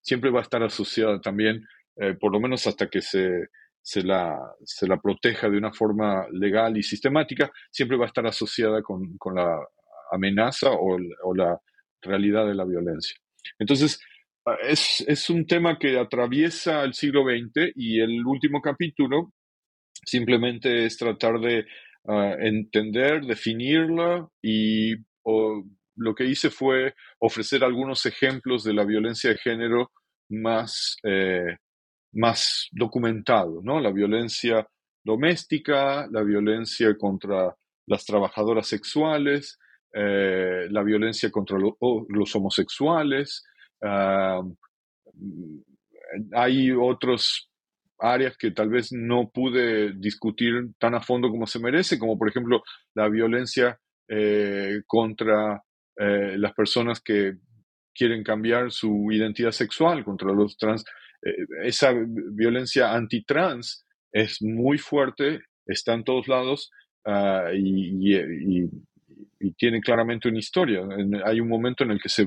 Siempre 0.00 0.30
va 0.30 0.40
a 0.40 0.42
estar 0.42 0.62
asociada 0.62 1.20
también, 1.20 1.66
eh, 1.96 2.14
por 2.14 2.32
lo 2.32 2.40
menos 2.40 2.66
hasta 2.66 2.88
que 2.88 3.02
se, 3.02 3.48
se, 3.82 4.02
la, 4.02 4.38
se 4.64 4.86
la 4.86 4.98
proteja 4.98 5.48
de 5.48 5.58
una 5.58 5.72
forma 5.72 6.26
legal 6.32 6.76
y 6.76 6.82
sistemática, 6.82 7.50
siempre 7.70 7.96
va 7.96 8.04
a 8.04 8.08
estar 8.08 8.26
asociada 8.26 8.82
con, 8.82 9.16
con 9.18 9.34
la 9.34 9.58
amenaza 10.10 10.70
o, 10.70 10.98
la 11.34 11.58
realidad 12.00 12.46
de 12.46 12.54
la 12.54 12.64
violencia. 12.64 13.16
Entonces, 13.58 14.00
ah, 14.46 14.56
es, 14.62 15.04
es 15.06 15.28
un 15.30 15.46
tema 15.46 15.78
que 15.78 15.98
atraviesa 15.98 16.82
el 16.84 16.94
siglo 16.94 17.24
XX 17.24 17.72
y 17.74 18.00
el 18.00 18.24
último 18.24 18.62
capítulo 18.62 19.32
simplemente 20.04 20.86
es 20.86 20.96
tratar 20.96 21.40
de 21.40 21.66
uh, 22.04 22.34
entender, 22.40 23.24
definirla 23.24 24.28
y 24.42 24.94
lo 25.98 26.14
que 26.14 26.24
hice 26.24 26.50
fue 26.50 26.94
ofrecer 27.20 27.64
algunos 27.64 28.06
ejemplos 28.06 28.64
de 28.64 28.74
la 28.74 28.84
violencia 28.84 29.30
de 29.30 29.38
género 29.38 29.90
más, 30.30 30.96
eh, 31.04 31.56
más 32.12 32.68
documentado, 32.72 33.60
¿no? 33.62 33.80
La 33.80 33.90
violencia 33.92 34.66
doméstica, 35.04 36.06
la 36.10 36.22
violencia 36.22 36.96
contra 36.96 37.54
las 37.86 38.04
trabajadoras 38.04 38.66
sexuales, 38.66 39.58
eh, 39.94 40.68
la 40.70 40.82
violencia 40.82 41.30
contra 41.30 41.58
los 41.58 42.36
homosexuales. 42.36 43.44
Ah, 43.82 44.42
hay 46.32 46.70
otros 46.70 47.50
áreas 47.98 48.36
que 48.36 48.52
tal 48.52 48.68
vez 48.68 48.92
no 48.92 49.30
pude 49.30 49.92
discutir 49.94 50.72
tan 50.78 50.94
a 50.94 51.00
fondo 51.00 51.30
como 51.30 51.46
se 51.46 51.58
merece, 51.58 51.98
como 51.98 52.18
por 52.18 52.28
ejemplo 52.28 52.62
la 52.94 53.08
violencia 53.08 53.78
eh, 54.08 54.82
contra 54.86 55.62
eh, 55.98 56.36
las 56.38 56.54
personas 56.54 57.00
que 57.00 57.34
quieren 57.94 58.22
cambiar 58.22 58.70
su 58.70 59.10
identidad 59.10 59.50
sexual, 59.50 60.04
contra 60.04 60.32
los 60.32 60.56
trans. 60.56 60.84
Eh, 61.22 61.46
esa 61.64 61.92
violencia 61.92 62.94
antitrans 62.94 63.84
es 64.12 64.40
muy 64.40 64.78
fuerte, 64.78 65.40
está 65.66 65.94
en 65.94 66.04
todos 66.04 66.28
lados 66.28 66.70
ah, 67.04 67.50
y, 67.52 68.68
tiene 69.56 69.80
claramente 69.80 70.28
una 70.28 70.38
historia. 70.38 70.82
hay 71.24 71.40
un 71.40 71.48
momento 71.48 71.82
en 71.82 71.90
el 71.90 72.00
que 72.00 72.08
se, 72.08 72.26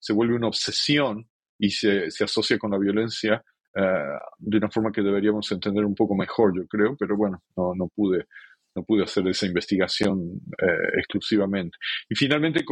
se 0.00 0.12
vuelve 0.12 0.34
una 0.34 0.48
obsesión 0.48 1.28
y 1.58 1.70
se, 1.70 2.10
se 2.10 2.24
asocia 2.24 2.58
con 2.58 2.72
la 2.72 2.78
violencia 2.78 3.44
eh, 3.74 4.18
de 4.38 4.58
una 4.58 4.70
forma 4.70 4.92
que 4.92 5.00
deberíamos 5.00 5.50
entender 5.50 5.84
un 5.84 5.94
poco 5.94 6.14
mejor, 6.14 6.52
yo 6.54 6.66
creo, 6.66 6.94
pero 6.98 7.16
bueno, 7.16 7.42
no, 7.56 7.74
no 7.74 7.88
pude 7.88 8.26
no 8.74 8.84
pude 8.84 9.04
hacer 9.04 9.26
esa 9.28 9.46
investigación 9.46 10.40
eh, 10.58 10.98
exclusivamente. 10.98 11.76
Y 12.08 12.14
finalmente 12.14 12.64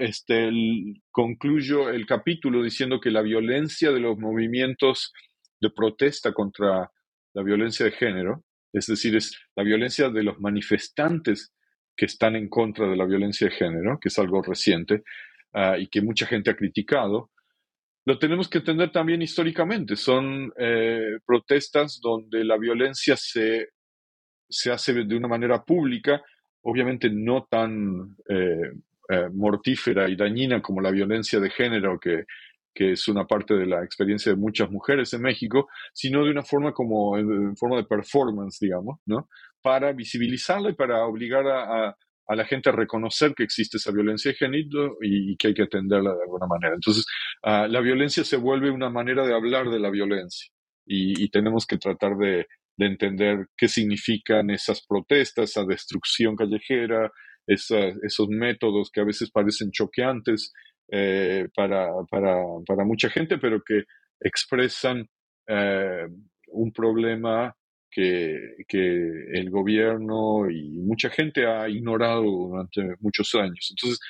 este, 0.00 0.50
concluyo 1.10 1.88
el 1.90 2.06
capítulo 2.06 2.62
diciendo 2.62 3.00
que 3.00 3.10
la 3.10 3.22
violencia 3.22 3.92
de 3.92 4.00
los 4.00 4.18
movimientos 4.18 5.12
de 5.60 5.70
protesta 5.70 6.32
contra 6.32 6.90
la 7.34 7.42
violencia 7.42 7.86
de 7.86 7.92
género, 7.92 8.44
es 8.72 8.86
decir, 8.86 9.16
es 9.16 9.38
la 9.56 9.62
violencia 9.62 10.08
de 10.08 10.22
los 10.22 10.40
manifestantes 10.40 11.52
que 11.96 12.06
están 12.06 12.34
en 12.34 12.48
contra 12.48 12.88
de 12.88 12.96
la 12.96 13.04
violencia 13.04 13.48
de 13.48 13.54
género, 13.54 13.98
que 14.00 14.08
es 14.08 14.18
algo 14.18 14.42
reciente 14.42 15.02
ah, 15.52 15.78
y 15.78 15.86
que 15.86 16.02
mucha 16.02 16.26
gente 16.26 16.50
ha 16.50 16.56
criticado, 16.56 17.30
lo 18.06 18.18
tenemos 18.18 18.48
que 18.48 18.58
entender 18.58 18.92
también 18.92 19.22
históricamente. 19.22 19.96
Son 19.96 20.52
eh, 20.58 21.18
protestas 21.24 22.00
donde 22.02 22.44
la 22.44 22.58
violencia 22.58 23.16
se, 23.16 23.68
se, 24.54 24.70
hace 24.70 24.92
de 24.92 25.16
una 25.16 25.28
manera 25.28 25.62
pública, 25.62 26.22
obviamente 26.62 27.10
no 27.10 27.46
tan 27.50 28.16
eh, 28.28 28.72
eh, 29.08 29.28
mortífera 29.32 30.08
y 30.08 30.16
dañina 30.16 30.62
como 30.62 30.80
la 30.80 30.90
violencia 30.90 31.40
de 31.40 31.50
género, 31.50 31.98
que, 31.98 32.24
que, 32.72 32.92
es 32.92 33.08
una 33.08 33.26
parte 33.26 33.54
de 33.54 33.66
la 33.66 33.84
experiencia 33.84 34.32
de 34.32 34.38
muchas 34.38 34.70
mujeres 34.70 35.12
en 35.12 35.22
México, 35.22 35.68
sino 35.92 36.24
de 36.24 36.30
una 36.30 36.42
forma 36.42 36.72
como 36.72 37.18
en 37.18 37.56
forma 37.56 37.76
de 37.76 37.84
performance, 37.84 38.58
digamos, 38.60 39.00
¿no? 39.06 39.28
Para 39.62 39.92
visibilizarla 39.92 40.70
y 40.70 40.74
para 40.74 41.04
obligar 41.06 41.46
a 41.46 41.96
a 42.26 42.34
la 42.34 42.44
gente 42.44 42.70
a 42.70 42.72
reconocer 42.72 43.34
que 43.34 43.42
existe 43.42 43.76
esa 43.76 43.92
violencia 43.92 44.30
de 44.30 44.36
género 44.36 44.96
y, 45.00 45.36
que 45.36 45.48
hay 45.48 45.54
que 45.54 45.62
atenderla 45.62 46.14
de 46.14 46.22
alguna 46.22 46.46
manera. 46.46 46.74
Entonces, 46.74 47.06
ah, 47.42 47.66
la 47.68 47.80
violencia 47.80 48.24
se 48.24 48.36
vuelve 48.36 48.70
una 48.70 48.90
manera 48.90 49.26
de 49.26 49.34
hablar 49.34 49.68
de 49.70 49.78
la 49.78 49.90
violencia 49.90 50.50
y, 50.86 51.28
tenemos 51.30 51.66
que 51.66 51.78
tratar 51.78 52.16
de, 52.16 52.46
entender 52.78 53.46
qué 53.56 53.68
significan 53.68 54.50
esas 54.50 54.84
protestas, 54.86 55.50
esa 55.50 55.64
destrucción 55.64 56.36
callejera, 56.36 57.10
esos 57.46 58.28
métodos 58.28 58.90
que 58.90 59.00
a 59.00 59.04
veces 59.04 59.30
parecen 59.30 59.70
choqueantes 59.70 60.52
eh, 60.90 61.48
para, 61.54 61.88
para, 62.10 62.84
mucha 62.84 63.08
gente, 63.10 63.38
pero 63.38 63.62
que 63.62 63.84
expresan 64.20 65.08
eh, 65.46 66.06
un 66.48 66.72
problema 66.72 67.54
que, 67.90 68.54
el 69.32 69.50
gobierno 69.50 70.50
y 70.50 70.80
mucha 70.80 71.10
gente 71.10 71.46
ha 71.46 71.68
ignorado 71.68 72.22
durante 72.22 72.96
muchos 73.00 73.34
años. 73.34 73.70
Entonces, 73.70 74.00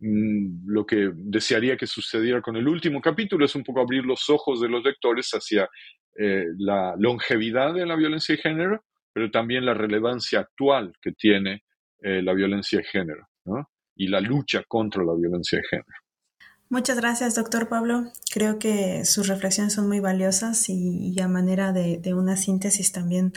mm, 0.00 0.70
lo 0.70 0.86
que 0.86 1.10
desearía 1.14 1.76
que 1.76 1.86
sucediera 1.86 2.40
con 2.40 2.56
el 2.56 2.68
último 2.68 3.00
capítulo 3.00 3.44
es 3.44 3.54
un 3.54 3.64
poco 3.64 3.80
abrir 3.80 4.04
los 4.04 4.28
ojos 4.30 4.60
de 4.60 4.68
los 4.68 4.84
lectores 4.84 5.30
hacia 5.30 5.68
eh, 6.16 6.46
la 6.58 6.94
longevidad 6.98 7.74
de 7.74 7.86
la 7.86 7.96
violencia 7.96 8.34
de 8.34 8.42
género, 8.42 8.84
pero 9.12 9.30
también 9.30 9.64
la 9.64 9.74
relevancia 9.74 10.40
actual 10.40 10.92
que 11.00 11.12
tiene 11.12 11.64
eh, 12.00 12.22
la 12.22 12.32
violencia 12.34 12.78
de 12.78 12.84
género 12.84 13.28
y 13.96 14.08
la 14.08 14.20
lucha 14.20 14.62
contra 14.68 15.02
la 15.02 15.14
violencia 15.14 15.58
de 15.58 15.64
género. 15.64 15.98
Muchas 16.70 16.98
gracias, 16.98 17.34
doctor 17.34 17.68
Pablo. 17.68 18.12
Creo 18.30 18.58
que 18.58 19.06
sus 19.06 19.26
reflexiones 19.26 19.72
son 19.72 19.88
muy 19.88 20.00
valiosas 20.00 20.68
y, 20.68 21.18
a 21.20 21.26
manera 21.26 21.72
de, 21.72 22.14
una 22.14 22.36
síntesis 22.36 22.92
también 22.92 23.32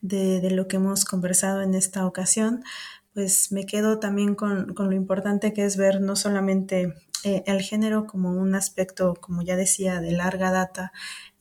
de, 0.00 0.50
lo 0.50 0.68
que 0.68 0.76
hemos 0.76 1.04
conversado 1.04 1.60
en 1.60 1.74
esta 1.74 2.06
ocasión, 2.06 2.64
pues 3.12 3.52
me 3.52 3.66
quedo 3.66 3.98
también 3.98 4.34
con, 4.34 4.74
lo 4.74 4.92
importante 4.92 5.52
que 5.52 5.66
es 5.66 5.76
ver 5.76 6.00
no 6.00 6.16
solamente 6.16 6.94
eh, 7.24 7.42
el 7.46 7.60
género 7.60 8.06
como 8.06 8.30
un 8.30 8.54
aspecto, 8.54 9.14
como 9.20 9.42
ya 9.42 9.56
decía, 9.56 10.00
de 10.00 10.12
larga 10.12 10.50
data 10.50 10.92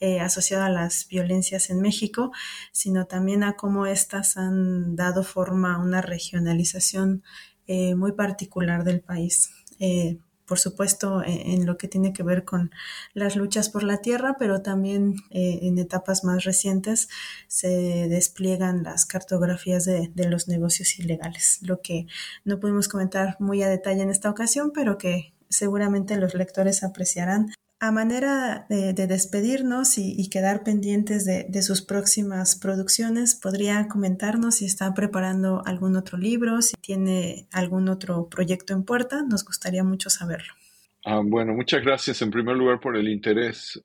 eh, 0.02 0.19
asociado 0.19 0.65
a 0.65 0.69
las 0.69 1.07
violencias 1.07 1.69
en 1.69 1.80
México, 1.80 2.32
sino 2.73 3.06
también 3.07 3.44
a 3.44 3.56
cómo 3.56 3.86
éstas 3.86 4.36
han 4.36 4.98
dado 4.98 5.23
forma 5.23 5.76
a 5.76 5.80
una 5.80 6.02
regionalización 6.02 7.23
eh, 7.68 7.95
muy 7.95 8.11
particular 8.11 8.84
del 8.84 8.99
país. 8.99 9.52
Por 10.52 10.60
supuesto, 10.60 11.23
e, 11.23 11.53
en, 11.53 11.65
lo 11.65 11.78
que 11.78 11.88
tiene 11.88 12.11
que 12.11 12.23
ver 12.23 12.44
con 12.44 12.72
las 13.14 13.38
luchas 13.38 13.69
por 13.69 13.84
la 13.84 14.02
tierra, 14.02 14.36
pero 14.38 14.61
también 14.61 15.15
eh, 15.30 15.60
en 15.61 15.78
etapas 15.80 16.26
más 16.26 16.44
recientes 16.44 17.07
se 17.48 17.69
despliegan 18.10 18.84
las 18.84 19.06
cartografías 19.06 19.86
de, 19.86 20.11
los 20.28 20.49
negocios 20.49 20.99
ilegales, 20.99 21.60
lo 21.61 21.80
que 21.80 22.06
no 22.44 22.60
pudimos 22.60 22.90
comentar 22.90 23.38
muy 23.40 23.64
a 23.64 23.69
detalle 23.69 24.02
en 24.02 24.10
esta 24.10 24.30
ocasión, 24.30 24.73
pero 24.73 24.98
que 24.98 25.34
seguramente 25.48 26.18
los 26.18 26.34
lectores 26.34 26.84
apreciarán 26.84 27.53
a 27.84 27.91
manera 27.91 28.68
de, 28.70 28.94
despedirnos 28.94 29.98
y, 29.98 30.30
quedar 30.30 30.64
pendientes 30.64 31.26
de, 31.26 31.62
sus 31.64 31.82
próximas 31.82 32.56
producciones, 32.56 33.34
¿podría 33.34 33.88
comentarnos 33.88 34.58
si 34.58 34.66
está 34.66 34.94
preparando 34.94 35.64
algún 35.66 35.95
otro 35.95 36.20
libro, 36.20 36.62
si 36.62 36.76
tiene 36.80 37.48
algún 37.52 37.90
otro 37.90 38.30
proyecto 38.30 38.74
en 38.74 38.86
puerta? 38.86 39.24
Nos 39.24 39.44
gustaría 39.44 39.84
mucho 39.84 40.12
saberlo. 40.12 40.53
Ah, 41.03 41.22
bueno, 41.26 41.56
muchas 41.56 41.82
gracias 41.82 42.22
en 42.22 42.30
primer 42.30 42.56
lugar 42.56 42.80
por 42.80 42.95
el 42.95 43.10
interés, 43.10 43.84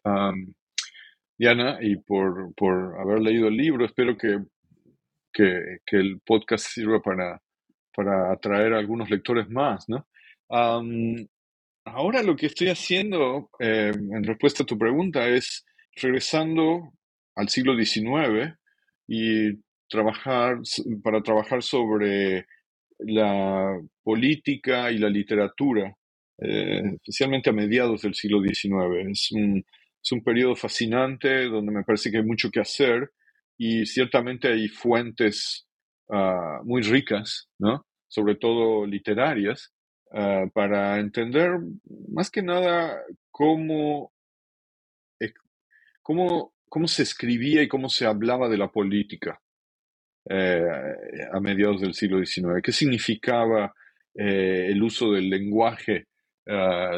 Diana, 1.39 1.79
y 1.81 1.97
por, 1.97 3.01
haber 3.01 3.21
leído 3.23 3.49
el 3.49 3.57
libro. 3.57 3.87
Espero 3.87 4.19
que, 4.19 4.45
que, 5.33 5.81
el 5.93 6.21
podcast 6.21 6.67
sirva 6.67 7.01
para, 7.01 7.41
para 7.95 8.31
atraer 8.31 8.75
a 8.75 8.79
algunos 8.79 9.09
lectores 9.09 9.49
más, 9.49 9.89
¿no? 9.89 10.07
Ahora 11.87 12.21
lo 12.23 12.35
que 12.35 12.47
estoy 12.47 12.69
haciendo, 12.69 13.49
eh, 13.61 13.93
en 13.95 14.25
respuesta 14.25 14.65
a 14.65 14.67
tu 14.67 14.77
pregunta, 14.77 15.29
es 15.29 15.65
regresando 15.95 16.93
al 17.37 17.49
siglo 17.49 17.77
XIX 17.77 18.55
y 19.07 19.53
trabajar 19.89 20.59
para 21.03 21.23
trabajar 21.23 21.63
sobre 21.63 22.47
la 22.99 23.81
política 24.03 24.91
y 24.91 24.99
la 24.99 25.09
literatura, 25.09 25.97
eh, 26.39 26.83
especialmente 26.97 27.51
a 27.51 27.53
mediados 27.53 28.03
del 28.03 28.15
siglo 28.15 28.43
XIX. 28.43 29.09
Es 29.09 29.31
un, 29.31 29.65
es 30.03 30.13
un 30.13 30.25
periodo 30.25 30.57
fascinante 30.57 31.45
donde 31.45 31.73
me 31.73 31.85
parece 31.85 32.11
que 32.11 32.19
hay 32.19 32.25
mucho 32.25 32.51
que 32.51 32.61
hacer 32.61 33.13
y 33.57 33.87
ciertamente 33.87 34.49
hay 34.49 34.67
fuentes 34.69 35.69
ah, 36.11 36.61
muy 36.65 36.83
ricas, 36.83 37.49
¿no? 37.61 37.87
sobre 38.09 38.35
todo 38.35 38.87
literarias, 38.87 39.73
Ah, 40.13 40.47
para 40.53 40.99
entender 41.01 41.59
más 42.09 42.31
que 42.31 42.43
nada 42.43 43.03
cómo, 43.31 44.13
cómo, 46.03 46.55
cómo 46.69 46.89
se 46.89 47.03
escribía 47.03 47.63
y 47.63 47.69
cómo 47.69 47.89
se 47.89 48.07
hablaba 48.07 48.49
de 48.49 48.59
la 48.59 48.71
política 48.71 49.41
a 50.29 51.41
mediados 51.41 51.81
del 51.81 51.95
siglo 51.95 52.25
XIX. 52.25 52.61
¿Qué 52.63 52.73
significaba 52.73 53.73
el 54.15 54.83
uso 54.83 55.13
del 55.13 55.29
lenguaje 55.31 56.07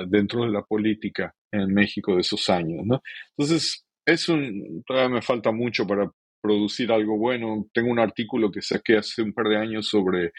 dentro 0.07 0.45
de 0.45 0.51
la 0.51 0.63
política 0.63 1.35
en 1.51 1.75
México 1.75 2.15
de 2.15 2.21
esos 2.23 2.49
años? 2.49 2.87
¿no? 2.87 3.03
Entonces, 3.37 3.85
es 4.07 4.29
un, 4.29 4.83
todavía 4.87 5.17
me 5.17 5.23
falta 5.23 5.53
mucho 5.53 5.87
para 5.87 6.11
producir 6.41 6.91
algo 6.91 7.19
bueno. 7.19 7.69
Tengo 7.75 7.91
un 7.91 7.99
artículo 7.99 8.51
que 8.51 8.63
saqué 8.63 8.97
hace 8.97 9.23
un 9.23 9.35
par 9.35 9.49
de 9.49 9.57
años 9.59 9.89
sobre 9.89 10.33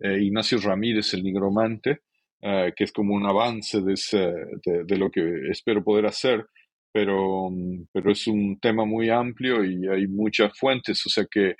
Ignacio 0.00 0.58
Ramírez, 0.58 1.14
el 1.14 1.22
nigromante, 1.22 2.00
eh, 2.46 2.74
que 2.76 2.84
es 2.84 2.92
como 2.92 3.14
un 3.14 3.24
avance 3.24 3.80
de, 3.80 3.94
de, 4.84 4.98
lo 4.98 5.10
que 5.10 5.48
espero 5.50 5.82
poder 5.82 6.04
hacer, 6.04 6.44
pero, 6.92 7.48
pero 7.90 8.12
es 8.12 8.26
un 8.26 8.60
tema 8.60 8.84
muy 8.84 9.08
amplio 9.08 9.64
y 9.64 9.88
hay 9.88 10.06
muchas 10.06 10.52
fuentes, 10.58 11.06
o 11.06 11.08
sea 11.08 11.24
que 11.30 11.54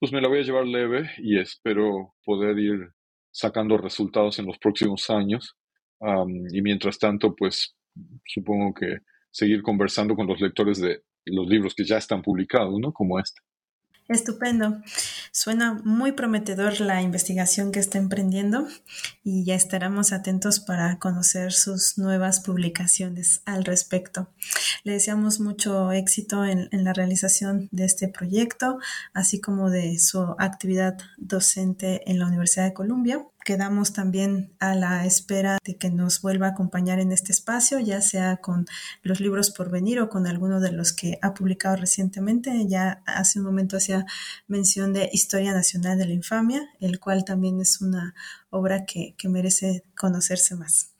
pues 0.00 0.12
me 0.12 0.20
la 0.20 0.26
voy 0.26 0.40
a 0.40 0.42
llevar 0.42 0.66
leve 0.66 1.08
y 1.18 1.38
espero 1.38 2.14
poder 2.24 2.58
ir 2.58 2.90
sacando 3.30 3.78
resultados 3.78 4.40
en 4.40 4.46
los 4.46 4.58
próximos 4.58 5.08
años. 5.08 5.56
y 6.52 6.62
mientras 6.62 6.98
tanto, 6.98 7.36
pues 7.36 7.76
supongo 8.26 8.74
que 8.74 8.98
seguir 9.30 9.62
conversando 9.62 10.16
con 10.16 10.26
los 10.26 10.40
lectores 10.40 10.80
de 10.80 11.02
los 11.26 11.46
libros 11.46 11.74
que 11.76 11.84
ya 11.84 11.98
están 11.98 12.22
publicados, 12.22 12.74
¿no? 12.80 12.92
Como 12.92 13.20
este. 13.20 13.40
Estupendo. 14.08 14.80
Suena 15.32 15.74
muy 15.84 16.12
prometedor 16.12 16.80
la 16.80 17.02
investigación 17.02 17.72
que 17.72 17.78
está 17.78 17.98
emprendiendo 17.98 18.66
y 19.22 19.44
ya 19.44 19.54
estaremos 19.54 20.12
atentos 20.12 20.60
para 20.60 20.98
conocer 20.98 21.52
sus 21.52 21.98
nuevas 21.98 22.40
publicaciones 22.40 23.42
al 23.44 23.66
respecto. 23.66 24.30
Le 24.82 24.92
deseamos 24.92 25.40
mucho 25.40 25.92
éxito 25.92 26.46
en, 26.46 26.68
la 26.72 26.94
realización 26.94 27.68
de 27.70 27.84
este 27.84 28.08
proyecto, 28.08 28.78
así 29.12 29.42
como 29.42 29.68
de 29.68 29.98
su 29.98 30.20
actividad 30.38 30.96
docente 31.18 32.10
en 32.10 32.18
la 32.18 32.26
Universidad 32.28 32.64
de 32.64 32.72
Columbia 32.72 33.26
quedamos 33.48 33.94
también 33.94 34.52
a 34.60 34.74
la 34.74 35.06
espera 35.06 35.56
de 35.64 35.78
que 35.78 35.88
nos 35.88 36.20
vuelva 36.20 36.48
a 36.48 36.50
acompañar 36.50 37.00
en 37.00 37.12
este 37.12 37.32
espacio, 37.32 37.78
ya 37.78 38.02
sea 38.02 38.36
con 38.36 38.66
los 39.02 39.20
libros 39.20 39.50
por 39.50 39.70
venir 39.70 40.00
o 40.00 40.10
con 40.10 40.26
alguno 40.26 40.60
de 40.60 40.70
los 40.70 40.92
que 40.92 41.18
ha 41.22 41.32
publicado 41.32 41.76
recientemente. 41.76 42.66
Ya 42.68 43.02
hace 43.06 43.38
un 43.38 43.46
momento 43.46 43.78
hacía 43.78 44.04
mención 44.48 44.92
de 44.92 45.08
Historia 45.14 45.54
Nacional 45.54 45.96
de 45.96 46.08
la 46.08 46.12
Infamia, 46.12 46.68
el 46.78 47.00
cual 47.00 47.24
también 47.24 47.58
es 47.58 47.80
una 47.80 48.14
obra 48.50 48.84
que, 48.84 49.14
que 49.16 49.30
merece 49.30 49.82
conocerse 49.96 50.54
más. 50.54 50.92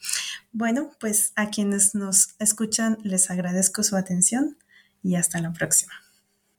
Bueno, 0.50 0.92
pues 0.98 1.34
a 1.36 1.50
quienes 1.50 1.94
nos 1.94 2.34
escuchan 2.38 2.96
les 3.02 3.30
agradezco 3.30 3.82
su 3.82 3.94
atención 3.94 4.56
y 5.02 5.16
hasta 5.16 5.38
la 5.42 5.52
próxima. 5.52 5.92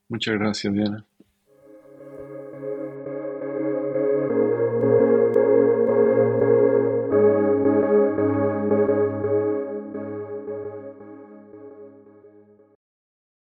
Muchas 0.08 0.36
gracias, 0.36 0.72
Diana. 0.72 1.09